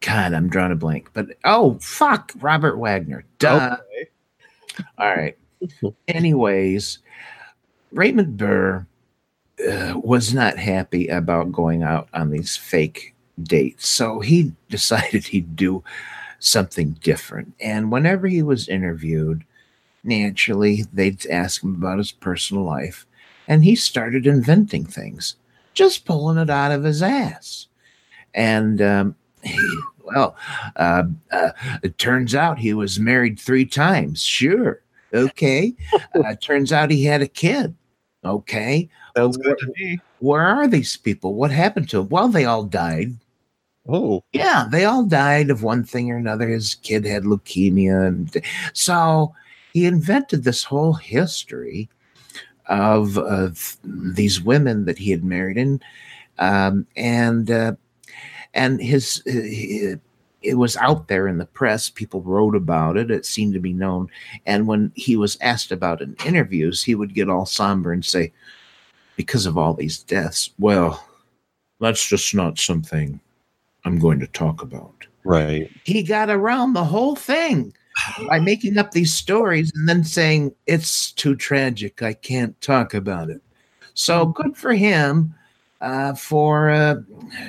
God, 0.00 0.32
I'm 0.34 0.48
drawing 0.48 0.72
a 0.72 0.76
blank. 0.76 1.10
But 1.12 1.28
oh, 1.44 1.78
fuck, 1.80 2.32
Robert 2.40 2.76
Wagner. 2.76 3.24
Duh. 3.38 3.76
All 4.98 5.14
right. 5.14 5.38
Anyways, 6.08 6.98
Raymond 7.92 8.36
Burr 8.36 8.86
uh, 9.66 9.94
was 9.96 10.32
not 10.34 10.58
happy 10.58 11.08
about 11.08 11.52
going 11.52 11.82
out 11.82 12.08
on 12.12 12.30
these 12.30 12.56
fake 12.56 13.14
dates, 13.42 13.88
so 13.88 14.20
he 14.20 14.52
decided 14.68 15.26
he'd 15.26 15.56
do 15.56 15.82
something 16.38 16.92
different. 17.02 17.54
And 17.60 17.90
whenever 17.90 18.28
he 18.28 18.42
was 18.42 18.68
interviewed, 18.68 19.44
naturally 20.04 20.84
they'd 20.92 21.26
ask 21.26 21.62
him 21.62 21.74
about 21.74 21.98
his 21.98 22.12
personal 22.12 22.64
life, 22.64 23.06
and 23.46 23.64
he 23.64 23.74
started 23.74 24.26
inventing 24.26 24.84
things, 24.84 25.36
just 25.74 26.04
pulling 26.04 26.38
it 26.38 26.50
out 26.50 26.72
of 26.72 26.84
his 26.84 27.02
ass. 27.02 27.66
And 28.34 28.80
um, 28.80 29.16
he, 29.42 29.58
well, 30.04 30.36
uh, 30.76 31.04
uh, 31.32 31.50
it 31.82 31.98
turns 31.98 32.34
out 32.34 32.58
he 32.58 32.74
was 32.74 33.00
married 33.00 33.40
three 33.40 33.64
times. 33.64 34.22
Sure, 34.22 34.80
okay. 35.12 35.74
Uh, 36.14 36.34
turns 36.36 36.72
out 36.72 36.90
he 36.90 37.04
had 37.04 37.22
a 37.22 37.28
kid. 37.28 37.74
Okay, 38.24 38.88
Sounds 39.16 39.36
good 39.36 39.56
to 39.58 39.72
me. 39.78 40.00
where 40.18 40.42
are 40.42 40.66
these 40.66 40.96
people? 40.96 41.34
What 41.34 41.50
happened 41.50 41.88
to 41.90 41.98
them? 41.98 42.08
Well, 42.08 42.28
they 42.28 42.44
all 42.44 42.64
died. 42.64 43.14
Oh, 43.88 44.22
Yeah, 44.32 44.66
they 44.70 44.84
all 44.84 45.04
died 45.04 45.50
of 45.50 45.62
one 45.62 45.82
thing 45.84 46.10
or 46.10 46.16
another. 46.16 46.48
His 46.48 46.74
kid 46.74 47.04
had 47.06 47.22
leukemia, 47.24 48.06
and 48.06 48.44
so 48.74 49.34
he 49.72 49.86
invented 49.86 50.44
this 50.44 50.64
whole 50.64 50.92
history 50.94 51.88
of, 52.66 53.16
of 53.16 53.78
these 53.84 54.42
women 54.42 54.84
that 54.84 54.98
he 54.98 55.10
had 55.10 55.24
married, 55.24 55.56
and 55.56 55.82
um, 56.38 56.86
and 56.96 57.50
uh, 57.50 57.72
and 58.52 58.80
his 58.82 59.22
it, 59.24 60.00
it 60.42 60.54
was 60.54 60.76
out 60.76 61.08
there 61.08 61.26
in 61.28 61.38
the 61.38 61.46
press. 61.46 61.90
People 61.90 62.22
wrote 62.22 62.54
about 62.54 62.96
it. 62.96 63.10
It 63.10 63.26
seemed 63.26 63.54
to 63.54 63.60
be 63.60 63.72
known. 63.72 64.08
And 64.46 64.66
when 64.66 64.92
he 64.94 65.16
was 65.16 65.38
asked 65.40 65.72
about 65.72 66.00
in 66.00 66.16
interviews, 66.24 66.82
he 66.82 66.94
would 66.94 67.14
get 67.14 67.28
all 67.28 67.46
somber 67.46 67.92
and 67.92 68.04
say, 68.04 68.32
"Because 69.16 69.46
of 69.46 69.58
all 69.58 69.74
these 69.74 70.02
deaths, 70.02 70.50
well, 70.58 71.04
that's 71.80 72.06
just 72.08 72.34
not 72.34 72.58
something." 72.58 73.20
I'm 73.84 73.98
going 73.98 74.20
to 74.20 74.26
talk 74.26 74.62
about. 74.62 75.06
right. 75.24 75.70
He 75.84 76.02
got 76.02 76.30
around 76.30 76.72
the 76.72 76.84
whole 76.84 77.16
thing 77.16 77.72
by 78.28 78.38
making 78.40 78.78
up 78.78 78.92
these 78.92 79.12
stories 79.12 79.72
and 79.74 79.88
then 79.88 80.04
saying, 80.04 80.54
It's 80.66 81.12
too 81.12 81.34
tragic. 81.36 82.02
I 82.02 82.12
can't 82.14 82.58
talk 82.60 82.94
about 82.94 83.30
it. 83.30 83.42
So 83.94 84.26
hmm. 84.26 84.32
good 84.32 84.56
for 84.56 84.74
him 84.74 85.34
uh, 85.80 86.14
for 86.14 86.70
uh, 86.70 86.96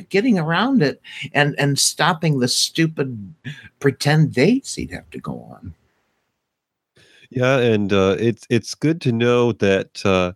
getting 0.09 0.37
around 0.37 0.81
it 0.81 1.01
and, 1.33 1.55
and 1.59 1.79
stopping 1.79 2.39
the 2.39 2.47
stupid 2.47 3.33
pretend 3.79 4.33
dates 4.33 4.75
he'd 4.75 4.91
have 4.91 5.09
to 5.09 5.19
go 5.19 5.41
on. 5.51 5.73
Yeah, 7.31 7.57
and 7.57 7.93
uh, 7.93 8.15
it's 8.19 8.47
it's 8.49 8.73
good 8.73 9.01
to 9.01 9.11
know 9.11 9.51
that 9.53 10.03
uh, 10.03 10.33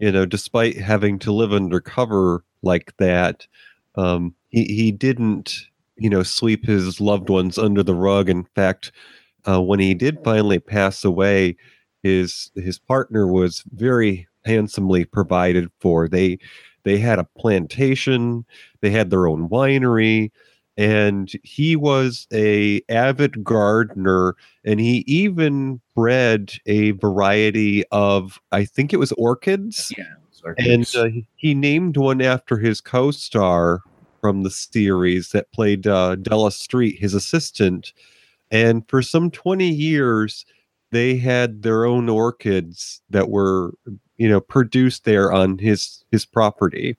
you 0.00 0.10
know, 0.10 0.26
despite 0.26 0.76
having 0.76 1.18
to 1.20 1.32
live 1.32 1.52
undercover 1.52 2.44
like 2.62 2.96
that, 2.96 3.46
um, 3.94 4.34
he 4.48 4.64
he 4.64 4.90
didn't 4.90 5.60
you 5.96 6.10
know 6.10 6.24
sweep 6.24 6.66
his 6.66 7.00
loved 7.00 7.30
ones 7.30 7.58
under 7.58 7.84
the 7.84 7.94
rug. 7.94 8.28
In 8.28 8.42
fact, 8.56 8.90
uh, 9.48 9.62
when 9.62 9.78
he 9.78 9.94
did 9.94 10.18
finally 10.24 10.58
pass 10.58 11.04
away, 11.04 11.56
his 12.02 12.50
his 12.56 12.78
partner 12.80 13.28
was 13.28 13.62
very 13.74 14.26
handsomely 14.44 15.04
provided 15.04 15.70
for. 15.78 16.08
They 16.08 16.40
they 16.84 16.98
had 16.98 17.18
a 17.18 17.28
plantation, 17.38 18.44
they 18.80 18.90
had 18.90 19.10
their 19.10 19.26
own 19.26 19.48
winery, 19.48 20.30
and 20.76 21.32
he 21.42 21.76
was 21.76 22.26
a 22.32 22.80
avid 22.88 23.44
gardener 23.44 24.34
and 24.64 24.80
he 24.80 25.04
even 25.06 25.80
bred 25.94 26.54
a 26.64 26.92
variety 26.92 27.84
of 27.92 28.40
i 28.52 28.64
think 28.64 28.92
it 28.92 28.96
was 28.96 29.12
orchids 29.12 29.92
and 30.66 30.86
uh, 30.96 31.04
he- 31.10 31.26
he 31.36 31.54
named 31.54 31.98
one 31.98 32.22
after 32.22 32.56
his 32.56 32.80
co-star 32.80 33.80
from 34.22 34.44
the 34.44 34.50
series 34.50 35.30
that 35.32 35.52
played 35.52 35.86
uh, 35.86 36.16
della 36.16 36.50
street 36.50 36.98
his 36.98 37.12
assistant 37.12 37.92
and 38.50 38.88
for 38.88 39.02
some 39.02 39.30
20 39.30 39.68
years 39.68 40.46
they 40.90 41.16
had 41.16 41.62
their 41.62 41.84
own 41.84 42.08
orchids 42.08 43.02
that 43.10 43.28
were 43.28 43.74
you 44.22 44.28
know 44.28 44.40
produced 44.40 45.04
there 45.04 45.32
on 45.32 45.58
his 45.58 46.04
his 46.12 46.24
property 46.24 46.96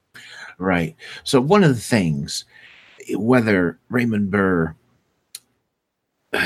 Right. 0.58 0.96
So 1.24 1.42
one 1.42 1.64
of 1.64 1.76
the 1.76 1.82
things, 1.82 2.46
whether 3.16 3.80
Raymond 3.90 4.32
Burr, 4.32 4.76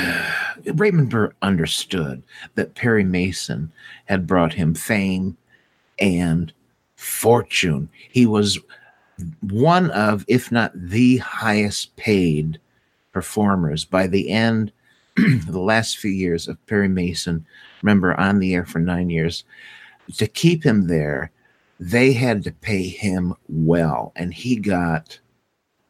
Raymond 0.74 1.10
Burr 1.10 1.32
understood 1.42 2.22
that 2.54 2.74
Perry 2.74 3.04
Mason 3.04 3.72
had 4.06 4.26
brought 4.26 4.54
him 4.54 4.74
fame 4.74 5.36
and 5.98 6.52
fortune. 6.96 7.88
He 8.10 8.26
was 8.26 8.58
one 9.40 9.90
of, 9.90 10.24
if 10.28 10.50
not 10.52 10.72
the 10.74 11.18
highest 11.18 11.94
paid 11.96 12.58
performers 13.12 13.84
by 13.84 14.06
the 14.06 14.30
end 14.30 14.72
the 15.16 15.60
last 15.60 15.98
few 15.98 16.10
years 16.10 16.48
of 16.48 16.64
Perry 16.66 16.88
Mason. 16.88 17.44
Remember, 17.82 18.18
on 18.18 18.38
the 18.38 18.54
air 18.54 18.64
for 18.64 18.78
nine 18.78 19.10
years. 19.10 19.44
To 20.16 20.26
keep 20.26 20.64
him 20.64 20.86
there, 20.86 21.30
they 21.80 22.12
had 22.12 22.42
to 22.44 22.52
pay 22.52 22.88
him 22.88 23.34
well. 23.48 24.12
And 24.16 24.32
he 24.32 24.56
got 24.56 25.18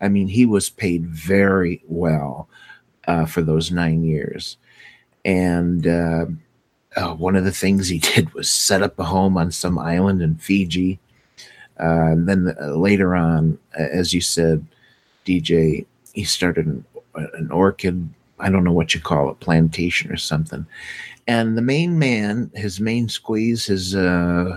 i 0.01 0.07
mean 0.07 0.29
he 0.29 0.47
was 0.47 0.71
paid 0.71 1.05
very 1.07 1.83
well 1.89 2.49
uh, 3.07 3.25
for 3.25 3.43
those 3.43 3.71
nine 3.71 4.05
years. 4.05 4.59
And 5.25 5.87
uh, 5.87 6.27
uh, 6.97 7.15
one 7.15 7.37
of 7.37 7.45
the 7.45 7.53
things 7.53 7.89
he 7.89 7.99
did 8.15 8.33
was 8.35 8.51
set 8.51 8.83
up 8.83 8.99
a 8.99 9.05
home 9.05 9.37
on 9.37 9.51
some 9.51 9.79
island 9.79 10.23
in 10.23 10.37
fiji. 10.37 10.99
Uh, 11.81 12.13
and 12.13 12.29
then 12.29 12.55
uh, 12.61 12.75
later 12.75 13.15
on 13.15 13.57
as 13.75 14.13
you 14.13 14.21
said 14.21 14.67
dj 15.25 15.87
he 16.13 16.25
started 16.25 16.67
an, 16.67 16.85
an 17.15 17.49
orchid 17.53 18.09
i 18.41 18.51
don't 18.51 18.65
know 18.65 18.73
what 18.73 18.95
you 18.95 19.01
call 19.01 19.31
it 19.31 19.41
plantation 19.41 20.11
or 20.11 20.17
something 20.17 20.67
and 21.27 21.57
the 21.57 21.63
main 21.63 21.99
man 21.99 22.51
his 22.55 22.81
main 22.81 23.09
squeeze 23.09 23.67
his 23.67 23.95
uh, 23.95 24.57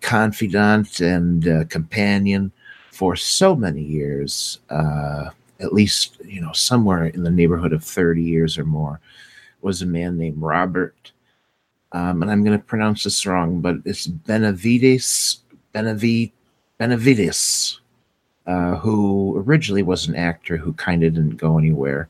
confidant 0.00 1.00
and 1.00 1.48
uh, 1.48 1.64
companion 1.64 2.52
for 2.90 3.16
so 3.16 3.56
many 3.56 3.82
years, 3.82 4.60
uh, 4.68 5.30
at 5.60 5.72
least 5.72 6.18
you 6.24 6.40
know 6.40 6.52
somewhere 6.52 7.06
in 7.06 7.24
the 7.24 7.30
neighborhood 7.30 7.72
of 7.72 7.82
thirty 7.82 8.22
years 8.22 8.58
or 8.58 8.64
more, 8.64 9.00
was 9.62 9.80
a 9.80 9.86
man 9.86 10.18
named 10.18 10.40
Robert. 10.40 11.12
Um, 11.92 12.22
and 12.22 12.30
I'm 12.30 12.44
going 12.44 12.58
to 12.58 12.64
pronounce 12.64 13.04
this 13.04 13.26
wrong, 13.26 13.60
but 13.60 13.76
it's 13.84 14.06
Benevides 14.06 15.40
Benavi, 15.74 16.32
Benevides, 16.78 17.80
uh, 18.46 18.76
who 18.76 19.42
originally 19.44 19.82
was 19.82 20.06
an 20.08 20.14
actor 20.14 20.56
who 20.56 20.72
kind 20.74 21.02
of 21.02 21.14
didn't 21.14 21.36
go 21.36 21.58
anywhere. 21.58 22.08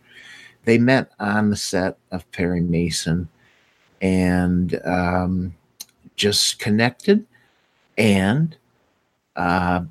They 0.65 0.79
met 0.79 1.11
on 1.19 1.51
the 1.51 1.57
set 1.57 1.99
of 2.11 2.31
Perry 2.33 2.61
Mason 2.61 3.29
and 4.01 4.81
um, 4.85 5.55
just 6.17 6.59
connected 6.59 7.25
and 7.99 8.57
uh, 9.37 9.83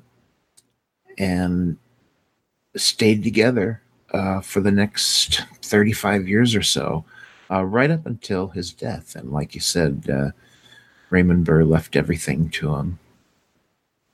and 1.18 1.76
stayed 2.76 3.22
together 3.22 3.82
uh, 4.12 4.40
for 4.40 4.60
the 4.60 4.70
next 4.70 5.42
35 5.62 6.28
years 6.28 6.54
or 6.54 6.62
so, 6.62 7.04
uh, 7.50 7.64
right 7.64 7.90
up 7.90 8.06
until 8.06 8.48
his 8.48 8.72
death. 8.72 9.14
And 9.14 9.32
like 9.32 9.54
you 9.54 9.60
said, 9.60 10.08
uh, 10.10 10.30
Raymond 11.10 11.44
Burr 11.44 11.64
left 11.64 11.96
everything 11.96 12.48
to 12.50 12.74
him. 12.76 12.98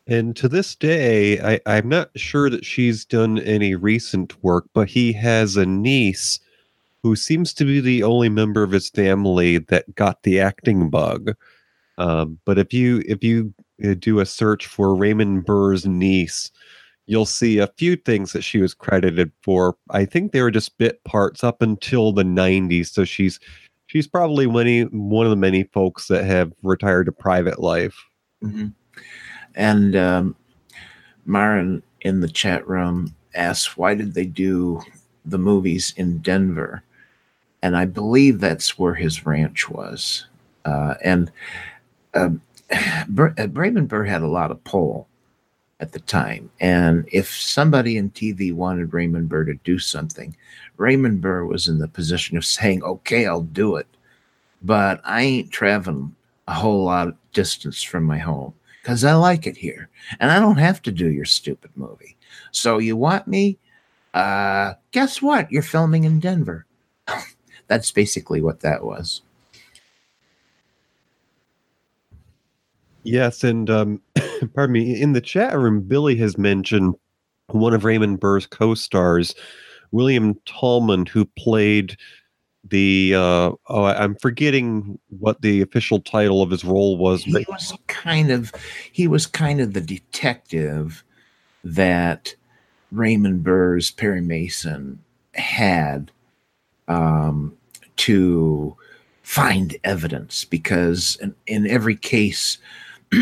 And 0.06 0.34
to 0.36 0.48
this 0.48 0.74
day, 0.74 1.38
I, 1.38 1.60
I'm 1.66 1.88
not 1.88 2.10
sure 2.16 2.48
that 2.48 2.64
she's 2.64 3.04
done 3.04 3.38
any 3.40 3.74
recent 3.74 4.42
work, 4.42 4.64
but 4.72 4.88
he 4.88 5.12
has 5.12 5.56
a 5.56 5.66
niece 5.66 6.40
who 7.08 7.16
seems 7.16 7.54
to 7.54 7.64
be 7.64 7.80
the 7.80 8.02
only 8.02 8.28
member 8.28 8.62
of 8.62 8.70
his 8.70 8.90
family 8.90 9.56
that 9.56 9.94
got 9.94 10.22
the 10.24 10.38
acting 10.38 10.90
bug. 10.90 11.34
Um, 11.96 12.38
but 12.44 12.58
if 12.58 12.74
you 12.74 13.02
if 13.06 13.24
you 13.24 13.54
uh, 13.82 13.94
do 13.98 14.20
a 14.20 14.26
search 14.26 14.66
for 14.66 14.94
Raymond 14.94 15.46
Burr's 15.46 15.86
niece, 15.86 16.50
you'll 17.06 17.24
see 17.24 17.56
a 17.56 17.72
few 17.78 17.96
things 17.96 18.34
that 18.34 18.42
she 18.42 18.58
was 18.58 18.74
credited 18.74 19.32
for. 19.42 19.74
I 19.88 20.04
think 20.04 20.32
they 20.32 20.42
were 20.42 20.50
just 20.50 20.76
bit 20.76 21.02
parts 21.04 21.42
up 21.42 21.62
until 21.62 22.12
the 22.12 22.24
90s. 22.24 22.88
So 22.88 23.06
she's 23.06 23.40
she's 23.86 24.06
probably 24.06 24.46
many, 24.46 24.82
one 24.82 25.24
of 25.24 25.30
the 25.30 25.36
many 25.36 25.62
folks 25.62 26.08
that 26.08 26.24
have 26.24 26.52
retired 26.62 27.06
to 27.06 27.12
private 27.12 27.58
life. 27.58 28.04
Mm-hmm. 28.44 28.66
And 29.54 29.96
um, 29.96 30.36
Marin 31.24 31.82
in 32.02 32.20
the 32.20 32.28
chat 32.28 32.68
room 32.68 33.14
asks, 33.34 33.78
why 33.78 33.94
did 33.94 34.12
they 34.12 34.26
do 34.26 34.82
the 35.24 35.38
movies 35.38 35.94
in 35.96 36.18
Denver? 36.18 36.82
And 37.62 37.76
I 37.76 37.84
believe 37.84 38.40
that's 38.40 38.78
where 38.78 38.94
his 38.94 39.26
ranch 39.26 39.68
was. 39.68 40.26
Uh, 40.64 40.94
and 41.02 41.30
Bur- 43.08 43.34
uh, 43.38 43.48
Raymond 43.52 43.88
Burr 43.88 44.04
had 44.04 44.22
a 44.22 44.28
lot 44.28 44.50
of 44.50 44.62
pull 44.64 45.08
at 45.80 45.92
the 45.92 46.00
time. 46.00 46.50
And 46.60 47.08
if 47.12 47.30
somebody 47.30 47.96
in 47.96 48.10
TV 48.10 48.52
wanted 48.52 48.92
Raymond 48.92 49.28
Burr 49.28 49.44
to 49.44 49.54
do 49.54 49.78
something, 49.78 50.36
Raymond 50.76 51.20
Burr 51.20 51.44
was 51.44 51.68
in 51.68 51.78
the 51.78 51.88
position 51.88 52.36
of 52.36 52.44
saying, 52.56 52.82
okay, 52.82 53.26
I'll 53.26 53.42
do 53.42 53.76
it. 53.76 53.86
But 54.62 55.00
I 55.04 55.22
ain't 55.22 55.52
traveling 55.52 56.14
a 56.48 56.54
whole 56.54 56.84
lot 56.84 57.08
of 57.08 57.16
distance 57.32 57.82
from 57.82 58.04
my 58.04 58.18
home 58.18 58.54
because 58.82 59.04
I 59.04 59.14
like 59.14 59.46
it 59.46 59.56
here. 59.56 59.88
And 60.18 60.30
I 60.30 60.40
don't 60.40 60.56
have 60.56 60.82
to 60.82 60.92
do 60.92 61.10
your 61.10 61.26
stupid 61.26 61.70
movie. 61.76 62.16
So 62.50 62.78
you 62.78 62.96
want 62.96 63.28
me? 63.28 63.58
Uh, 64.14 64.74
guess 64.90 65.22
what? 65.22 65.50
You're 65.52 65.62
filming 65.62 66.04
in 66.04 66.20
Denver. 66.20 66.66
That's 67.68 67.90
basically 67.90 68.42
what 68.42 68.60
that 68.60 68.84
was. 68.84 69.22
Yes, 73.04 73.44
and 73.44 73.70
um, 73.70 74.02
pardon 74.54 74.72
me, 74.72 75.00
in 75.00 75.12
the 75.12 75.20
chat 75.20 75.56
room, 75.56 75.80
Billy 75.80 76.16
has 76.16 76.36
mentioned 76.36 76.94
one 77.46 77.72
of 77.72 77.84
Raymond 77.84 78.20
Burr's 78.20 78.46
co-stars, 78.46 79.34
William 79.92 80.34
Talman, 80.46 81.06
who 81.06 81.24
played 81.24 81.96
the 82.68 83.14
uh, 83.14 83.52
oh, 83.68 83.84
I'm 83.84 84.16
forgetting 84.16 84.98
what 85.18 85.40
the 85.40 85.62
official 85.62 86.00
title 86.00 86.42
of 86.42 86.50
his 86.50 86.64
role 86.64 86.98
was. 86.98 87.22
He 87.22 87.46
was 87.48 87.72
kind 87.86 88.30
of 88.30 88.52
he 88.92 89.08
was 89.08 89.26
kind 89.26 89.60
of 89.60 89.72
the 89.72 89.80
detective 89.80 91.04
that 91.64 92.34
Raymond 92.92 93.42
Burr's 93.42 93.90
Perry 93.90 94.20
Mason 94.20 94.98
had 95.34 96.10
um, 96.88 97.56
to 97.98 98.76
find 99.22 99.76
evidence 99.84 100.44
because 100.44 101.18
in, 101.20 101.34
in 101.46 101.66
every 101.66 101.96
case 101.96 102.58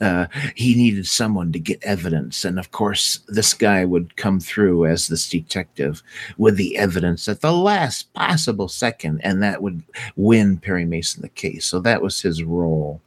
uh, 0.00 0.26
he 0.54 0.74
needed 0.74 1.06
someone 1.06 1.52
to 1.52 1.58
get 1.58 1.82
evidence. 1.84 2.44
And 2.44 2.58
of 2.58 2.72
course, 2.72 3.20
this 3.28 3.54
guy 3.54 3.84
would 3.84 4.16
come 4.16 4.40
through 4.40 4.86
as 4.86 5.08
this 5.08 5.28
detective 5.28 6.02
with 6.38 6.56
the 6.56 6.76
evidence 6.76 7.28
at 7.28 7.42
the 7.42 7.52
last 7.52 8.12
possible 8.14 8.68
second, 8.68 9.20
and 9.22 9.42
that 9.42 9.62
would 9.62 9.82
win 10.16 10.56
Perry 10.56 10.84
Mason 10.84 11.22
the 11.22 11.28
case. 11.28 11.66
So 11.66 11.80
that 11.80 12.02
was 12.02 12.20
his 12.20 12.42
role. 12.42 13.00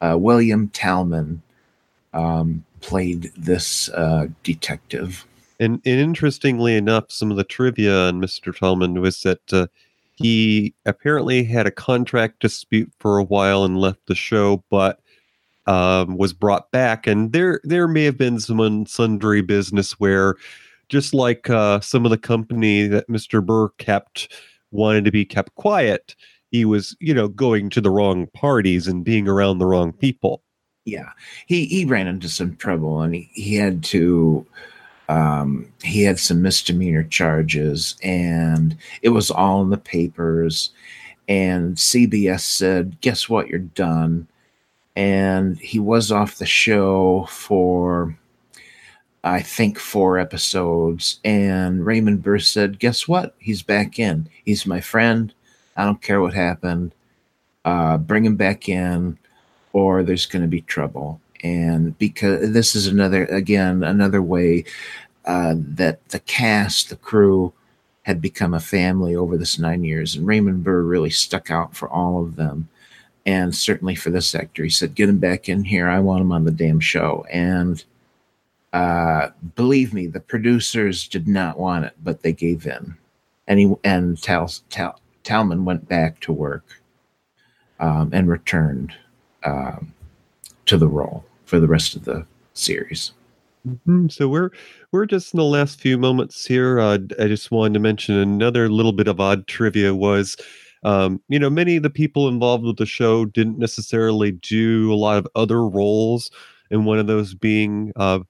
Uh, 0.00 0.16
William 0.18 0.68
Talman 0.68 1.42
um, 2.12 2.64
played 2.80 3.32
this 3.36 3.88
uh, 3.90 4.26
detective. 4.42 5.26
And, 5.58 5.80
and, 5.84 6.00
interestingly 6.00 6.74
enough, 6.74 7.10
some 7.10 7.30
of 7.30 7.36
the 7.36 7.44
trivia 7.44 8.08
on 8.08 8.20
Mr. 8.20 8.56
Talman 8.56 9.00
was 9.00 9.20
that 9.22 9.52
uh, 9.52 9.66
he 10.20 10.74
apparently 10.84 11.44
had 11.44 11.66
a 11.66 11.70
contract 11.70 12.40
dispute 12.40 12.92
for 13.00 13.18
a 13.18 13.24
while 13.24 13.64
and 13.64 13.78
left 13.78 14.00
the 14.06 14.14
show, 14.14 14.62
but 14.70 15.00
um, 15.66 16.16
was 16.16 16.32
brought 16.32 16.70
back, 16.70 17.06
and 17.06 17.32
there 17.32 17.60
there 17.64 17.88
may 17.88 18.04
have 18.04 18.18
been 18.18 18.38
some 18.38 18.86
sundry 18.86 19.40
business 19.40 19.92
where, 19.92 20.34
just 20.88 21.14
like 21.14 21.48
uh, 21.48 21.80
some 21.80 22.04
of 22.04 22.10
the 22.10 22.18
company 22.18 22.86
that 22.86 23.08
Mr. 23.08 23.44
Burr 23.44 23.68
kept 23.78 24.32
wanted 24.72 25.04
to 25.04 25.10
be 25.10 25.24
kept 25.24 25.54
quiet, 25.54 26.14
he 26.50 26.64
was 26.64 26.96
you 27.00 27.14
know 27.14 27.28
going 27.28 27.70
to 27.70 27.80
the 27.80 27.90
wrong 27.90 28.26
parties 28.34 28.86
and 28.86 29.04
being 29.04 29.28
around 29.28 29.58
the 29.58 29.66
wrong 29.66 29.92
people. 29.92 30.42
Yeah, 30.84 31.10
he 31.46 31.66
he 31.66 31.84
ran 31.84 32.08
into 32.08 32.28
some 32.28 32.56
trouble, 32.56 33.00
and 33.00 33.14
he, 33.14 33.30
he 33.32 33.54
had 33.54 33.82
to. 33.84 34.46
Um, 35.10 35.72
he 35.82 36.02
had 36.02 36.18
some 36.18 36.42
misdemeanor 36.42 37.04
charges, 37.04 37.96
and 38.02 38.76
it 39.02 39.10
was 39.10 39.30
all 39.30 39.62
in 39.62 39.70
the 39.70 39.78
papers. 39.78 40.70
And 41.28 41.76
CBS 41.76 42.40
said, 42.40 43.00
"Guess 43.00 43.28
what? 43.28 43.48
You're 43.48 43.58
done." 43.60 44.28
and 44.96 45.58
he 45.58 45.78
was 45.78 46.10
off 46.10 46.38
the 46.38 46.46
show 46.46 47.24
for 47.30 48.14
I 49.22 49.42
think 49.42 49.78
four 49.78 50.18
episodes. 50.18 51.20
And 51.24 51.84
Raymond 51.84 52.22
Burr 52.22 52.38
said, 52.38 52.78
Guess 52.78 53.06
what? 53.06 53.34
He's 53.38 53.62
back 53.62 53.98
in. 53.98 54.28
He's 54.44 54.66
my 54.66 54.80
friend. 54.80 55.32
I 55.76 55.84
don't 55.84 56.02
care 56.02 56.20
what 56.20 56.34
happened. 56.34 56.92
Uh, 57.64 57.98
bring 57.98 58.24
him 58.24 58.36
back 58.36 58.68
in, 58.68 59.18
or 59.72 60.02
there's 60.02 60.26
going 60.26 60.42
to 60.42 60.48
be 60.48 60.62
trouble. 60.62 61.20
And 61.42 61.96
because 61.98 62.52
this 62.52 62.74
is 62.74 62.86
another, 62.86 63.24
again, 63.26 63.82
another 63.82 64.22
way 64.22 64.64
uh, 65.24 65.54
that 65.56 66.06
the 66.08 66.20
cast, 66.20 66.90
the 66.90 66.96
crew, 66.96 67.52
had 68.02 68.20
become 68.20 68.54
a 68.54 68.60
family 68.60 69.14
over 69.14 69.36
this 69.36 69.58
nine 69.58 69.84
years. 69.84 70.16
And 70.16 70.26
Raymond 70.26 70.64
Burr 70.64 70.82
really 70.82 71.10
stuck 71.10 71.50
out 71.50 71.76
for 71.76 71.88
all 71.88 72.22
of 72.22 72.36
them 72.36 72.68
and 73.26 73.54
certainly 73.54 73.94
for 73.94 74.10
this 74.10 74.34
actor. 74.34 74.64
He 74.64 74.70
said, 74.70 74.94
"Get 74.94 75.08
him 75.08 75.18
back 75.18 75.48
in 75.48 75.64
here. 75.64 75.88
I 75.88 76.00
want 76.00 76.22
him 76.22 76.32
on 76.32 76.44
the 76.44 76.50
damn 76.50 76.80
show." 76.80 77.26
And 77.30 77.84
uh, 78.72 79.28
believe 79.54 79.92
me, 79.92 80.06
the 80.06 80.20
producers 80.20 81.06
did 81.06 81.28
not 81.28 81.58
want 81.58 81.84
it, 81.84 81.94
but 82.02 82.22
they 82.22 82.32
gave 82.32 82.66
in. 82.66 82.96
And 83.46 83.58
he 83.58 83.74
and 83.84 84.20
Tal, 84.20 84.50
Tal, 84.70 85.00
Talman 85.24 85.64
went 85.64 85.88
back 85.88 86.20
to 86.20 86.32
work 86.32 86.64
um, 87.78 88.10
and 88.12 88.28
returned 88.28 88.94
um, 89.44 89.92
to 90.66 90.78
the 90.78 90.88
role 90.88 91.24
for 91.50 91.60
the 91.60 91.68
rest 91.68 91.96
of 91.96 92.04
the 92.04 92.24
series. 92.54 93.12
Mm-hmm. 93.68 94.08
So 94.08 94.28
we're 94.28 94.50
we're 94.92 95.04
just 95.04 95.34
in 95.34 95.38
the 95.38 95.44
last 95.44 95.80
few 95.80 95.98
moments 95.98 96.46
here. 96.46 96.80
Uh, 96.80 96.98
I 97.18 97.26
just 97.26 97.50
wanted 97.50 97.74
to 97.74 97.80
mention 97.80 98.14
another 98.14 98.70
little 98.70 98.92
bit 98.92 99.08
of 99.08 99.20
odd 99.20 99.46
trivia 99.46 99.94
was 99.94 100.36
um, 100.82 101.20
you 101.28 101.38
know, 101.38 101.50
many 101.50 101.76
of 101.76 101.82
the 101.82 101.90
people 101.90 102.28
involved 102.28 102.64
with 102.64 102.78
the 102.78 102.86
show 102.86 103.26
didn't 103.26 103.58
necessarily 103.58 104.32
do 104.32 104.92
a 104.92 104.96
lot 104.96 105.18
of 105.18 105.28
other 105.34 105.66
roles, 105.66 106.30
and 106.70 106.86
one 106.86 106.98
of 106.98 107.06
those 107.06 107.34
being 107.34 107.92
uh, 107.96 108.20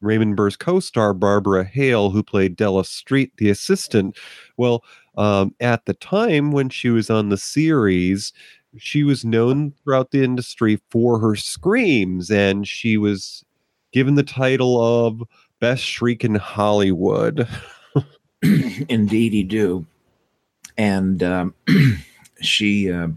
Raymond 0.00 0.36
Burr's 0.36 0.56
co-star 0.56 1.14
Barbara 1.14 1.64
Hale, 1.64 2.10
who 2.10 2.22
played 2.22 2.56
Della 2.56 2.84
Street, 2.84 3.32
the 3.38 3.48
assistant. 3.48 4.18
Well, 4.58 4.84
um, 5.16 5.54
at 5.60 5.86
the 5.86 5.94
time 5.94 6.52
when 6.52 6.68
she 6.68 6.90
was 6.90 7.08
on 7.08 7.30
the 7.30 7.38
series, 7.38 8.32
she 8.78 9.04
was 9.04 9.24
known 9.24 9.72
throughout 9.82 10.10
the 10.10 10.24
industry 10.24 10.80
for 10.90 11.18
her 11.18 11.36
screams, 11.36 12.30
and 12.30 12.66
she 12.66 12.96
was 12.96 13.44
given 13.92 14.14
the 14.14 14.22
title 14.22 14.82
of 14.82 15.22
Best 15.60 15.84
Shriek 15.84 16.24
in 16.24 16.34
Hollywood. 16.34 17.48
Indeed, 18.88 19.32
he 19.32 19.42
do 19.42 19.86
and 20.76 21.22
um, 21.22 21.54
she, 22.40 22.90
uh, 22.90 23.08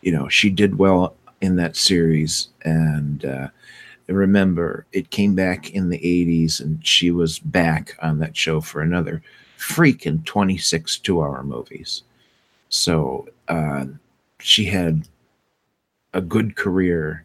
you 0.00 0.12
know, 0.12 0.28
she 0.28 0.50
did 0.50 0.78
well 0.78 1.14
in 1.40 1.56
that 1.56 1.76
series, 1.76 2.48
and 2.62 3.24
uh, 3.24 3.48
remember, 4.08 4.86
it 4.92 5.10
came 5.10 5.34
back 5.34 5.70
in 5.70 5.88
the 5.88 5.98
80s, 5.98 6.60
and 6.60 6.84
she 6.86 7.10
was 7.10 7.38
back 7.38 7.96
on 8.02 8.18
that 8.18 8.36
show 8.36 8.60
for 8.60 8.80
another 8.80 9.22
freaking 9.58 10.24
26 10.24 10.98
two 10.98 11.20
hour 11.22 11.42
movies. 11.42 12.02
So 12.68 13.28
uh, 13.48 13.86
she 14.40 14.64
had 14.64 15.08
a 16.14 16.20
good 16.20 16.56
career 16.56 17.24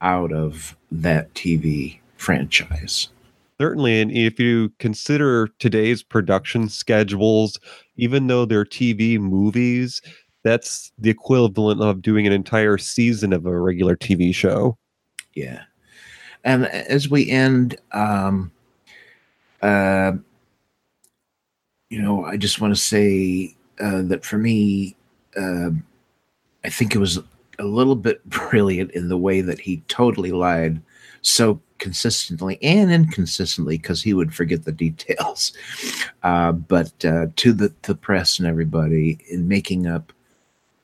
out 0.00 0.32
of 0.32 0.76
that 0.90 1.32
TV 1.34 1.98
franchise. 2.16 3.08
Certainly, 3.60 4.00
and 4.00 4.10
if 4.12 4.40
you 4.40 4.72
consider 4.78 5.48
today's 5.58 6.02
production 6.02 6.68
schedules, 6.68 7.58
even 7.96 8.26
though 8.26 8.46
they're 8.46 8.64
TV 8.64 9.18
movies, 9.18 10.00
that's 10.42 10.92
the 10.98 11.10
equivalent 11.10 11.82
of 11.82 12.00
doing 12.00 12.26
an 12.26 12.32
entire 12.32 12.78
season 12.78 13.32
of 13.34 13.44
a 13.44 13.58
regular 13.58 13.96
TV 13.96 14.34
show. 14.34 14.78
Yeah. 15.34 15.62
And 16.44 16.66
as 16.66 17.10
we 17.10 17.28
end, 17.30 17.76
um, 17.92 18.50
uh, 19.60 20.12
you 21.90 22.00
know, 22.00 22.24
I 22.24 22.38
just 22.38 22.60
want 22.60 22.74
to 22.74 22.80
say 22.80 23.54
uh, 23.78 24.02
that 24.02 24.24
for 24.24 24.38
me, 24.38 24.96
uh, 25.36 25.70
I 26.64 26.70
think 26.70 26.94
it 26.94 26.98
was 26.98 27.18
a 27.58 27.64
little 27.64 27.96
bit 27.96 28.24
brilliant 28.28 28.92
in 28.92 29.08
the 29.08 29.18
way 29.18 29.40
that 29.40 29.60
he 29.60 29.82
totally 29.88 30.32
lied 30.32 30.80
so 31.22 31.60
consistently 31.78 32.58
and 32.62 32.92
inconsistently 32.92 33.76
because 33.76 34.02
he 34.02 34.14
would 34.14 34.34
forget 34.34 34.64
the 34.64 34.72
details. 34.72 35.52
Uh, 36.22 36.52
but 36.52 37.02
uh, 37.02 37.28
to 37.34 37.50
the, 37.50 37.72
the 37.84 37.94
press 37.94 38.38
and 38.38 38.46
everybody 38.46 39.18
in 39.30 39.48
making 39.48 39.86
up 39.86 40.12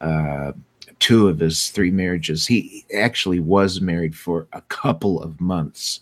uh, 0.00 0.50
two 0.98 1.28
of 1.28 1.38
his 1.38 1.68
three 1.68 1.90
marriages, 1.90 2.46
he 2.46 2.86
actually 2.96 3.38
was 3.38 3.82
married 3.82 4.16
for 4.16 4.46
a 4.54 4.62
couple 4.62 5.22
of 5.22 5.38
months 5.38 6.00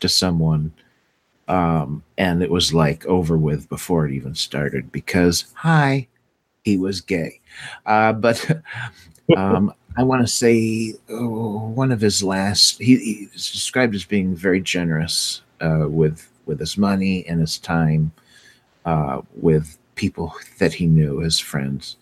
to 0.00 0.08
someone. 0.08 0.72
Um, 1.46 2.02
and 2.16 2.42
it 2.42 2.50
was 2.50 2.72
like 2.72 3.04
over 3.04 3.36
with 3.36 3.68
before 3.68 4.06
it 4.06 4.14
even 4.14 4.34
started 4.34 4.90
because, 4.90 5.44
hi, 5.52 6.08
he 6.64 6.76
was 6.76 7.00
gay. 7.00 7.40
Uh, 7.84 8.12
but 8.12 8.62
um, 9.36 9.72
I 9.96 10.02
want 10.02 10.22
to 10.22 10.32
say 10.32 10.94
oh, 11.08 11.68
one 11.74 11.92
of 11.92 12.00
his 12.00 12.22
last. 12.22 12.78
He, 12.78 12.96
he's 12.96 13.50
described 13.52 13.94
as 13.94 14.04
being 14.04 14.34
very 14.34 14.60
generous 14.60 15.42
uh, 15.60 15.86
with 15.88 16.28
with 16.46 16.60
his 16.60 16.76
money 16.76 17.26
and 17.26 17.40
his 17.40 17.58
time 17.58 18.12
uh, 18.84 19.22
with 19.34 19.78
people 19.94 20.34
that 20.58 20.74
he 20.74 20.86
knew 20.86 21.22
as 21.22 21.38
friends, 21.38 21.96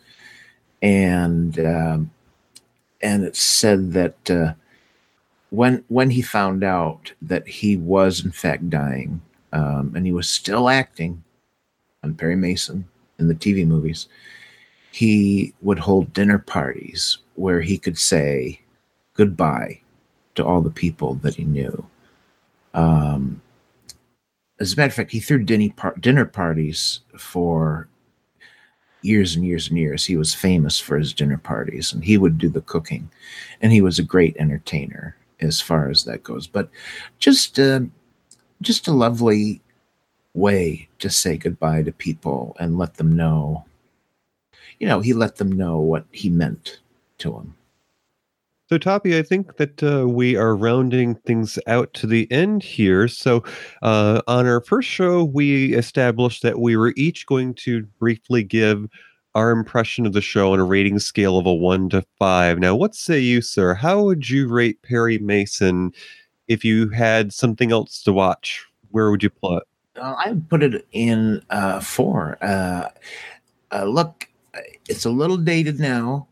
and 0.82 1.58
um, 1.60 2.10
and 3.00 3.24
it 3.24 3.36
said 3.36 3.92
that 3.92 4.30
uh, 4.30 4.52
when 5.50 5.84
when 5.88 6.10
he 6.10 6.22
found 6.22 6.62
out 6.62 7.12
that 7.22 7.46
he 7.46 7.76
was 7.76 8.24
in 8.24 8.30
fact 8.30 8.68
dying, 8.68 9.20
um, 9.52 9.92
and 9.94 10.04
he 10.06 10.12
was 10.12 10.28
still 10.28 10.68
acting 10.68 11.22
on 12.04 12.14
Perry 12.14 12.36
Mason 12.36 12.86
in 13.18 13.28
the 13.28 13.34
TV 13.34 13.66
movies, 13.66 14.08
he 14.92 15.54
would 15.62 15.78
hold 15.78 16.12
dinner 16.12 16.38
parties 16.38 17.18
where 17.34 17.60
he 17.60 17.78
could 17.78 17.98
say 17.98 18.60
goodbye 19.14 19.80
to 20.34 20.44
all 20.44 20.60
the 20.60 20.70
people 20.70 21.14
that 21.14 21.34
he 21.34 21.44
knew. 21.44 21.84
Um, 22.74 23.42
as 24.60 24.72
a 24.72 24.76
matter 24.76 24.88
of 24.88 24.94
fact, 24.94 25.12
he 25.12 25.20
threw 25.20 25.42
dinner, 25.42 25.72
par- 25.76 25.96
dinner 26.00 26.24
parties 26.24 27.00
for 27.16 27.88
years 29.02 29.36
and 29.36 29.44
years 29.44 29.68
and 29.68 29.78
years. 29.78 30.04
He 30.04 30.16
was 30.16 30.34
famous 30.34 30.80
for 30.80 30.98
his 30.98 31.12
dinner 31.12 31.38
parties, 31.38 31.92
and 31.92 32.04
he 32.04 32.18
would 32.18 32.38
do 32.38 32.48
the 32.48 32.60
cooking, 32.62 33.10
and 33.60 33.72
he 33.72 33.80
was 33.80 33.98
a 33.98 34.04
great 34.04 34.36
entertainer 34.36 35.16
as 35.40 35.60
far 35.60 35.88
as 35.88 36.04
that 36.04 36.24
goes. 36.24 36.46
But 36.46 36.68
just, 37.18 37.58
uh, 37.58 37.80
just 38.60 38.88
a 38.88 38.92
lovely 38.92 39.60
way 40.34 40.88
to 40.98 41.10
say 41.10 41.36
goodbye 41.36 41.82
to 41.82 41.92
people 41.92 42.56
and 42.58 42.78
let 42.78 42.94
them 42.94 43.14
know. 43.14 43.64
You 44.80 44.86
know, 44.86 45.00
he 45.00 45.12
let 45.12 45.36
them 45.36 45.50
know 45.50 45.78
what 45.78 46.04
he 46.12 46.30
meant 46.30 46.78
to 47.18 47.34
him. 47.34 47.54
So, 48.68 48.76
Toppy, 48.76 49.16
I 49.16 49.22
think 49.22 49.56
that 49.56 49.82
uh, 49.82 50.06
we 50.06 50.36
are 50.36 50.54
rounding 50.54 51.14
things 51.14 51.58
out 51.66 51.94
to 51.94 52.06
the 52.06 52.30
end 52.30 52.62
here. 52.62 53.08
So, 53.08 53.42
uh, 53.80 54.20
on 54.28 54.46
our 54.46 54.60
first 54.60 54.88
show, 54.88 55.24
we 55.24 55.74
established 55.74 56.42
that 56.42 56.58
we 56.58 56.76
were 56.76 56.92
each 56.94 57.24
going 57.24 57.54
to 57.54 57.84
briefly 57.98 58.42
give 58.42 58.86
our 59.34 59.52
impression 59.52 60.04
of 60.04 60.12
the 60.12 60.20
show 60.20 60.52
on 60.52 60.58
a 60.58 60.64
rating 60.64 60.98
scale 60.98 61.38
of 61.38 61.46
a 61.46 61.54
one 61.54 61.88
to 61.90 62.04
five. 62.18 62.58
Now, 62.58 62.74
what 62.74 62.94
say 62.94 63.18
you, 63.18 63.40
sir? 63.40 63.72
How 63.72 64.02
would 64.02 64.28
you 64.28 64.48
rate 64.48 64.82
Perry 64.82 65.16
Mason 65.18 65.92
if 66.46 66.62
you 66.62 66.90
had 66.90 67.32
something 67.32 67.72
else 67.72 68.02
to 68.02 68.12
watch? 68.12 68.66
Where 68.90 69.10
would 69.10 69.22
you 69.22 69.30
put 69.30 69.58
it? 69.58 69.62
Uh, 69.96 70.14
I 70.24 70.30
would 70.30 70.48
put 70.48 70.62
it 70.62 70.86
in 70.92 71.42
uh, 71.48 71.80
four. 71.80 72.36
Uh, 72.42 72.88
uh, 73.72 73.84
look, 73.84 74.28
it's 74.88 75.04
a 75.04 75.10
little 75.10 75.36
dated 75.36 75.80
now 75.80 76.28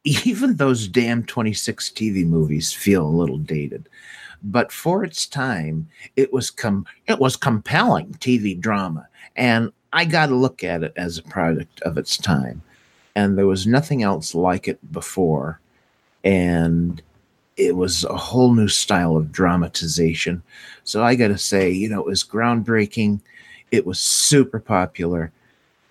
even 0.24 0.56
those 0.56 0.88
damn 0.88 1.24
26 1.24 1.90
TV 1.90 2.26
movies 2.26 2.72
feel 2.72 3.06
a 3.06 3.08
little 3.08 3.38
dated. 3.38 3.88
But 4.42 4.70
for 4.70 5.04
its 5.04 5.26
time, 5.26 5.88
it 6.16 6.32
was 6.32 6.50
com- 6.50 6.86
it 7.06 7.18
was 7.18 7.36
compelling 7.36 8.12
TV 8.14 8.58
drama, 8.58 9.08
and 9.34 9.72
I 9.92 10.04
got 10.04 10.26
to 10.26 10.36
look 10.36 10.62
at 10.62 10.84
it 10.84 10.92
as 10.96 11.18
a 11.18 11.24
product 11.24 11.80
of 11.82 11.98
its 11.98 12.16
time. 12.16 12.62
And 13.16 13.36
there 13.36 13.48
was 13.48 13.66
nothing 13.66 14.04
else 14.04 14.36
like 14.36 14.68
it 14.68 14.92
before, 14.92 15.60
and 16.22 17.02
it 17.56 17.74
was 17.74 18.04
a 18.04 18.16
whole 18.16 18.54
new 18.54 18.68
style 18.68 19.16
of 19.16 19.32
dramatization. 19.32 20.40
So 20.84 21.02
I 21.02 21.16
got 21.16 21.28
to 21.28 21.38
say, 21.38 21.70
you 21.70 21.88
know, 21.88 21.98
it 21.98 22.06
was 22.06 22.22
groundbreaking. 22.22 23.20
It 23.72 23.84
was 23.84 23.98
super 23.98 24.60
popular, 24.60 25.32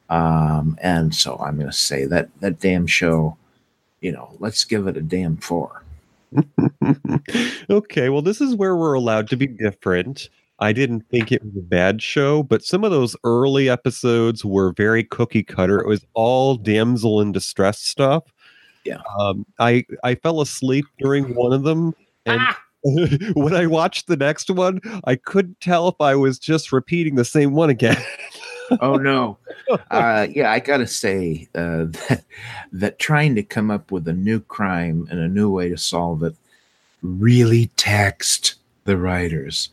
um, 0.10 0.78
and 0.82 1.14
so 1.14 1.38
I'm 1.38 1.55
going 1.55 1.68
to 1.68 1.74
say 1.74 2.05
that 2.05 2.30
that 2.39 2.60
damn 2.60 2.88
show 2.88 3.38
you 4.01 4.12
know, 4.12 4.36
let's 4.39 4.64
give 4.64 4.88
it 4.88 4.97
a 4.97 5.01
damn 5.01 5.38
four. 5.38 5.84
okay, 7.70 8.10
well, 8.10 8.22
this 8.22 8.41
is 8.41 8.55
where 8.55 8.76
we're 8.76 8.93
allowed 8.93 9.30
to 9.30 9.38
be 9.38 9.47
different. 9.47 10.30
I 10.60 10.74
didn't 10.74 11.01
think 11.10 11.32
it 11.32 11.43
was 11.43 11.55
a 11.55 11.62
bad 11.62 12.01
show, 12.01 12.43
but 12.43 12.64
some 12.64 12.84
of 12.84 12.91
those 12.91 13.16
early 13.24 13.70
episodes 13.70 14.43
were 14.43 14.74
very 14.74 15.03
cookie 15.03 15.43
cutter. 15.43 15.80
It 15.80 15.88
was 15.88 16.05
all 16.14 16.55
damsel 16.55 17.22
in 17.22 17.32
distress 17.32 17.80
stuff. 17.80 18.24
Yeah. 18.84 19.01
Um, 19.20 19.45
I 19.60 19.86
I 20.03 20.16
fell 20.16 20.41
asleep 20.41 20.86
during 20.99 21.36
one 21.36 21.53
of 21.53 21.64
them, 21.64 21.93
and 22.26 22.39
ah! 22.41 22.60
when 23.36 23.53
I 23.53 23.68
watched 23.68 24.08
the 24.08 24.18
next 24.18 24.49
one, 24.49 24.80
I 25.03 25.16
couldn't 25.16 25.60
tell 25.60 25.89
if 25.89 25.95
I 25.99 26.16
was 26.16 26.39
just 26.39 26.72
repeating 26.72 27.16
the 27.16 27.26
same 27.26 27.53
one 27.53 27.70
again. 27.70 27.97
oh 28.82 28.95
no. 28.95 29.38
Uh, 29.91 30.28
yeah 30.30 30.51
i 30.51 30.59
gotta 30.59 30.88
say 30.88 31.47
uh, 31.55 31.86
that 31.86 32.24
that 32.72 32.99
trying 32.99 33.36
to 33.36 33.43
come 33.43 33.70
up 33.70 33.91
with 33.91 34.07
a 34.07 34.13
new 34.13 34.39
crime 34.39 35.07
and 35.09 35.20
a 35.20 35.28
new 35.28 35.51
way 35.51 35.70
to 35.70 35.78
solve 35.78 36.24
it 36.24 36.36
really 37.01 37.68
taxed 37.78 38.55
the 38.88 38.97
writers. 38.97 39.70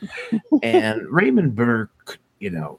And 0.62 1.03
raymond 1.11 1.55
Burke, 1.55 2.18
you 2.38 2.51
know 2.51 2.78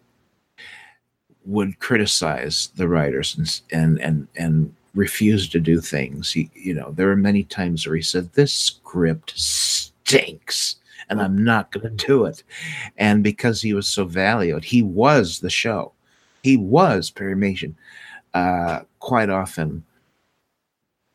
would 1.46 1.78
criticize 1.78 2.70
the 2.76 2.88
writers 2.88 3.36
and 3.38 3.62
and 3.72 4.02
and, 4.02 4.28
and 4.36 4.76
refuse 4.96 5.48
to 5.50 5.60
do 5.60 5.80
things. 5.80 6.32
He, 6.32 6.50
you 6.54 6.74
know 6.74 6.92
there 6.92 7.08
were 7.08 7.16
many 7.16 7.44
times 7.44 7.86
where 7.86 7.96
he 7.96 8.02
said 8.02 8.34
this 8.34 8.54
script 8.54 9.34
stinks 9.36 10.78
and 11.08 11.22
I'm 11.22 11.44
not 11.44 11.72
going 11.72 11.96
to 11.96 12.06
do 12.06 12.26
it. 12.26 12.42
And 12.98 13.24
because 13.24 13.62
he 13.62 13.76
was 13.76 13.88
so 13.88 14.06
valued, 14.06 14.64
he 14.64 14.82
was 14.82 15.40
the 15.40 15.52
show 15.52 15.94
he 16.46 16.58
was 16.58 17.10
Perry 17.10 17.36
Mason. 17.36 17.76
Uh, 18.36 18.82
quite 19.00 19.32
often, 19.32 19.84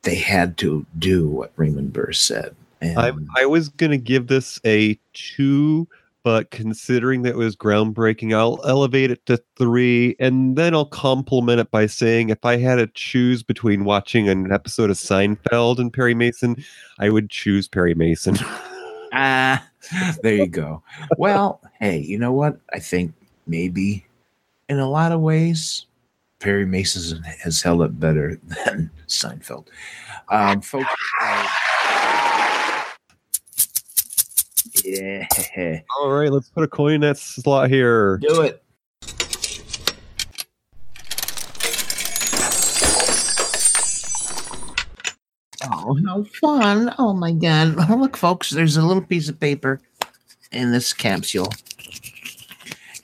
they 0.03 0.17
had 0.17 0.59
to 0.59 0.85
do 0.99 1.29
what 1.29 1.53
Raymond 1.55 1.93
Burr 1.93 2.11
said. 2.11 2.57
And 2.81 2.99
I, 2.99 3.13
I 3.37 3.47
was 3.47 3.69
going 3.69 3.93
to 3.93 3.97
give 3.97 4.27
this 4.27 4.59
a 4.67 4.99
two, 5.13 5.87
but 6.25 6.51
considering 6.51 7.23
that 7.23 7.31
it 7.31 7.37
was 7.37 7.55
groundbreaking, 7.55 8.35
I'll 8.35 8.61
elevate 8.65 9.13
it 9.13 9.25
to 9.27 9.41
three, 9.57 10.17
and 10.19 10.57
then 10.57 10.75
I'll 10.75 10.85
compliment 10.85 11.61
it 11.61 11.71
by 11.71 11.87
saying 11.87 12.31
if 12.31 12.45
I 12.45 12.57
had 12.57 12.77
to 12.77 12.89
choose 12.89 13.45
between 13.45 13.85
watching 13.85 14.29
an 14.29 14.51
episode 14.51 14.91
of 14.91 14.97
Seinfeld 14.97 15.79
and 15.79 15.93
Perry 15.93 16.15
Mason, 16.15 16.57
I 16.99 17.09
would 17.09 17.31
choose 17.31 17.69
Perry 17.69 17.95
Mason. 17.95 18.37
ah, 19.13 19.65
there 20.25 20.35
you 20.35 20.49
go. 20.49 20.83
Well, 21.19 21.61
hey, 21.79 21.99
you 21.99 22.19
know 22.19 22.33
what? 22.33 22.59
I 22.73 22.81
think 22.81 23.13
maybe 23.47 24.07
in 24.71 24.79
a 24.79 24.89
lot 24.89 25.11
of 25.11 25.21
ways, 25.21 25.87
Perry 26.39 26.65
Mason 26.65 27.23
has 27.43 27.61
held 27.61 27.83
up 27.83 27.99
better 27.99 28.37
than 28.65 28.89
Seinfeld. 29.09 29.67
Um, 30.29 30.61
folks, 30.61 30.89
uh, 31.21 31.49
yeah. 34.85 35.27
All 35.99 36.11
right, 36.11 36.31
let's 36.31 36.49
put 36.49 36.63
a 36.63 36.69
coin 36.69 36.95
in 36.95 37.01
that 37.01 37.19
slot 37.19 37.69
here. 37.69 38.19
Do 38.19 38.43
it. 38.43 38.63
Oh, 45.73 45.99
how 46.07 46.23
fun. 46.41 46.95
Oh 46.99 47.13
my 47.13 47.33
God. 47.33 47.91
Look, 47.91 48.17
folks, 48.17 48.51
there's 48.51 48.77
a 48.77 48.83
little 48.83 49.03
piece 49.03 49.29
of 49.29 49.41
paper 49.41 49.81
in 50.53 50.71
this 50.71 50.93
capsule. 50.93 51.49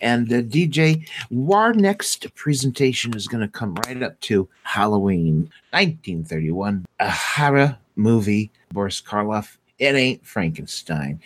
And 0.06 0.32
uh, 0.32 0.36
DJ, 0.42 1.04
our 1.52 1.74
next 1.74 2.32
presentation 2.36 3.16
is 3.16 3.26
going 3.26 3.40
to 3.40 3.48
come 3.48 3.74
right 3.86 4.00
up 4.04 4.20
to 4.20 4.48
Halloween 4.62 5.50
1931, 5.72 6.86
a 7.00 7.10
horror 7.10 7.76
movie, 7.96 8.52
Boris 8.72 9.02
Karloff. 9.02 9.56
It 9.80 9.96
ain't 9.96 10.24
Frankenstein. 10.24 11.18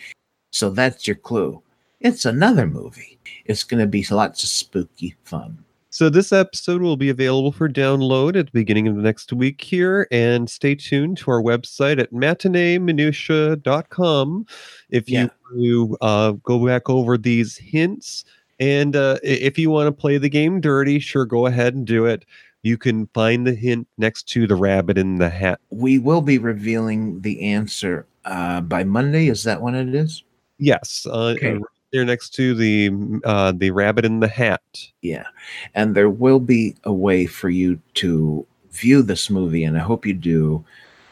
So 0.51 0.71
that's 0.71 1.05
your 1.05 1.15
clue. 1.15 1.61
It's 1.99 2.25
another 2.25 2.65
movie. 2.65 3.19
It's 3.45 3.63
going 3.63 3.81
to 3.81 3.87
be 3.87 4.03
lots 4.09 4.41
of 4.41 4.49
spooky 4.49 5.15
fun. 5.25 5.63
So 5.91 6.09
this 6.09 6.33
episode 6.33 6.81
will 6.81 6.97
be 6.97 7.09
available 7.09 7.51
for 7.51 7.69
download 7.69 8.35
at 8.35 8.47
the 8.47 8.51
beginning 8.51 8.87
of 8.87 8.95
the 8.95 9.03
next 9.03 9.31
week 9.31 9.61
here, 9.61 10.07
and 10.09 10.49
stay 10.49 10.73
tuned 10.73 11.17
to 11.19 11.29
our 11.29 11.43
website 11.43 11.99
at 11.99 12.11
matineeminutia.com 12.13 14.45
if 14.89 15.07
you, 15.09 15.19
Yeah. 15.19 15.27
you 15.55 15.97
uh, 16.01 16.31
go 16.43 16.65
back 16.65 16.89
over 16.89 17.15
these 17.17 17.57
hints. 17.57 18.23
And 18.61 18.95
uh, 18.95 19.17
if 19.23 19.57
you 19.57 19.71
want 19.71 19.87
to 19.87 19.91
play 19.91 20.19
the 20.19 20.29
game 20.29 20.61
dirty, 20.61 20.99
sure, 20.99 21.25
go 21.25 21.47
ahead 21.47 21.73
and 21.73 21.85
do 21.85 22.05
it. 22.05 22.25
You 22.61 22.77
can 22.77 23.07
find 23.07 23.45
the 23.45 23.55
hint 23.55 23.87
next 23.97 24.29
to 24.29 24.45
the 24.45 24.53
rabbit 24.53 24.99
in 24.99 25.15
the 25.17 25.29
hat. 25.31 25.59
We 25.71 25.97
will 25.97 26.21
be 26.21 26.37
revealing 26.37 27.21
the 27.21 27.41
answer 27.41 28.05
uh, 28.23 28.61
by 28.61 28.83
Monday. 28.83 29.29
Is 29.29 29.43
that 29.45 29.63
when 29.63 29.73
it 29.73 29.95
is? 29.95 30.21
Yes, 30.59 31.07
uh, 31.09 31.33
Okay. 31.35 31.53
right 31.53 31.63
there 31.91 32.05
next 32.05 32.35
to 32.35 32.53
the 32.53 32.91
uh, 33.25 33.51
the 33.51 33.71
rabbit 33.71 34.05
in 34.05 34.19
the 34.19 34.27
hat. 34.27 34.61
Yeah. 35.01 35.25
And 35.73 35.95
there 35.95 36.11
will 36.11 36.39
be 36.39 36.75
a 36.83 36.93
way 36.93 37.25
for 37.25 37.49
you 37.49 37.79
to 37.95 38.45
view 38.71 39.01
this 39.01 39.31
movie, 39.31 39.63
and 39.63 39.75
I 39.75 39.81
hope 39.81 40.05
you 40.05 40.13
do, 40.13 40.63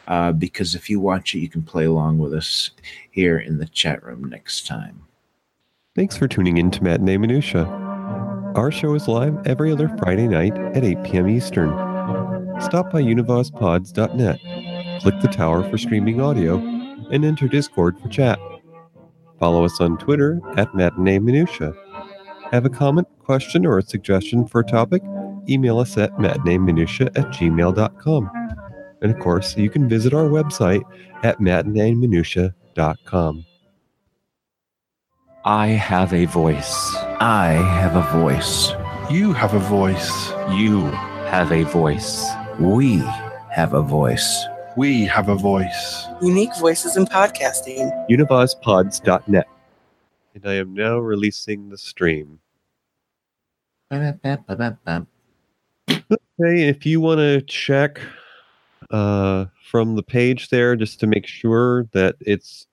uh, 0.07 0.33
because 0.33 0.75
if 0.75 0.87
you 0.87 0.99
watch 0.99 1.33
it, 1.33 1.39
you 1.39 1.49
can 1.49 1.63
play 1.63 1.85
along 1.85 2.19
with 2.19 2.33
us 2.33 2.69
here 3.09 3.39
in 3.39 3.57
the 3.57 3.65
chat 3.65 4.03
room 4.03 4.29
next 4.29 4.67
time. 4.67 5.01
Thanks 5.99 6.15
for 6.15 6.29
tuning 6.29 6.55
in 6.55 6.71
to 6.71 6.81
Matinee 6.81 7.17
Minutia. 7.17 7.65
Our 8.55 8.71
show 8.71 8.95
is 8.95 9.09
live 9.09 9.45
every 9.45 9.69
other 9.69 9.89
Friday 9.97 10.29
night 10.29 10.57
at 10.73 10.85
8 10.85 11.03
p.m. 11.03 11.27
Eastern. 11.27 11.71
Stop 12.61 12.93
by 12.93 13.01
univazpods.net, 13.01 14.39
click 15.01 15.19
the 15.19 15.27
tower 15.27 15.69
for 15.69 15.77
streaming 15.77 16.21
audio, 16.21 16.55
and 17.11 17.25
enter 17.25 17.49
Discord 17.49 17.99
for 17.99 18.07
chat. 18.07 18.39
Follow 19.41 19.65
us 19.65 19.81
on 19.81 19.97
Twitter 19.97 20.39
at 20.55 20.73
Matinee 20.73 21.19
Minutia. 21.19 21.73
Have 22.49 22.63
a 22.63 22.69
comment, 22.69 23.09
question, 23.19 23.65
or 23.65 23.77
a 23.77 23.83
suggestion 23.83 24.47
for 24.47 24.61
a 24.61 24.65
topic? 24.65 25.03
Email 25.49 25.79
us 25.79 25.97
at 25.97 26.13
matineeminutia 26.13 27.07
at 27.07 27.25
gmail.com. 27.25 28.31
And 29.01 29.11
of 29.11 29.19
course, 29.19 29.57
you 29.57 29.69
can 29.69 29.89
visit 29.89 30.13
our 30.13 30.29
website 30.29 30.83
at 31.23 31.39
matineeminutia.com. 31.39 33.45
I 35.49 35.69
have 35.69 36.13
a 36.13 36.25
voice. 36.25 36.95
I 37.19 37.53
have 37.53 37.95
a 37.95 38.03
voice. 38.19 38.71
You 39.09 39.33
have 39.33 39.55
a 39.55 39.59
voice. 39.59 40.29
You 40.51 40.81
have 41.25 41.51
a 41.51 41.63
voice. 41.63 42.23
We 42.59 42.97
have 43.49 43.73
a 43.73 43.81
voice. 43.81 44.45
We 44.77 45.05
have 45.05 45.27
a 45.27 45.33
voice. 45.33 46.05
Unique 46.21 46.55
voices 46.59 46.97
in 46.97 47.05
podcasting. 47.05 47.89
univazpods.net. 48.11 49.47
And 50.35 50.45
I 50.45 50.53
am 50.53 50.75
now 50.75 50.99
releasing 50.99 51.69
the 51.69 51.79
stream. 51.79 52.39
Okay, 56.41 56.67
if 56.67 56.85
you 56.85 57.01
want 57.01 57.21
to 57.21 57.41
check 57.41 57.99
uh, 58.91 59.45
from 59.65 59.95
the 59.95 60.03
page 60.03 60.49
there 60.49 60.75
just 60.75 60.99
to 60.99 61.07
make 61.07 61.25
sure 61.25 61.85
that 61.93 62.17
it's 62.19 62.67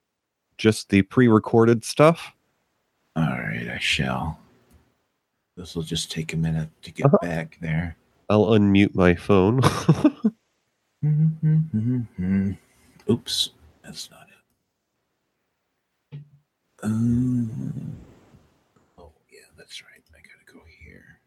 just 0.59 0.91
the 0.91 1.01
pre 1.01 1.27
recorded 1.27 1.83
stuff. 1.83 2.36
All 3.17 3.39
right, 3.39 3.69
I 3.69 3.79
shall. 3.79 4.39
This 5.57 5.75
will 5.75 5.83
just 5.83 6.11
take 6.12 6.33
a 6.35 6.37
minute 6.37 6.69
to 6.83 6.93
get 6.93 7.07
Uh-huh. 7.07 7.19
back 7.23 7.57
there. 7.61 7.97
I'll 8.29 8.47
unmute 8.47 8.95
my 8.95 9.14
phone. 9.14 9.61
Oops, 13.11 13.51
that's 13.83 14.11
not 14.11 14.27
it. 16.12 16.21
Um, 16.83 17.97
oh, 18.99 19.12
yeah, 19.33 19.41
that's 19.57 19.83
right. 19.83 20.03
I 20.11 20.19
gotta 20.19 20.59
go 20.59 20.64
here. 20.83 21.21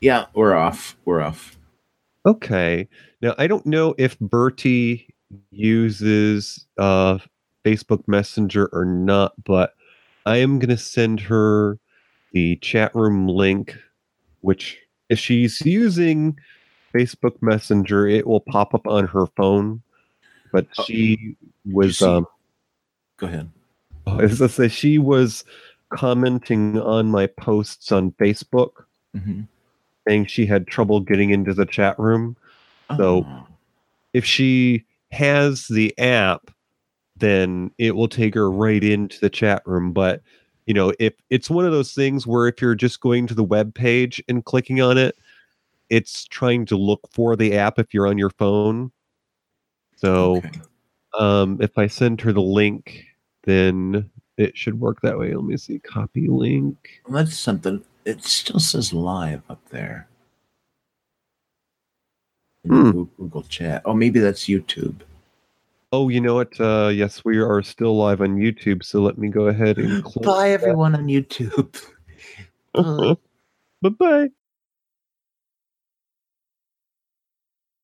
Yeah, 0.00 0.26
we're 0.34 0.54
off. 0.54 0.96
We're 1.04 1.20
off. 1.22 1.56
okay. 2.26 2.88
Now, 3.22 3.34
I 3.38 3.46
don't 3.46 3.66
know 3.66 3.94
if 3.98 4.18
Bertie 4.18 5.14
uses 5.50 6.66
uh, 6.78 7.18
Facebook 7.66 8.06
Messenger 8.06 8.68
or 8.72 8.84
not, 8.84 9.32
but 9.44 9.74
I 10.24 10.36
am 10.36 10.58
going 10.60 10.70
to 10.70 10.76
send 10.76 11.18
her 11.20 11.78
the 12.32 12.56
chat 12.56 12.94
room 12.94 13.26
link, 13.26 13.76
which 14.40 14.78
if 15.08 15.18
she's 15.18 15.60
using 15.62 16.38
Facebook 16.94 17.42
Messenger, 17.42 18.06
it 18.06 18.26
will 18.26 18.40
pop 18.40 18.72
up 18.72 18.86
on 18.86 19.06
her 19.08 19.26
phone. 19.36 19.82
But 20.52 20.68
Oh, 20.78 20.84
she 20.84 21.36
was, 21.64 22.00
um, 22.02 22.26
Go 23.16 23.26
ahead. 23.26 23.50
as 24.20 24.40
I 24.40 24.46
say, 24.46 24.68
she 24.68 24.98
was 24.98 25.42
commenting 25.90 26.80
on 26.80 27.10
my 27.10 27.26
posts 27.26 27.90
on 27.90 28.12
Facebook, 28.12 28.70
Mm-hmm. 29.16 29.42
saying 30.06 30.26
she 30.26 30.46
had 30.46 30.66
trouble 30.68 31.00
getting 31.00 31.30
into 31.30 31.52
the 31.52 31.66
chat 31.66 31.98
room. 31.98 32.36
So- 32.96 33.26
Oh, 33.26 33.46
if 34.12 34.24
she 34.24 34.84
has 35.10 35.66
the 35.68 35.96
app, 35.98 36.50
then 37.18 37.70
it 37.78 37.96
will 37.96 38.08
take 38.08 38.34
her 38.34 38.50
right 38.50 38.82
into 38.82 39.18
the 39.20 39.30
chat 39.30 39.62
room. 39.66 39.92
But 39.92 40.22
you 40.66 40.74
know, 40.74 40.92
if 40.98 41.14
it's 41.30 41.48
one 41.48 41.64
of 41.64 41.72
those 41.72 41.92
things 41.92 42.26
where 42.26 42.48
if 42.48 42.60
you're 42.60 42.74
just 42.74 43.00
going 43.00 43.26
to 43.28 43.34
the 43.34 43.44
web 43.44 43.74
page 43.74 44.22
and 44.28 44.44
clicking 44.44 44.80
on 44.80 44.98
it, 44.98 45.16
it's 45.88 46.24
trying 46.24 46.66
to 46.66 46.76
look 46.76 47.00
for 47.10 47.36
the 47.36 47.56
app 47.56 47.78
if 47.78 47.94
you're 47.94 48.08
on 48.08 48.18
your 48.18 48.30
phone. 48.30 48.90
So 49.96 50.38
okay. 50.38 50.50
um, 51.18 51.58
if 51.60 51.78
I 51.78 51.86
send 51.86 52.20
her 52.20 52.32
the 52.32 52.42
link, 52.42 53.04
then 53.44 54.10
it 54.36 54.56
should 54.56 54.80
work 54.80 55.00
that 55.02 55.18
way. 55.18 55.34
Let 55.34 55.44
me 55.44 55.56
see. 55.56 55.78
Copy 55.78 56.28
link. 56.28 57.00
That's 57.08 57.38
something. 57.38 57.84
It 58.04 58.24
still 58.24 58.60
says 58.60 58.92
live 58.92 59.42
up 59.48 59.60
there. 59.70 60.08
Hmm. 62.66 62.82
Google, 62.82 63.04
Google 63.16 63.42
Chat. 63.44 63.82
Oh, 63.84 63.94
maybe 63.94 64.18
that's 64.18 64.46
YouTube. 64.46 65.02
Oh, 65.96 66.10
you 66.10 66.20
know 66.20 66.34
what? 66.34 66.60
Uh, 66.60 66.88
yes, 66.88 67.24
we 67.24 67.38
are 67.38 67.62
still 67.62 67.96
live 67.96 68.20
on 68.20 68.36
YouTube. 68.36 68.84
So 68.84 69.00
let 69.00 69.16
me 69.16 69.28
go 69.28 69.46
ahead 69.46 69.78
and 69.78 70.04
close. 70.04 70.26
Bye, 70.26 70.50
everyone 70.50 70.94
on 70.94 71.06
YouTube. 71.06 71.82
Bye 73.80 73.88
bye. 73.98 74.28